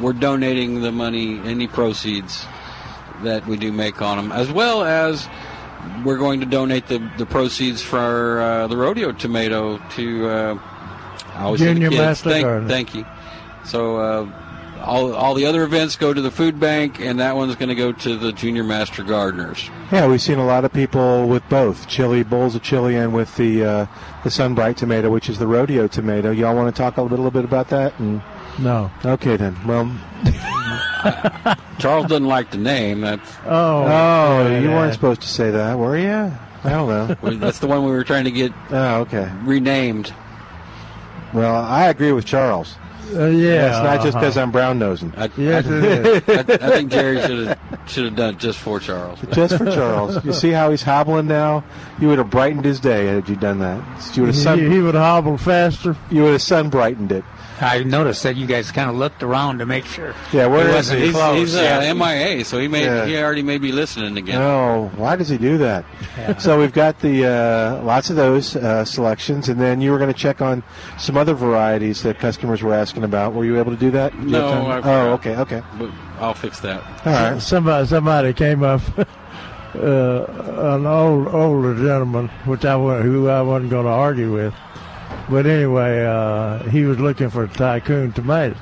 [0.00, 2.46] we're donating the money, any proceeds
[3.24, 5.26] that we do make on them, as well as
[6.04, 10.58] we're going to donate the, the proceeds for uh, the rodeo tomato to uh,
[11.34, 12.00] I always say the Junior kids.
[12.00, 12.68] Master Thank, Gardener.
[12.68, 13.04] thank you.
[13.64, 17.56] So uh, all all the other events go to the food bank, and that one's
[17.56, 19.68] going to go to the junior master gardeners.
[19.90, 23.34] Yeah, we've seen a lot of people with both chili bowls of chili and with
[23.36, 23.86] the uh,
[24.22, 26.30] the Sunbright tomato, which is the rodeo tomato.
[26.30, 27.98] Y'all want to talk a little bit about that?
[27.98, 28.22] And
[28.58, 28.90] No.
[29.04, 29.56] okay, then.
[29.66, 29.90] Well,
[31.78, 33.02] Charles doesn't like the name.
[33.02, 33.84] That's Oh.
[33.86, 36.32] oh, you weren't supposed to say that, were you?
[36.64, 37.30] I don't know.
[37.38, 39.30] that's the one we were trying to get oh, okay.
[39.42, 40.12] renamed.
[41.32, 42.76] Well, I agree with Charles.
[43.14, 43.68] Uh, yeah.
[43.68, 44.20] It's not just uh-huh.
[44.20, 45.12] because I'm brown nosing.
[45.16, 46.28] I, Yes, I, it is.
[46.28, 49.20] I, I think Jerry should have should have done it just for Charles.
[49.32, 50.24] Just for Charles.
[50.24, 51.62] You see how he's hobbling now?
[52.00, 53.76] You would have brightened his day had you done that.
[54.16, 55.96] You would have He, sun, he would hobble faster.
[56.10, 57.24] you would have sun brightened it.
[57.60, 60.14] I noticed that you guys kind of looked around to make sure.
[60.32, 61.06] Yeah, where It is wasn't he?
[61.06, 61.38] He's, close.
[61.38, 61.92] he's uh, Yeah.
[61.94, 63.06] MIA, so he may Yeah.
[63.06, 64.38] he already may be listening again.
[64.38, 65.84] No, why does he do that?
[66.38, 70.12] So we've got the uh, lots of those uh, selections, and then you were going
[70.12, 70.62] to check on
[70.98, 73.32] some other varieties that customers were asking about.
[73.34, 74.12] Were you able to do that?
[74.12, 74.86] Do you No, have?
[74.86, 75.62] I oh, okay, okay.
[75.78, 76.82] But I'll fix that.
[77.06, 77.40] All right.
[77.46, 80.24] Somebody, somebody came up, uh,
[80.74, 84.54] an old older gentleman, which I who I wasn't going to argue with,
[85.28, 88.56] but anyway, uh, he was looking for tycoon tomatoes,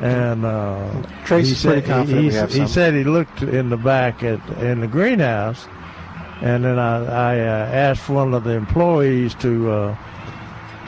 [0.00, 3.70] and uh, Trace he is pretty confident he, we have he said he looked in
[3.70, 5.66] the back at in the greenhouse,
[6.40, 9.96] and then I, I uh, asked one of the employees to uh,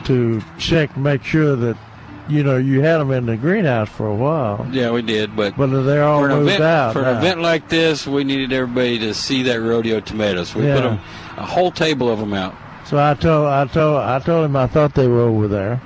[0.04, 1.76] to check, make sure that
[2.28, 5.56] you know you had them in the greenhouse for a while, Yeah, we did, but
[5.56, 8.52] but they're all for an moved event out for an event like this, we needed
[8.52, 10.54] everybody to see that rodeo tomatoes.
[10.54, 11.00] We put them
[11.36, 12.54] a whole table of them out.
[12.86, 15.80] So I told I told I told him I thought they were over there.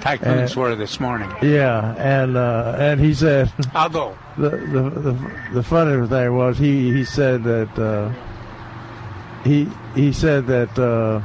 [0.00, 1.30] Tycoons Uh, were this morning.
[1.42, 4.16] Yeah, and uh, and he said I'll go.
[4.38, 8.10] the the the, the funny thing was he he said that uh,
[9.44, 11.20] he he said that uh,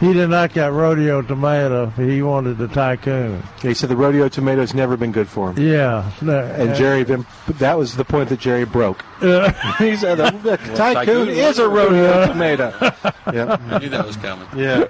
[0.00, 1.86] He did not get rodeo tomato.
[1.90, 3.42] He wanted the tycoon.
[3.60, 5.58] He said the rodeo tomato's never been good for him.
[5.62, 6.10] Yeah.
[6.22, 7.26] No, And uh, Jerry, then
[7.58, 9.04] that was the point that Jerry broke.
[9.20, 12.26] Uh, he said the, the Well, tycoon tycoon is a rodeo Yeah.
[12.28, 12.72] tomato.
[13.34, 13.58] yeah.
[13.70, 14.48] I knew that was coming.
[14.56, 14.86] Yeah.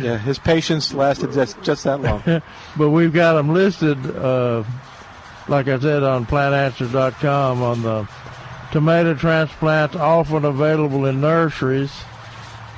[0.00, 0.18] Yeah.
[0.18, 2.22] His patience lasted just just that long.
[2.76, 4.62] but we've got them listed, uh,
[5.48, 8.08] like I said, on plantanswer.com on the
[8.70, 11.90] tomato transplants often available in nurseries.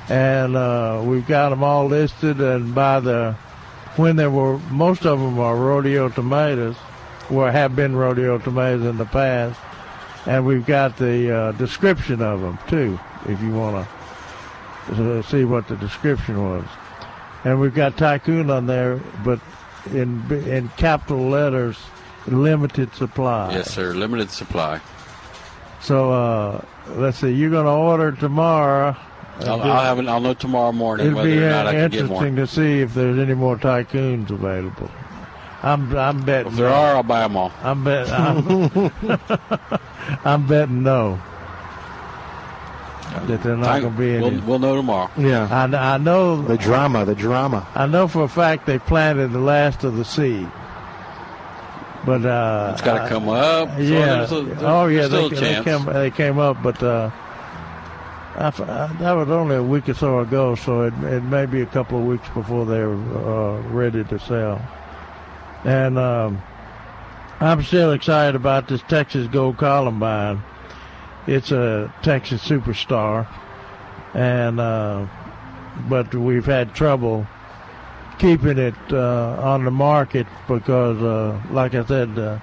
[0.09, 3.37] And uh, we've got them all listed, and by the
[3.97, 6.77] when there were most of them are rodeo tomatoes,
[7.31, 9.59] or have been rodeo tomatoes in the past,
[10.27, 13.87] and we've got the uh, description of them too, if you want
[14.89, 16.67] to see what the description was.
[17.45, 19.41] And we've got tycoon on there, but
[19.93, 21.79] in in capital letters,
[22.27, 23.53] limited supply.
[23.53, 23.95] Yes, sir.
[23.95, 24.81] Limited supply.
[25.81, 27.31] So uh, let's see.
[27.33, 28.97] You're going to order tomorrow.
[29.41, 29.99] I'll, I'll have.
[29.99, 32.25] An, I'll know tomorrow morning It'll whether be or not I can get more.
[32.25, 34.91] interesting to see if there's any more tycoons available.
[35.63, 36.53] I'm I'm betting.
[36.53, 37.53] If there are, I'll buy them all.
[37.63, 38.09] I'm bet.
[38.11, 38.91] I'm,
[40.25, 41.21] I'm betting no.
[43.27, 44.31] That they're not going to be any.
[44.39, 45.11] we'll, we'll know tomorrow.
[45.19, 45.47] Yeah.
[45.51, 47.67] I, I know The drama, the drama.
[47.75, 50.49] I know for a fact they planted the last of the seed.
[52.07, 54.07] But uh, It's gotta come up, so Yeah.
[54.25, 55.07] there's a- there's oh yeah.
[55.07, 55.85] still They, a they came.
[55.85, 57.11] They came up, but uh,
[58.35, 60.55] I that was only a week or so ago.
[60.55, 64.61] So it, it may be a couple of weeks before they're uh, ready to sell.
[65.65, 66.43] And um,
[67.41, 70.43] I'm still excited about this Texas Gold Columbine.
[71.27, 73.29] It's a Texas superstar,
[74.15, 75.07] and uh,
[75.89, 77.27] but we've had trouble
[78.19, 82.39] keeping it uh, on the market because, uh, like I said, uh,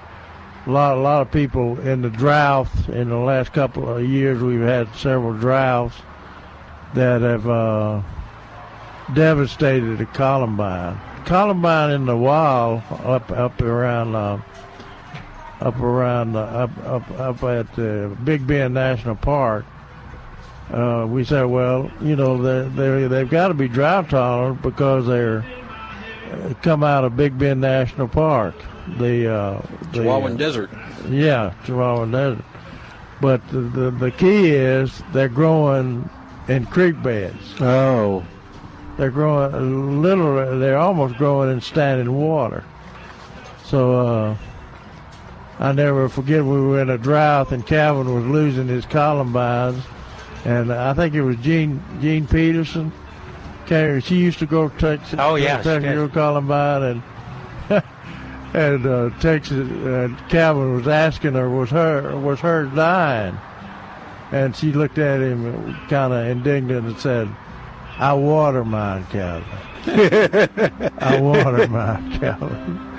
[0.66, 4.42] a lot a lot of people in the drought in the last couple of years
[4.42, 5.96] we've had several droughts
[6.94, 8.02] that have uh,
[9.14, 10.98] devastated the columbine.
[11.24, 14.40] Columbine in the wild up up around uh,
[15.60, 19.64] up around uh, up up up at the Big Bend National Park.
[20.70, 25.06] Uh, we said, well, you know, they they they've got to be drought tolerant because
[25.06, 25.44] they're
[26.32, 28.54] uh, come out of Big Bend National Park.
[28.98, 29.62] The uh,
[29.92, 30.70] the, Chihuahuan uh, Desert.
[31.08, 32.44] yeah, Chihuahuan Desert.
[33.20, 36.08] But the, the the key is they're growing
[36.48, 37.54] in creek beds.
[37.60, 38.24] Oh,
[38.96, 40.58] They're growing literally.
[40.58, 42.64] They're almost growing in standing water.
[43.64, 44.36] So uh,
[45.58, 49.82] I never forget we were in a drought and Calvin was losing his columbines,
[50.44, 52.90] and I think it was Jean Jean Peterson.
[53.66, 55.20] Came, she used to go to Texas.
[55.22, 56.12] Oh, yeah, she Texas did.
[56.12, 57.02] columbine and.
[58.52, 63.38] And uh, Texas, uh, Calvin was asking her, was her was her dying?
[64.32, 67.28] And she looked at him, kind of indignant, and said,
[67.98, 69.44] "I water mine, Calvin.
[70.98, 72.90] I water mine, Calvin."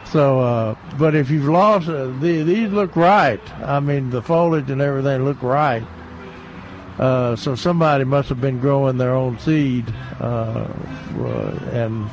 [0.06, 3.40] so, uh, but if you've lost, uh, the, these look right.
[3.62, 5.84] I mean, the foliage and everything look right.
[6.98, 10.66] Uh, so somebody must have been growing their own seed, uh,
[11.20, 12.08] uh, and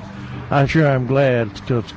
[0.52, 1.94] I'm sure I'm glad because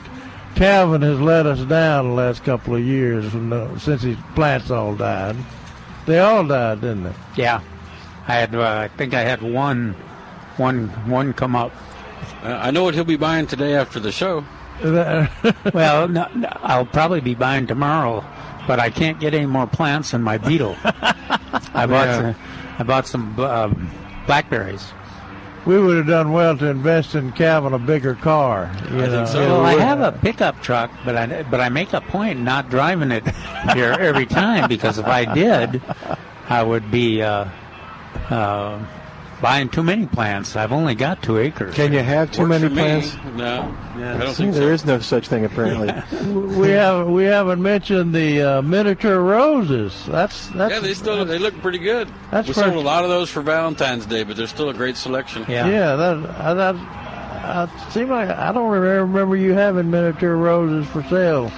[0.54, 4.70] Calvin has let us down the last couple of years when, uh, since his plants
[4.70, 5.36] all died.
[6.06, 7.12] They all died, didn't they?
[7.36, 7.60] Yeah,
[8.26, 8.54] I had.
[8.54, 9.92] Uh, I think I had one,
[10.56, 11.72] one, one come up.
[12.42, 14.44] Uh, I know what he'll be buying today after the show.
[14.82, 18.24] well, no, no, I'll probably be buying tomorrow,
[18.66, 20.76] but I can't get any more plants in my beetle.
[20.84, 22.06] I bought.
[22.06, 22.16] Yeah.
[22.16, 22.36] Some,
[22.78, 23.72] I bought some uh,
[24.26, 24.92] blackberries.
[25.66, 28.74] We would have done well to invest in Calvin a bigger car.
[28.90, 29.24] You know?
[29.24, 33.10] Well, I have a pickup truck, but I but I make a point not driving
[33.10, 33.28] it
[33.74, 35.82] here every time because if I did,
[36.48, 37.46] I would be uh,
[38.30, 38.84] uh,
[39.40, 40.56] buying too many plants.
[40.56, 41.74] I've only got two acres.
[41.74, 42.80] Can you have too Works many for me.
[42.82, 43.16] plants?
[43.36, 44.74] No, I don't See, think there so.
[44.74, 45.92] is no such thing apparently.
[46.56, 50.06] we have we haven't mentioned the uh, miniature roses.
[50.06, 52.08] That's that's yeah, they still they look pretty good.
[52.30, 54.96] That's we sold a lot of those for Valentine's Day, but there's still a great
[54.96, 55.44] selection.
[55.48, 55.68] yeah.
[55.68, 60.86] yeah, that I, that I seem like I don't remember, remember you having miniature roses
[60.88, 61.50] for sale.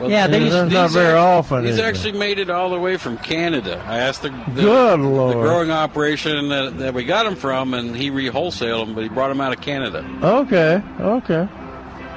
[0.00, 1.84] Well, Yeah, these- That's not very act- often, These is it?
[1.84, 3.82] actually made it all the way from Canada.
[3.86, 5.04] I asked the, the, Good the
[5.34, 9.28] growing operation that, that we got them from, and he re-wholesaled them, but he brought
[9.28, 10.04] them out of Canada.
[10.22, 11.48] Okay, okay.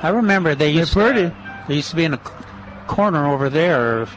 [0.01, 1.23] I remember they used pretty.
[1.29, 1.35] To,
[1.67, 2.19] they used to be in a
[2.87, 4.07] corner over there.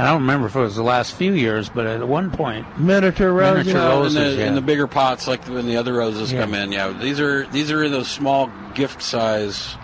[0.00, 3.32] I don't remember if it was the last few years, but at one point, Miniature
[3.32, 3.66] roses.
[3.66, 4.46] Miniature Well, roses, in, the, yeah.
[4.48, 6.42] in the bigger pots, like when the other roses Yeah.
[6.42, 6.70] come in.
[6.70, 9.74] Yeah, these are these are in those small gift size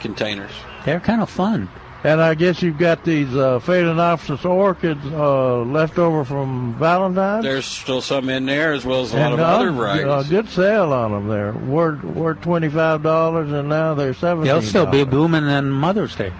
[0.00, 0.50] containers.
[0.84, 1.70] they're kind of fun.
[2.04, 7.44] And I guess you've got these uh, Phalaenopsis orchids uh, left over from Valentine's.
[7.44, 10.26] There's still some in there, as well as a lot and of uh, other varieties.
[10.26, 11.52] A good sale on them there.
[11.52, 14.52] We're we're twenty five dollars, and now they're seventeen.
[14.52, 16.30] They'll still be blooming on Mother's Day.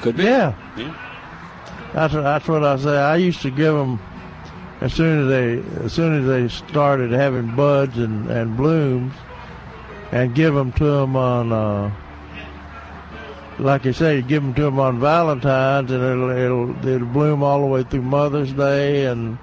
[0.00, 0.24] Could be.
[0.24, 0.54] Yeah.
[0.78, 0.96] Yeah.
[1.92, 2.96] That's that's what I say.
[2.96, 4.00] I used to give them
[4.80, 9.12] as soon as they as soon as they started having buds and, and blooms,
[10.12, 11.52] and give them to them on.
[11.52, 11.90] Uh,
[13.60, 17.42] like you say, you give them to them on Valentine's, and it'll it'll it'll bloom
[17.42, 19.38] all the way through Mother's Day and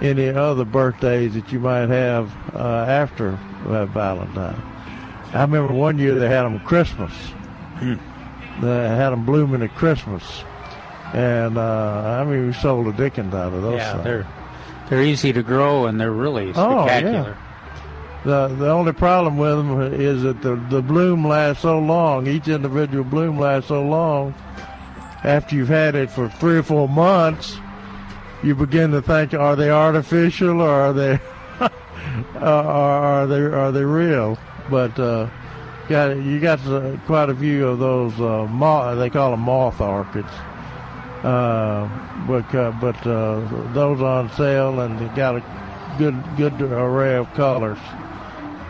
[0.00, 4.60] any other birthdays that you might have uh, after uh, Valentine.
[5.32, 7.12] I remember one year they had them Christmas.
[7.80, 10.22] They had them blooming at Christmas,
[11.14, 13.76] and uh, I mean we sold a dickens out of those.
[13.76, 14.04] yeah, things.
[14.04, 14.26] they're
[14.88, 17.36] they're easy to grow and they're really Oh, spectacular.
[18.24, 22.28] The the only problem with them is that the the bloom lasts so long.
[22.28, 24.32] Each individual bloom lasts so long.
[25.24, 27.58] After you've had it for three or four months,
[28.44, 31.18] you begin to think: Are they artificial or are they
[31.60, 31.70] are,
[32.40, 34.38] are they are they real?
[34.70, 35.28] But uh,
[35.88, 38.98] got you got uh, quite a few of those uh, moth.
[38.98, 40.30] They call them moth orchids.
[41.24, 41.88] Uh,
[42.28, 45.42] but uh, but uh, those on sale and got a
[45.98, 47.78] good good array of colors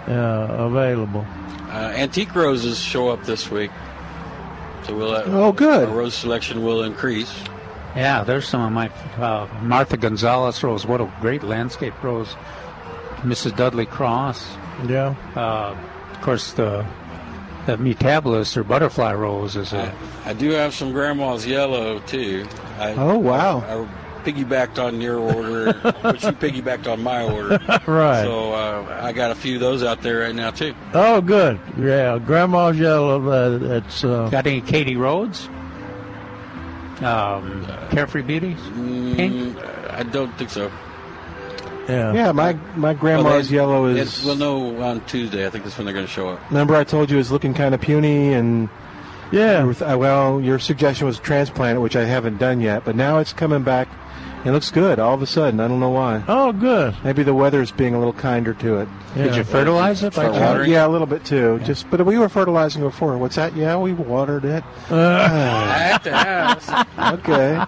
[0.07, 1.27] available.
[1.71, 3.71] Uh, antique roses show up this week,
[4.85, 5.13] so we'll.
[5.15, 5.89] Uh, Oh, good.
[5.89, 7.33] Our rose selection will increase.
[7.97, 8.89] Yeah, there's some of my
[9.23, 10.87] uh, Martha Gonzalez rose.
[10.87, 12.35] What a great landscape rose.
[13.19, 13.57] Mrs.
[13.57, 14.47] Dudley Cross.
[14.87, 15.15] Yeah.
[15.37, 15.77] Uh,
[16.13, 16.85] of course, the
[17.67, 19.95] the Mutabilis or butterfly rose is a.
[20.25, 22.47] I do have some grandma's yellow too.
[22.79, 23.61] I, Oh, wow.
[23.61, 25.73] I, I piggybacked on your order,
[26.03, 27.59] which you piggybacked on my order.
[27.87, 28.25] Right.
[28.25, 30.75] So uh, I got a few of those out there right now too.
[30.95, 31.59] Oh, good.
[31.79, 33.29] Yeah, Grandma's yellow.
[33.29, 35.49] Uh, it's uh, Got any Katie Rhodes?
[37.01, 38.61] Um, Carefree Beauties?
[39.17, 39.57] Pink?
[39.57, 40.71] Mm, I don't think so.
[41.89, 42.13] Yeah.
[42.13, 44.25] Yeah, my my grandma's they- yellow it- is.
[44.25, 45.45] We'll know on Tuesday.
[45.47, 46.51] I think that's when they're going to show up.
[46.51, 48.69] Remember, I told you it was looking kind of puny and.
[49.33, 49.65] Yeah.
[49.97, 53.63] Well, your suggestion was transplant it, which I haven't done yet, but now it's coming
[53.63, 53.89] back.
[54.45, 55.61] It looks good all of a sudden.
[55.61, 56.23] I don't know why.
[56.27, 56.95] Oh, good.
[57.05, 58.89] Maybe the weather's being a little kinder to it.
[59.15, 60.69] Did you fertilize it by Uh, chance?
[60.69, 61.61] yeah, a little bit too.
[61.65, 63.17] Just, but we were fertilizing before.
[63.19, 63.55] What's that?
[63.57, 64.65] Yeah, we watered it.
[64.91, 67.65] I have to okay.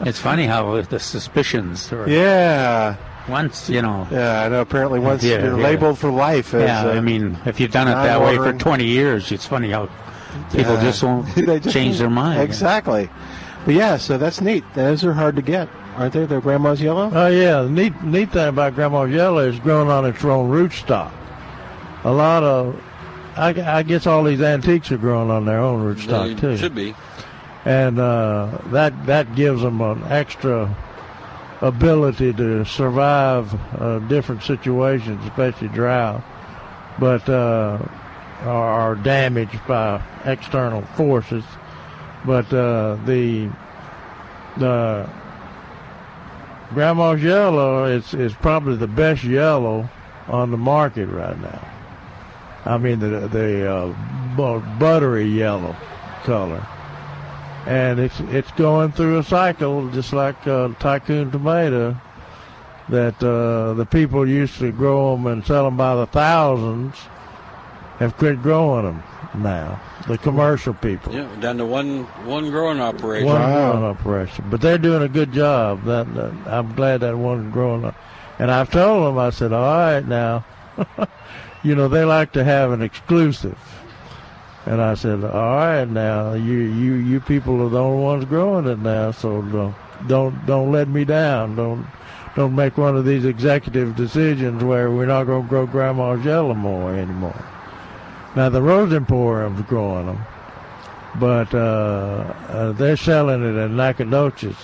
[0.08, 1.92] It's funny how the suspicions.
[1.92, 2.96] Or Yeah.
[3.28, 4.08] Once you know.
[4.10, 4.60] Yeah, I know.
[4.62, 5.64] Apparently, once Yeah, you're yeah.
[5.64, 6.62] labeled for life as.
[6.62, 9.70] yeah, uh, I mean, if you've done it that way for 20 years, it's funny
[9.70, 9.88] how
[10.52, 10.82] people Yeah.
[10.82, 12.40] just won't They just- change their mind.
[12.40, 13.10] Exactly.
[13.64, 14.64] But yeah, so that's neat.
[14.74, 16.24] Those are hard to get, aren't they?
[16.26, 17.10] They're grandma's yellow.
[17.12, 21.12] Oh yeah, the neat neat thing about Grandma's yellow is growing on its own rootstock.
[22.04, 22.80] A lot of,
[23.36, 26.56] I, I guess all these antiques are growing on their own rootstock They too.
[26.56, 26.94] should be.
[27.66, 30.74] and uh, that that gives them an extra
[31.60, 36.22] ability to survive uh, different situations, especially drought,
[36.98, 37.78] but uh,
[38.44, 41.44] are, are damaged by external forces.
[42.24, 43.50] But uh, the
[44.58, 45.08] the
[46.74, 49.88] Grandma's yellow is is probably the best yellow
[50.28, 51.68] on the market right now.
[52.64, 55.74] I mean the the uh, buttery yellow
[56.24, 56.66] color
[57.66, 61.96] and it's it's going through a cycle just like uh, tycoon tomato
[62.88, 66.96] that uh, the people used to grow them and sell them by the thousands
[67.98, 69.02] have quit growing them
[69.34, 69.80] now.
[70.06, 71.14] The commercial people.
[71.14, 73.26] Yeah, we're down to one one growing operation.
[73.26, 74.44] one growing operation.
[74.50, 75.84] But they're doing a good job.
[75.84, 77.94] That, that I'm glad that one's growing up.
[78.38, 80.44] And I've told them I said all right now.
[81.62, 83.58] You know they like to have an exclusive.
[84.66, 88.66] And I said, "All right, now you you you people are the only ones growing
[88.66, 89.74] it now, so don't
[90.06, 91.56] don't, don't let me down.
[91.56, 91.86] Don't
[92.34, 96.54] don't make one of these executive decisions where we're not going to grow Grandma's yellow
[96.54, 97.44] more anymore."
[98.36, 100.18] Now the Rose Emporium's growing them,
[101.16, 101.58] but uh,
[102.48, 104.56] uh, they're selling it in Nacogdoches,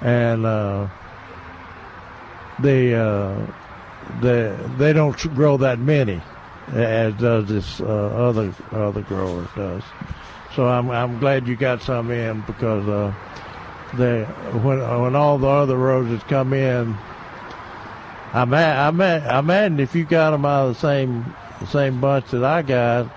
[0.00, 0.86] and uh,
[2.60, 3.34] they uh,
[4.20, 6.20] they they don't grow that many
[6.72, 9.82] as does this uh, other other growers does.
[10.54, 13.12] So I'm I'm glad you got some in because uh,
[13.94, 14.22] they
[14.62, 16.96] when when all the other roses come in,
[18.32, 18.56] I ma-
[18.86, 22.30] I ma- I imagine if you got them out of the same the same bunch
[22.30, 23.08] that I got,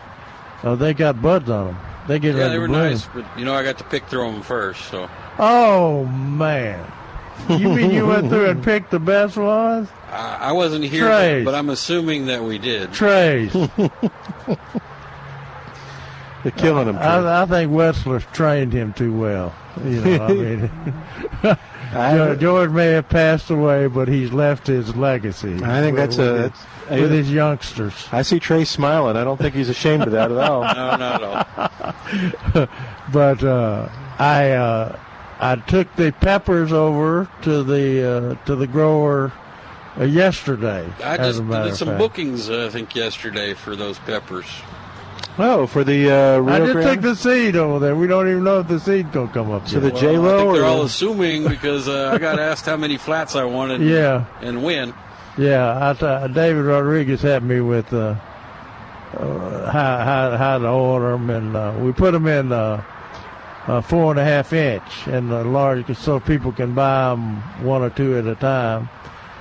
[0.63, 1.77] uh, they got buds on them.
[2.07, 2.81] They get Yeah, they were bloom.
[2.83, 5.09] nice, but you know I got to pick through them first, so
[5.39, 6.85] Oh man,
[7.49, 9.89] you mean you went through and picked the best ones?
[10.11, 11.43] I, I wasn't here, Trace.
[11.43, 12.93] but, but I'm assuming that we did.
[12.93, 13.51] Trace.
[16.43, 16.95] They're killing him.
[16.97, 17.05] Trey.
[17.05, 19.53] I, I think Wetzler's trained him too well.
[19.83, 20.69] You know, what I mean,
[21.95, 25.55] Jo- George may have passed away, but he's left his legacy.
[25.63, 26.31] I think that's with, a.
[26.33, 27.93] with, that's- with his youngsters.
[28.11, 29.17] I see Trey smiling.
[29.17, 30.61] I don't think he's ashamed of that at all.
[30.75, 31.23] No, not at
[32.53, 32.67] all.
[33.11, 33.89] but uh,
[34.19, 34.99] I uh,
[35.39, 39.31] I took the peppers over to the uh, to the grower
[39.97, 40.87] uh, yesterday.
[41.03, 41.97] I just did some fact.
[41.99, 44.45] bookings, uh, I think, yesterday for those peppers.
[45.37, 47.01] Oh, for the uh, Rio I just Grande?
[47.01, 47.95] took the seed over there.
[47.95, 49.67] We don't even know if the seed gonna come up.
[49.67, 49.93] So yet.
[49.93, 52.97] the J-Lo I think they're or all assuming because uh, I got asked how many
[52.97, 53.81] flats I wanted.
[53.81, 54.25] Yeah.
[54.41, 54.93] And when.
[55.37, 55.93] Yeah, I
[56.27, 58.15] t- David Rodriguez had me with uh,
[59.17, 62.81] uh, how, how how to order them, and uh, we put them in uh,
[63.67, 67.81] uh, four and a half inch and uh, large, so people can buy them one
[67.81, 68.87] or two at a time,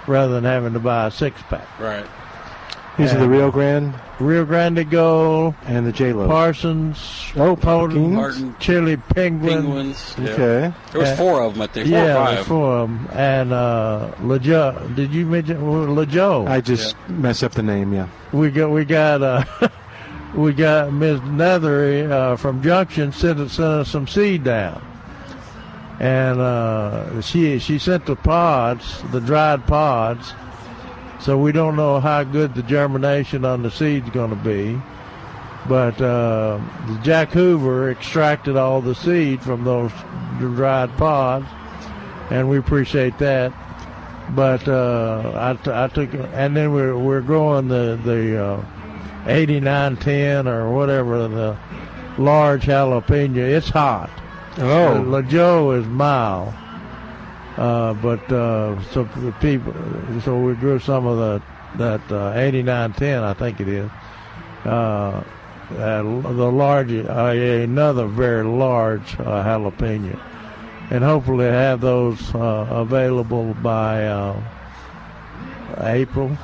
[0.08, 1.68] rather than having to buy a six pack.
[1.78, 2.06] Right.
[2.96, 6.28] These are the Rio Grande, Rio Grande Gold, and the J Lo.
[6.28, 8.54] Parsons, oh, Potent, Martin.
[8.60, 9.40] Chili Pequin.
[9.40, 10.14] Pequins.
[10.16, 10.28] yeah.
[10.28, 10.74] Okay.
[10.92, 11.88] There was four of them, I think.
[11.88, 12.46] Four yeah, or five.
[12.46, 14.94] four of them, and uh, LeJoe.
[14.94, 16.46] Did you mention LeJoe?
[16.48, 17.92] I just mess up the name.
[17.92, 18.08] Yeah.
[18.32, 19.44] we got we got uh
[20.36, 21.18] we got Ms.
[21.20, 24.80] Nethery uh, from Junction sent us, sent us some seed down,
[25.98, 30.32] and uh, she she sent the pods, the dried pods.
[31.24, 34.80] So we don't know how good the germination on the seed's going to be,
[35.68, 36.60] but uh,
[37.02, 39.90] Jack Hoover extracted all the seed from those
[40.38, 41.46] dried pods,
[42.30, 43.52] and we appreciate that
[44.30, 48.64] but uh, I, t- I took and then we're we're growing the the uh,
[49.26, 51.56] 8910 or whatever the
[52.18, 53.36] large jalapeno.
[53.36, 54.10] It's hot.
[54.58, 55.04] Oh.
[55.06, 56.54] La Joe is mild.
[57.56, 59.72] Uh, but uh, so the people,
[60.22, 61.42] so we grew some of the
[61.78, 63.90] that uh, 8910, I think it is.
[64.64, 65.22] Uh,
[65.70, 70.18] the large, uh, another very large uh, jalapeno,
[70.90, 74.40] and hopefully have those uh, available by uh,
[75.78, 76.36] April.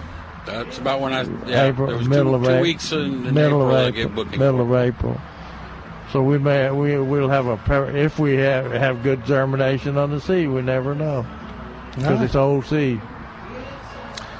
[0.46, 1.22] That's about when I.
[1.46, 3.96] Yeah, April, there was middle two, of two April, weeks in, in middle April of
[3.96, 5.20] April, middle of April.
[6.12, 10.10] So we may we will have a per- if we have have good germination on
[10.10, 10.48] the seed.
[10.50, 11.24] We never know
[11.90, 12.24] because Alright.
[12.24, 13.00] it's old seed.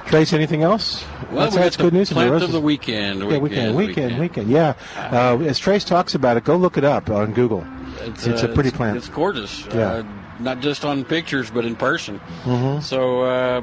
[0.07, 1.05] Trace, anything else?
[1.31, 2.09] Well, that's we that's good news.
[2.09, 4.49] for plant of the weekend, Yeah, weekend, weekend, weekend, weekend.
[4.49, 4.51] weekend.
[4.51, 4.75] Yeah.
[4.97, 7.65] Uh, as Trace talks about it, go look it up on Google.
[8.01, 8.97] It's, uh, a pretty it's, plant.
[8.97, 9.65] It's gorgeous.
[9.67, 9.81] Yeah.
[9.93, 10.03] Uh,
[10.41, 12.21] not just on pictures, but in person.
[12.43, 12.83] Mhm.
[12.83, 13.63] So uh,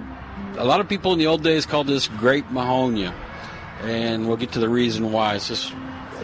[0.57, 3.13] a lot of people in the old days called this grape mahonia,
[3.83, 5.35] and we'll get to the reason why.
[5.35, 5.73] It's just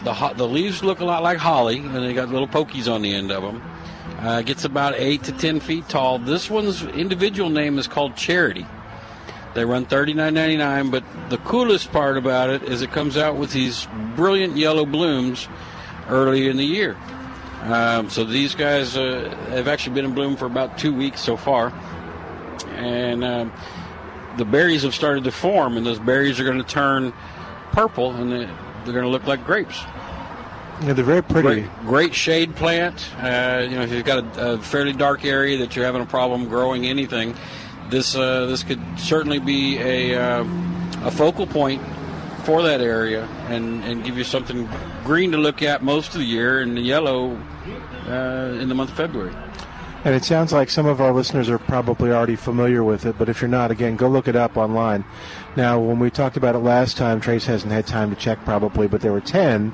[0.04, 3.14] the the leaves look a lot like holly, and they got little pokies on the
[3.14, 3.62] end of them.
[4.20, 6.18] Uh, gets about eight to ten feet tall.
[6.18, 8.66] This one's individual name is called Charity.
[9.54, 13.16] They run thirty nine ninety nine, but the coolest part about it is it comes
[13.16, 13.86] out with these
[14.16, 15.48] brilliant yellow blooms
[16.08, 16.96] early in the year.
[17.62, 21.36] Um, so these guys uh, have actually been in bloom for about two weeks so
[21.36, 21.72] far,
[22.76, 23.52] and um,
[24.36, 27.12] the berries have started to form, and those berries are going to turn
[27.72, 28.50] purple, and
[28.84, 29.80] they're going to look like grapes.
[30.82, 31.62] Yeah, they're very pretty.
[31.62, 33.08] Great, great shade plant.
[33.18, 36.06] Uh, you know, if you've got a, a fairly dark area that you're having a
[36.06, 37.34] problem growing anything,
[37.90, 40.44] this uh, this could certainly be a uh,
[41.04, 41.80] a focal point
[42.44, 44.68] for that area and, and give you something
[45.04, 47.36] green to look at most of the year and the yellow
[48.06, 49.34] uh, in the month of February.
[50.04, 53.30] And it sounds like some of our listeners are probably already familiar with it, but
[53.30, 55.02] if you're not, again, go look it up online.
[55.56, 58.86] Now, when we talked about it last time, Trace hasn't had time to check probably,
[58.86, 59.72] but there were 10.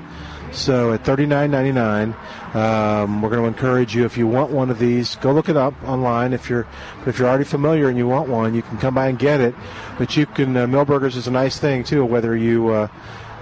[0.52, 2.14] So at $39.99,
[2.54, 5.56] um, we're going to encourage you if you want one of these, go look it
[5.56, 6.32] up online.
[6.32, 6.66] If you're
[7.06, 9.54] if you're already familiar and you want one, you can come by and get it.
[9.96, 12.04] But you can uh, Milberger's is a nice thing too.
[12.04, 12.88] Whether you uh,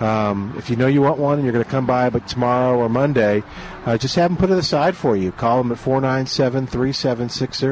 [0.01, 2.77] um, if you know you want one and you're going to come by, but tomorrow
[2.79, 3.43] or Monday,
[3.87, 5.33] uh, just have them put it aside for you.
[5.33, 7.67] Call them at 497 3760,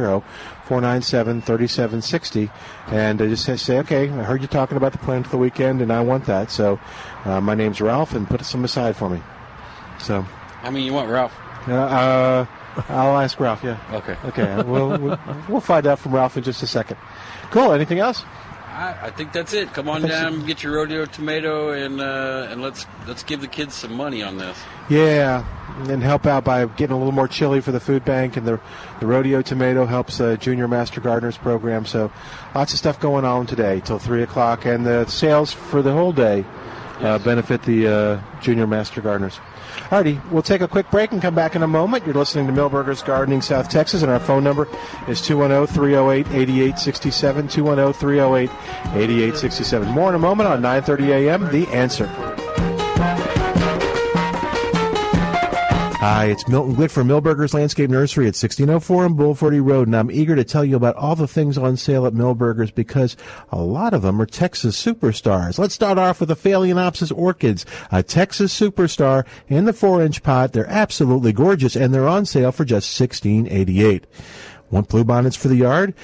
[0.65, 2.51] 497 3760,
[2.89, 5.39] and uh, just say- say, okay, I heard you talking about the plan for the
[5.39, 6.51] weekend, and I want that.
[6.51, 6.81] So
[7.25, 9.23] uh, my name's Ralph, and put some aside for me.
[9.99, 10.25] So.
[10.63, 11.33] I mean, you want Ralph?
[11.69, 12.47] Uh, uh,
[12.89, 13.63] I'll ask Ralph.
[13.65, 13.79] Yeah.
[13.93, 14.17] Okay.
[14.27, 14.63] Okay.
[14.63, 16.97] We'll, we'll we'll find out from Ralph in just a second.
[17.51, 17.73] Cool.
[17.73, 18.25] Anything else?
[18.77, 19.73] I, I think that's it.
[19.73, 23.75] Come on down, get your rodeo tomato, and uh, and let's let's give the kids
[23.75, 24.59] some money on this.
[24.91, 25.45] Yeah,
[25.89, 28.61] and help out by getting a little more chili for the food bank, and the
[29.01, 31.87] the rodeo tomato helps uh, Junior Master Gardeners program.
[31.87, 32.13] So,
[32.55, 36.13] lots of stuff going on today till three o'clock, and the sales for the whole
[36.13, 36.45] day
[37.01, 39.41] uh, benefit the uh, Junior Master Gardeners.
[39.91, 42.05] Alrighty, we'll take a quick break and come back in a moment.
[42.05, 44.67] You're listening to Milberger's Gardening South Texas, and our phone number
[45.07, 47.49] is 210 308 8867.
[47.49, 48.51] 210 308
[48.97, 49.89] 8867.
[49.89, 51.51] More in a moment on 9:30 a.m.
[51.53, 52.07] The Answer.
[55.99, 60.11] Hi, it's Milton Glick from Milberger's Landscape Nursery at 1604 on Bulverde Road, and I'm
[60.11, 63.17] eager to tell you about all the things on sale at Milberger's because
[63.51, 65.59] a lot of them are Texas superstars.
[65.59, 70.53] Let's start off with the Phalaenopsis orchids, a Texas superstar in the 4-inch pot.
[70.53, 74.05] They're absolutely gorgeous, and they're on sale for just $16.88.
[74.71, 75.95] Want bluebonnets for the yard?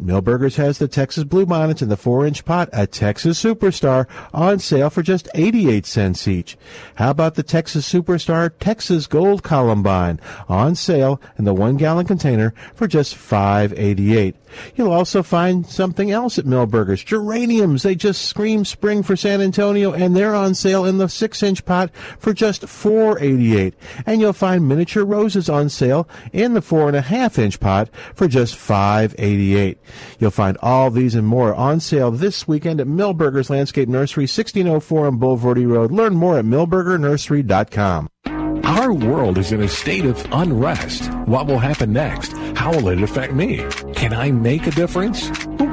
[0.00, 5.02] Milberger's has the Texas Bluebonnets in the 4-inch pot, a Texas Superstar, on sale for
[5.02, 6.56] just 88 cents each.
[6.96, 12.86] How about the Texas Superstar Texas Gold Columbine, on sale in the 1-gallon container for
[12.86, 14.34] just 5.88.
[14.74, 17.02] You'll also find something else at Milberger's.
[17.04, 17.82] Geraniums.
[17.82, 21.64] They just scream spring for San Antonio and they're on sale in the six inch
[21.64, 23.74] pot for just four eighty eight.
[24.06, 27.88] And you'll find miniature roses on sale in the four and a half inch pot
[28.14, 29.78] for just five eighty eight.
[30.18, 35.06] You'll find all these and more on sale this weekend at Milberger's Landscape Nursery, 1604
[35.06, 35.90] on Bulverde Road.
[35.90, 38.08] Learn more at milbergernursery.com.
[38.64, 41.12] Our world is in a state of unrest.
[41.26, 42.32] What will happen next?
[42.56, 43.66] How will it affect me?
[43.94, 45.28] Can I make a difference?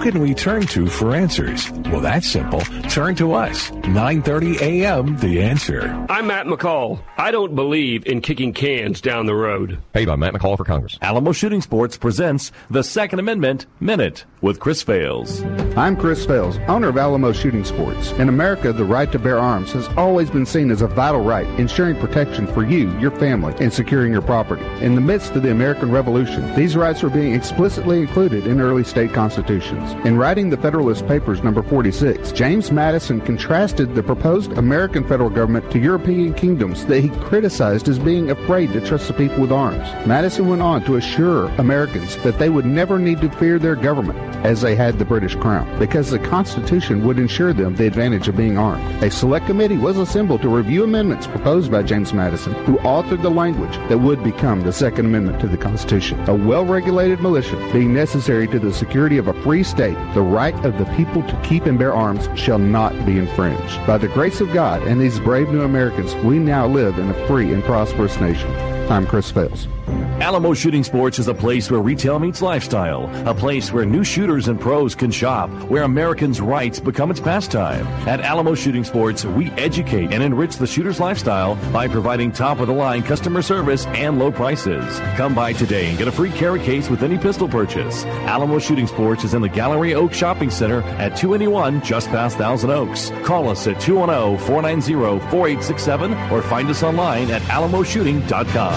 [0.08, 1.70] Who can we turn to for answers?
[1.92, 2.62] Well, that's simple.
[2.88, 3.72] Turn to us.
[3.72, 5.18] 9:30 a.m.
[5.18, 5.82] The answer.
[6.10, 7.02] I'm Matt McCall.
[7.18, 9.80] I don't believe in kicking cans down the road.
[9.94, 10.98] Hey, I'm Matt McCall for Congress.
[11.02, 15.44] Alamo Shooting Sports presents the Second Amendment Minute with Chris Fales.
[15.76, 18.12] I'm Chris Fales, owner of Alamo Shooting Sports.
[18.14, 21.48] In America, the right to bear arms has always been seen as a vital right,
[21.60, 24.64] ensuring protection for you, your family, and securing your property.
[24.80, 28.86] In the midst of the American Revolution, these rights were being explicitly included in early
[28.86, 29.96] state constitutions.
[30.06, 35.70] In writing the Federalist Papers number 46, James Madison contrasted the proposed American federal government
[35.72, 39.84] to European kingdoms that he criticized as being afraid to trust the people with arms.
[40.08, 44.18] Madison went on to assure Americans that they would never need to fear their government
[44.46, 48.38] as they had the British crown, because the Constitution would ensure them the advantage of
[48.38, 49.04] being armed.
[49.04, 53.32] A select committee was assembled to review amendments proposed by James Madison, who authored the
[53.32, 56.20] language that would become the Second Amendment to the Constitution.
[56.30, 60.78] A well-regulated militia being necessary to the security of a free state, the right of
[60.78, 63.86] the people to keep and bear arms shall not be infringed.
[63.86, 67.28] By the grace of God and these brave new Americans, we now live in a
[67.28, 68.77] free and prosperous nation.
[68.90, 69.68] I'm Chris Fales.
[70.22, 74.48] Alamo Shooting Sports is a place where retail meets lifestyle, a place where new shooters
[74.48, 77.86] and pros can shop, where Americans' rights become its pastime.
[78.08, 82.68] At Alamo Shooting Sports, we educate and enrich the shooter's lifestyle by providing top of
[82.68, 85.00] the line customer service and low prices.
[85.16, 88.04] Come by today and get a free carry case with any pistol purchase.
[88.06, 92.72] Alamo Shooting Sports is in the Gallery Oak Shopping Center at 281 just past Thousand
[92.72, 93.12] Oaks.
[93.24, 94.94] Call us at 210 490
[95.30, 98.77] 4867 or find us online at alamoshooting.com.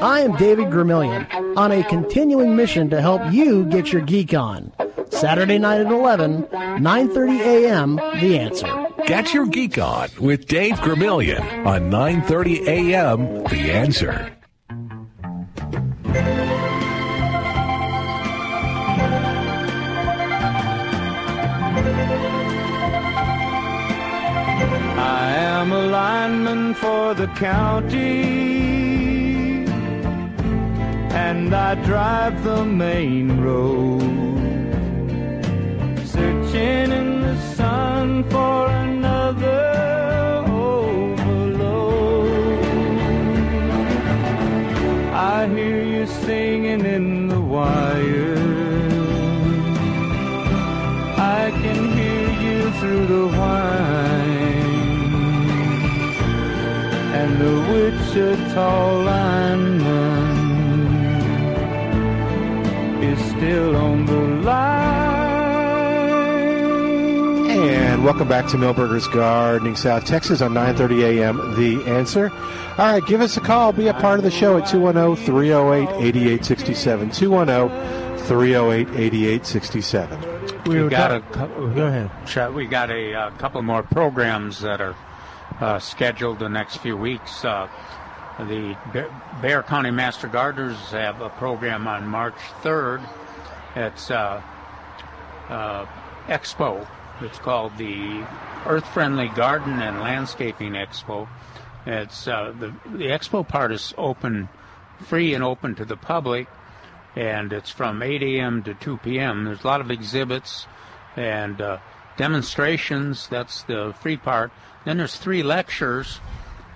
[0.00, 4.72] I am David Gramillion on a continuing mission to help you get your geek on.
[5.10, 7.96] Saturday night at 11, 9:30 a.m.
[7.96, 8.86] The Answer.
[9.06, 13.42] Get your geek on with Dave Gramillion on 9:30 a.m.
[13.44, 14.32] The Answer.
[25.00, 28.67] I am a lineman for the county,
[31.26, 34.00] and I drive the main road,
[36.14, 39.64] searching in the sun for another
[40.68, 41.88] overload.
[45.34, 48.38] I hear you singing in the wire.
[51.40, 54.38] I can hear you through the whine
[57.18, 58.72] and the Wichita
[59.08, 59.87] lineman
[67.98, 71.56] And welcome back to Milberger's Gardening, South Texas on 9:30 a.m.
[71.56, 72.30] The Answer.
[72.78, 73.72] All right, give us a call.
[73.72, 77.10] Be a part of the show at 210-308-8867.
[78.22, 80.68] 210-308-8867.
[80.68, 82.08] We were got a talk- cou- Go ahead.
[82.24, 84.94] Ch- We got a, uh couple more programs that are
[85.60, 87.44] uh, scheduled the next few weeks.
[87.44, 87.66] Uh,
[88.38, 89.10] the Bexar,
[89.42, 93.00] Bexar County Master Gardeners have a program on March 3rd.
[93.74, 94.40] It's uh,
[95.48, 95.84] uh,
[96.28, 96.86] Expo.
[97.20, 98.24] It's called the
[98.66, 101.28] Earth Friendly Garden and Landscaping Expo.
[101.84, 104.48] It's uh, the the expo part is open,
[105.00, 106.46] free and open to the public,
[107.16, 108.62] and it's from 8 a.m.
[108.64, 109.44] to 2 p.m.
[109.44, 110.66] There's a lot of exhibits
[111.16, 111.78] and uh,
[112.16, 113.26] demonstrations.
[113.26, 114.52] That's the free part.
[114.84, 116.20] Then there's three lectures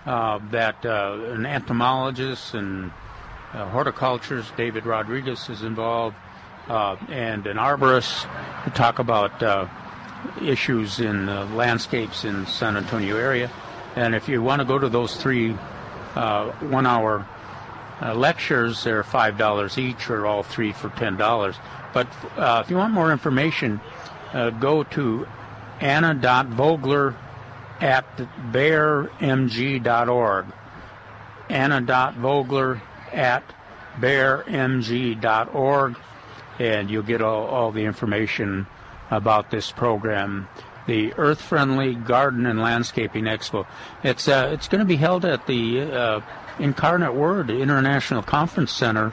[0.07, 2.91] uh, that uh, an entomologist and
[3.53, 6.17] uh, horticulturist David Rodriguez is involved,
[6.69, 8.23] uh, and an arborist
[8.65, 9.43] to talk about
[10.41, 13.51] issues in uh, landscapes in San Antonio area.
[13.97, 15.57] And if you want to go to those three
[16.15, 17.27] uh, one-hour
[18.01, 21.57] uh, lectures, they're five dollars each, or all three for ten dollars.
[21.93, 23.81] But uh, if you want more information,
[24.33, 25.27] uh, go to
[25.81, 27.15] anna.vogler
[27.81, 28.17] at
[28.51, 30.47] bexarmg.org.
[31.51, 32.81] Anna.vogler
[33.13, 33.43] at
[34.01, 35.97] bexarmg.org,
[36.59, 38.67] and you'll get all, all the information
[39.13, 40.49] about this program,
[40.87, 43.67] the Earth Friendly Garden and Landscaping Expo.
[44.03, 46.21] It's uh, it's going to be held at the uh,
[46.59, 49.13] Incarnate Word International Conference Center,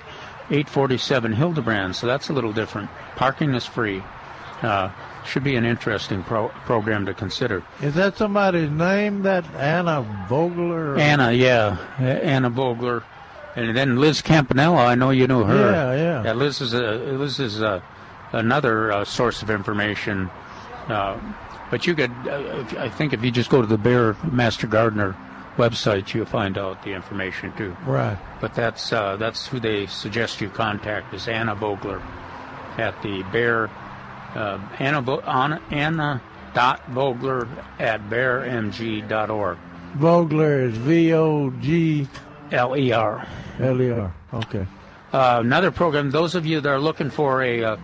[0.50, 1.96] 847 Hildebrand.
[1.96, 2.90] So that's a little different.
[3.18, 4.02] Parking is free.
[4.62, 4.90] Uh,
[5.26, 7.64] should be an interesting pro- program to consider.
[7.82, 9.22] Is that somebody's name?
[9.24, 10.98] That Anna Vogler?
[10.98, 13.04] Anna, yeah, Anna Vogler,
[13.56, 14.86] and then Liz Campanella.
[14.86, 15.72] I know you know her.
[15.72, 16.34] Yeah, yeah.
[16.34, 17.84] Liz is a Liz is a,
[18.32, 20.30] another uh, source of information.
[20.88, 21.20] Uh,
[21.72, 25.16] but you could, uh, I think, if you just go to the Bexar Master Gardener
[25.58, 27.76] website, you'll find out the information too.
[27.86, 28.18] Right.
[28.42, 32.02] But that's uh, that's who they suggest you contact is Anna Vogler
[32.78, 33.70] at the Bexar
[34.36, 36.22] uh, Anna Anna, Anna
[36.54, 37.48] dot Vogler
[37.80, 39.58] at bexarmg.org.
[39.96, 42.08] Vogler is V O G
[42.52, 43.28] L E R.
[43.60, 44.14] L E R.
[44.34, 44.66] Okay.
[45.12, 47.78] Uh, another program, those of you that are looking for a uh,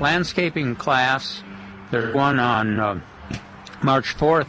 [0.00, 1.42] landscaping class,
[1.90, 3.00] there's one on uh,
[3.82, 4.48] March 4th,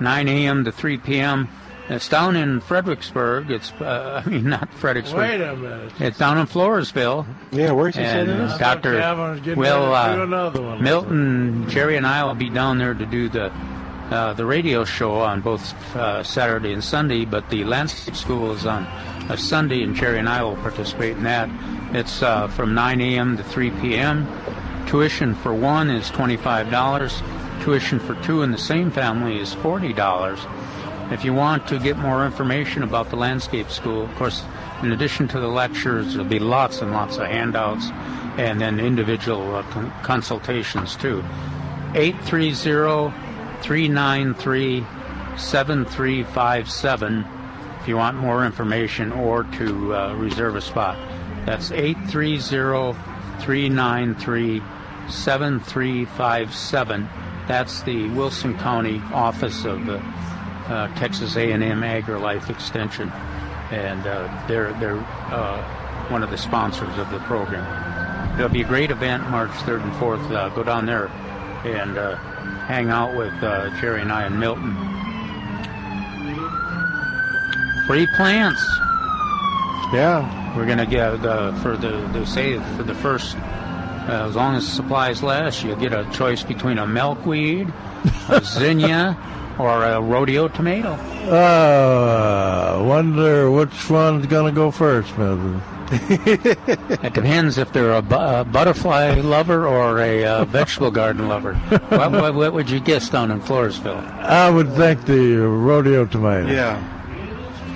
[0.00, 0.64] 9 a.m.
[0.64, 1.48] to 3 p.m.
[1.88, 3.50] It's down in Fredericksburg.
[3.50, 5.18] It's, uh, I mean, not Fredericksburg.
[5.18, 5.92] Wait a minute.
[6.00, 7.26] It's down in Floresville.
[7.50, 8.52] Yeah, where's he and, saying it is?
[8.52, 8.98] uh, Dr.
[8.98, 10.82] Cavan's Will ready uh, another one.
[10.82, 13.52] Milton, Jerry, and I will be down there to do the
[14.10, 17.24] uh, the radio show on both uh, Saturday and Sunday.
[17.24, 18.84] But the landscape school is on
[19.28, 21.48] a Sunday, and Jerry and I will participate in that.
[21.94, 23.36] It's uh, from 9 a.m.
[23.36, 24.26] to 3 p.m.
[24.86, 27.22] Tuition for one is twenty-five dollars.
[27.62, 30.38] Tuition for two in the same family is forty dollars.
[31.10, 34.42] If you want to get more information about the landscape school, of course,
[34.82, 37.90] in addition to the lectures, there'll be lots and lots of handouts
[38.38, 41.22] and then individual uh, con- consultations too.
[41.94, 43.12] 830
[43.62, 44.84] 393
[45.36, 47.24] 7357
[47.82, 50.96] if you want more information or to uh, reserve a spot.
[51.44, 52.92] That's 830
[53.42, 54.62] 393
[55.08, 57.08] 7357.
[57.48, 63.10] That's the Wilson County office of the uh, Texas A&M AgriLife Extension,
[63.72, 68.38] and uh, they're they're uh, one of the sponsors of the program.
[68.38, 70.30] It'll be a great event, March 3rd and 4th.
[70.30, 71.08] Uh, go down there
[71.64, 72.14] and uh,
[72.66, 75.01] hang out with uh, Jerry and I and Milton.
[77.92, 78.64] Free plants.
[79.92, 83.36] Yeah, we're gonna get the for the they say for the first.
[83.36, 87.70] Uh, as long as supplies last, you get a choice between a milkweed,
[88.30, 89.14] a zinnia,
[89.58, 90.92] or a rodeo tomato.
[91.28, 95.60] Uh, wonder which one's gonna go first, Milton.
[95.92, 101.52] It depends if they're a, bu- a butterfly lover or a uh, vegetable garden lover.
[101.54, 104.02] what, what, what would you guess down in Floresville?
[104.22, 106.48] I would think the rodeo tomato.
[106.50, 106.80] Yeah.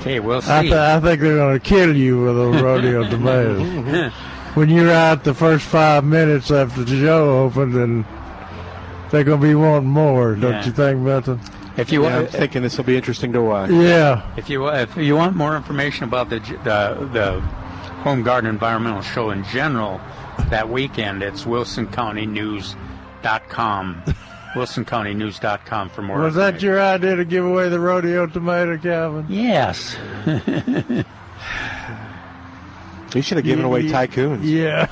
[0.07, 0.53] Okay, we'll see.
[0.53, 4.13] I, th- I think they're going to kill you with those rodeo tomatoes.
[4.55, 8.05] when you're out the first five minutes after the show opened, and
[9.11, 10.65] they're going to be wanting more, don't Yeah.
[10.65, 11.41] you think, Milton?
[11.77, 13.71] If you Yeah, I'm want, thinking this will be interesting to watch.
[13.71, 14.23] Yeah.
[14.37, 17.41] if you if you want more information about the the the
[18.05, 20.01] home garden environmental show in general,
[20.51, 24.05] that weekend it's WilsonCountyNews.com.
[24.57, 26.19] WilsonCountyNews.com for more.
[26.21, 29.27] Was that your idea to give away the rodeo tomato, Calvin?
[29.29, 29.97] Yes.
[33.15, 34.41] You should have given away You- tycoons.
[34.43, 34.89] Yeah.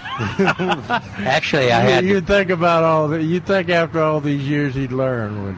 [1.18, 3.22] Actually, I You- had You think about all that.
[3.22, 5.56] You think after all these years he'd learn, would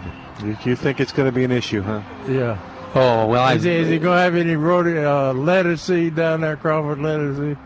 [0.49, 2.01] You, you think it's going to be an issue, huh?
[2.29, 2.59] Yeah.
[2.95, 6.17] Oh well, I Is he, is he going to have any rodeo uh, lettuce seed
[6.17, 7.59] down there, Crawford lettuce seed?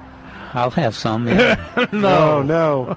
[0.53, 1.29] I'll have some.
[1.29, 1.87] yeah.
[1.93, 2.97] No, no.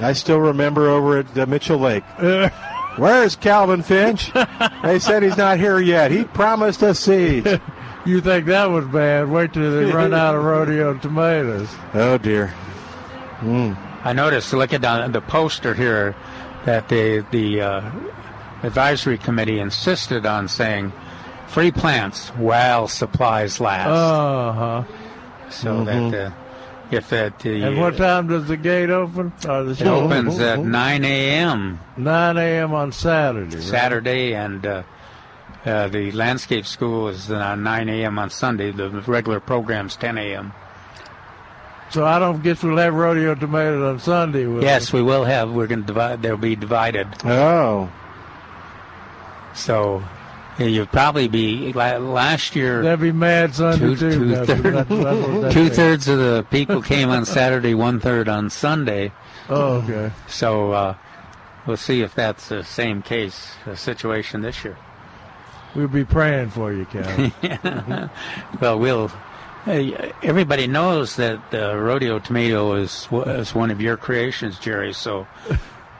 [0.00, 2.04] I still remember over at uh, Mitchell Lake.
[2.96, 4.32] Where's Calvin Finch?
[4.82, 6.10] they said he's not here yet.
[6.10, 7.48] He promised us seeds.
[8.04, 9.30] You think that was bad?
[9.30, 11.68] Wait till they run out of rodeo tomatoes.
[11.94, 12.52] Oh dear.
[13.38, 13.76] Mm.
[14.04, 14.52] I noticed.
[14.52, 16.16] Look at the, the poster here
[16.64, 17.90] that the the uh,
[18.64, 20.92] advisory committee insisted on saying
[21.46, 23.88] free plants while supplies last.
[23.88, 24.84] Uh huh.
[25.48, 26.30] so that uh,
[26.92, 29.32] if that And what time does the gate open?
[29.48, 30.00] Or the it show?
[30.00, 31.80] opens at 9 a.m.
[31.96, 32.74] 9 a.m.
[32.74, 33.56] on Saturday.
[33.56, 33.64] right?
[33.64, 34.82] Saturday, and uh,
[35.64, 38.18] uh, the landscape school is uh, 9 a.m.
[38.18, 38.70] on Sunday.
[38.72, 40.52] The regular program's 10 a.m.
[41.90, 44.46] So I don't guess we'll have rodeo tomatoes on Sunday.
[44.62, 45.50] Yes, we will have.
[45.50, 46.22] We're going to divide.
[46.22, 47.06] They'll be divided.
[47.24, 47.90] Oh.
[49.54, 50.02] So
[50.58, 52.82] you'll probably be last year.
[52.82, 54.46] They'll be mad Sunday Two, two, third- that's-
[54.88, 59.12] that's what that two thirds of the people came on Saturday, one third on Sunday.
[59.48, 60.12] Oh, okay.
[60.28, 60.94] So uh,
[61.66, 64.76] we'll see if that's the same case, the situation this year.
[65.74, 68.10] We'll be praying for you, Cal.
[68.60, 69.10] well, we'll.
[69.64, 74.92] Hey, everybody knows that the rodeo tomato is is one of your creations, Jerry.
[74.92, 75.26] So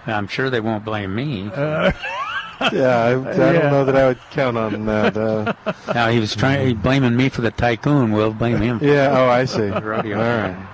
[0.06, 1.48] I'm sure they won't blame me.
[1.54, 1.92] Uh,
[2.72, 5.16] Yeah, I, I don't know that I would count on that.
[5.16, 5.52] Uh,
[5.92, 8.12] now he was trying he blaming me for the tycoon.
[8.12, 8.78] We'll blame him.
[8.82, 9.10] yeah.
[9.12, 9.68] Oh, I see.
[9.68, 10.16] the rodeo.
[10.16, 10.68] All right.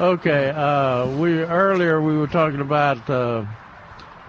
[0.00, 3.44] Okay, uh, we earlier we were talking about uh,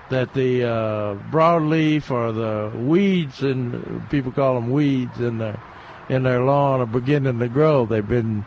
[0.09, 5.61] that the uh, broadleaf or the weeds and people call them weeds in their
[6.09, 7.85] in their lawn are beginning to grow.
[7.85, 8.45] They've been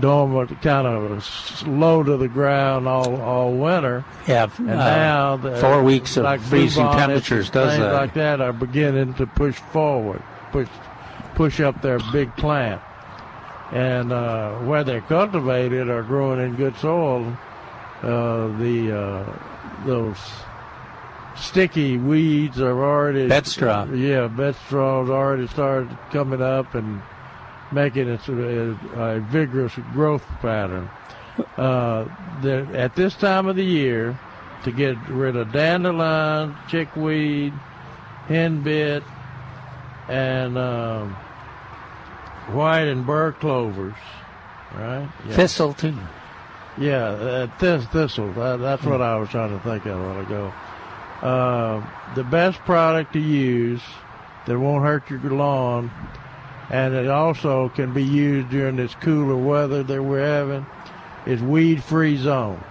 [0.00, 4.04] dormant, kind of low to the ground all all winter.
[4.26, 7.92] Yeah, and uh, now the, four weeks of like freezing temperatures does things that.
[7.92, 10.68] like that are beginning to push forward, push
[11.34, 12.80] push up their big plant
[13.72, 17.36] and uh, where they're cultivated or growing in good soil,
[18.02, 19.38] uh, the uh,
[19.84, 20.18] those
[21.36, 23.84] sticky weeds are already Bed straw.
[23.86, 27.02] Yeah, bed straw's already started coming up and
[27.72, 30.88] making it a, a vigorous growth pattern.
[31.56, 32.06] Uh,
[32.42, 34.18] the, at this time of the year,
[34.64, 37.52] to get rid of dandelion, chickweed,
[38.26, 39.04] henbit,
[40.08, 41.14] and um,
[42.52, 43.94] white and burr clovers,
[44.74, 45.08] right?
[45.26, 45.36] Yeah.
[45.36, 45.96] Thistle too.
[46.78, 48.32] Yeah, uh, this thistle.
[48.32, 50.52] That, that's what I was trying to think of a while ago.
[51.22, 53.80] Uh, the best product to use
[54.46, 55.90] that won't hurt your lawn,
[56.70, 60.66] and it also can be used during this cooler weather that we're having,
[61.26, 62.62] is weed-free zone.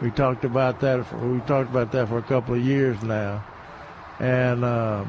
[0.00, 1.06] We talked about that.
[1.06, 3.44] For, we talked about that for a couple of years now,
[4.18, 5.04] and uh,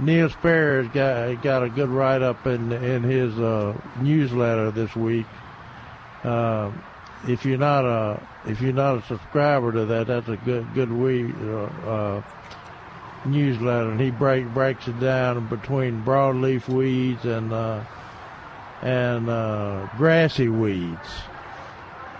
[0.00, 5.26] Neil Sperry's got got a good write up in in his uh, newsletter this week.
[6.24, 6.72] Uh,
[7.26, 10.92] if you're not a if you're not a subscriber to that, that's a good good
[10.92, 12.22] week uh, uh,
[13.24, 17.82] newsletter, and he break breaks it down between broadleaf weeds and uh,
[18.82, 21.08] and uh, grassy weeds.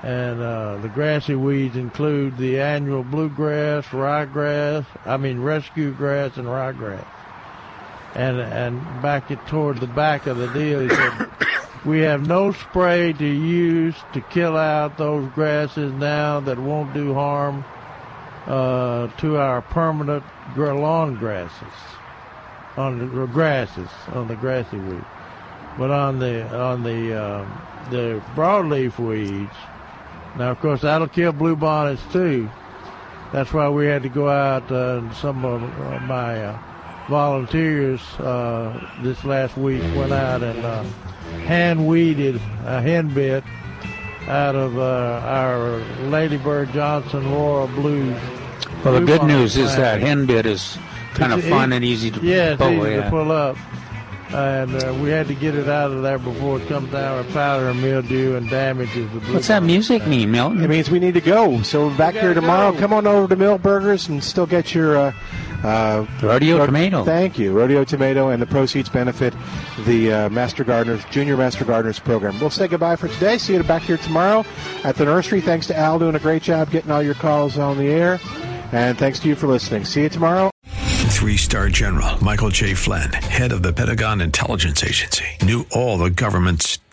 [0.02, 6.46] And uh, the grassy weeds include the annual bluegrass, ryegrass, I mean rescue grass and
[6.46, 7.06] ryegrass.
[8.14, 11.28] And and back it toward the back of the deal, he said,
[11.84, 17.14] we have no spray to use to kill out those grasses now that won't do
[17.14, 17.64] harm
[18.48, 20.24] uh, to our permanent
[20.56, 21.74] lawn grasses,
[22.76, 25.04] on the grasses, on the grassy weed.
[25.76, 29.54] But on the on the um, the broadleaf weeds,
[30.36, 32.50] now of course that'll kill bluebonnets too.
[33.32, 34.72] That's why we had to go out.
[34.72, 36.58] Uh, and some of uh, my uh,
[37.08, 40.88] volunteers uh, this last week went out and
[41.44, 43.44] hand weeded a hen bit
[44.28, 45.78] out of uh, our
[46.09, 48.12] Ladybird Johnson Royal Blue.
[48.84, 50.78] Well, the good bluebonnet news is that hen bit is
[51.14, 52.70] kind of fun e- and easy to yeah, it's pull.
[52.70, 53.05] easy yeah.
[53.05, 53.56] to pull up.
[54.30, 57.32] And uh, we had to get it out of there before it comes down with
[57.32, 59.32] powder and mildew and damages the blue.
[59.32, 60.62] What's that music mean, Milton?
[60.62, 61.62] It means we need to go.
[61.62, 62.76] So we're back here tomorrow.
[62.78, 65.12] Come on over to Milberger's and still get your uh,
[65.64, 67.05] uh, rodeo ro- tomato.
[67.05, 69.35] Thank you, rodeo tomato, and the proceeds benefit
[69.86, 72.39] the uh, Master Gardeners Junior Master Gardeners program.
[72.40, 73.39] We'll say goodbye for today.
[73.39, 74.44] See you back here tomorrow
[74.85, 75.40] at the nursery.
[75.40, 78.20] Thanks to Al doing a great job getting all your calls on the air,
[78.72, 79.85] and thanks to you for listening.
[79.85, 80.51] See you tomorrow.
[81.10, 82.74] Three star general Michael J.
[82.74, 86.78] Flynn, head of the Pentagon Intelligence Agency, knew all the government's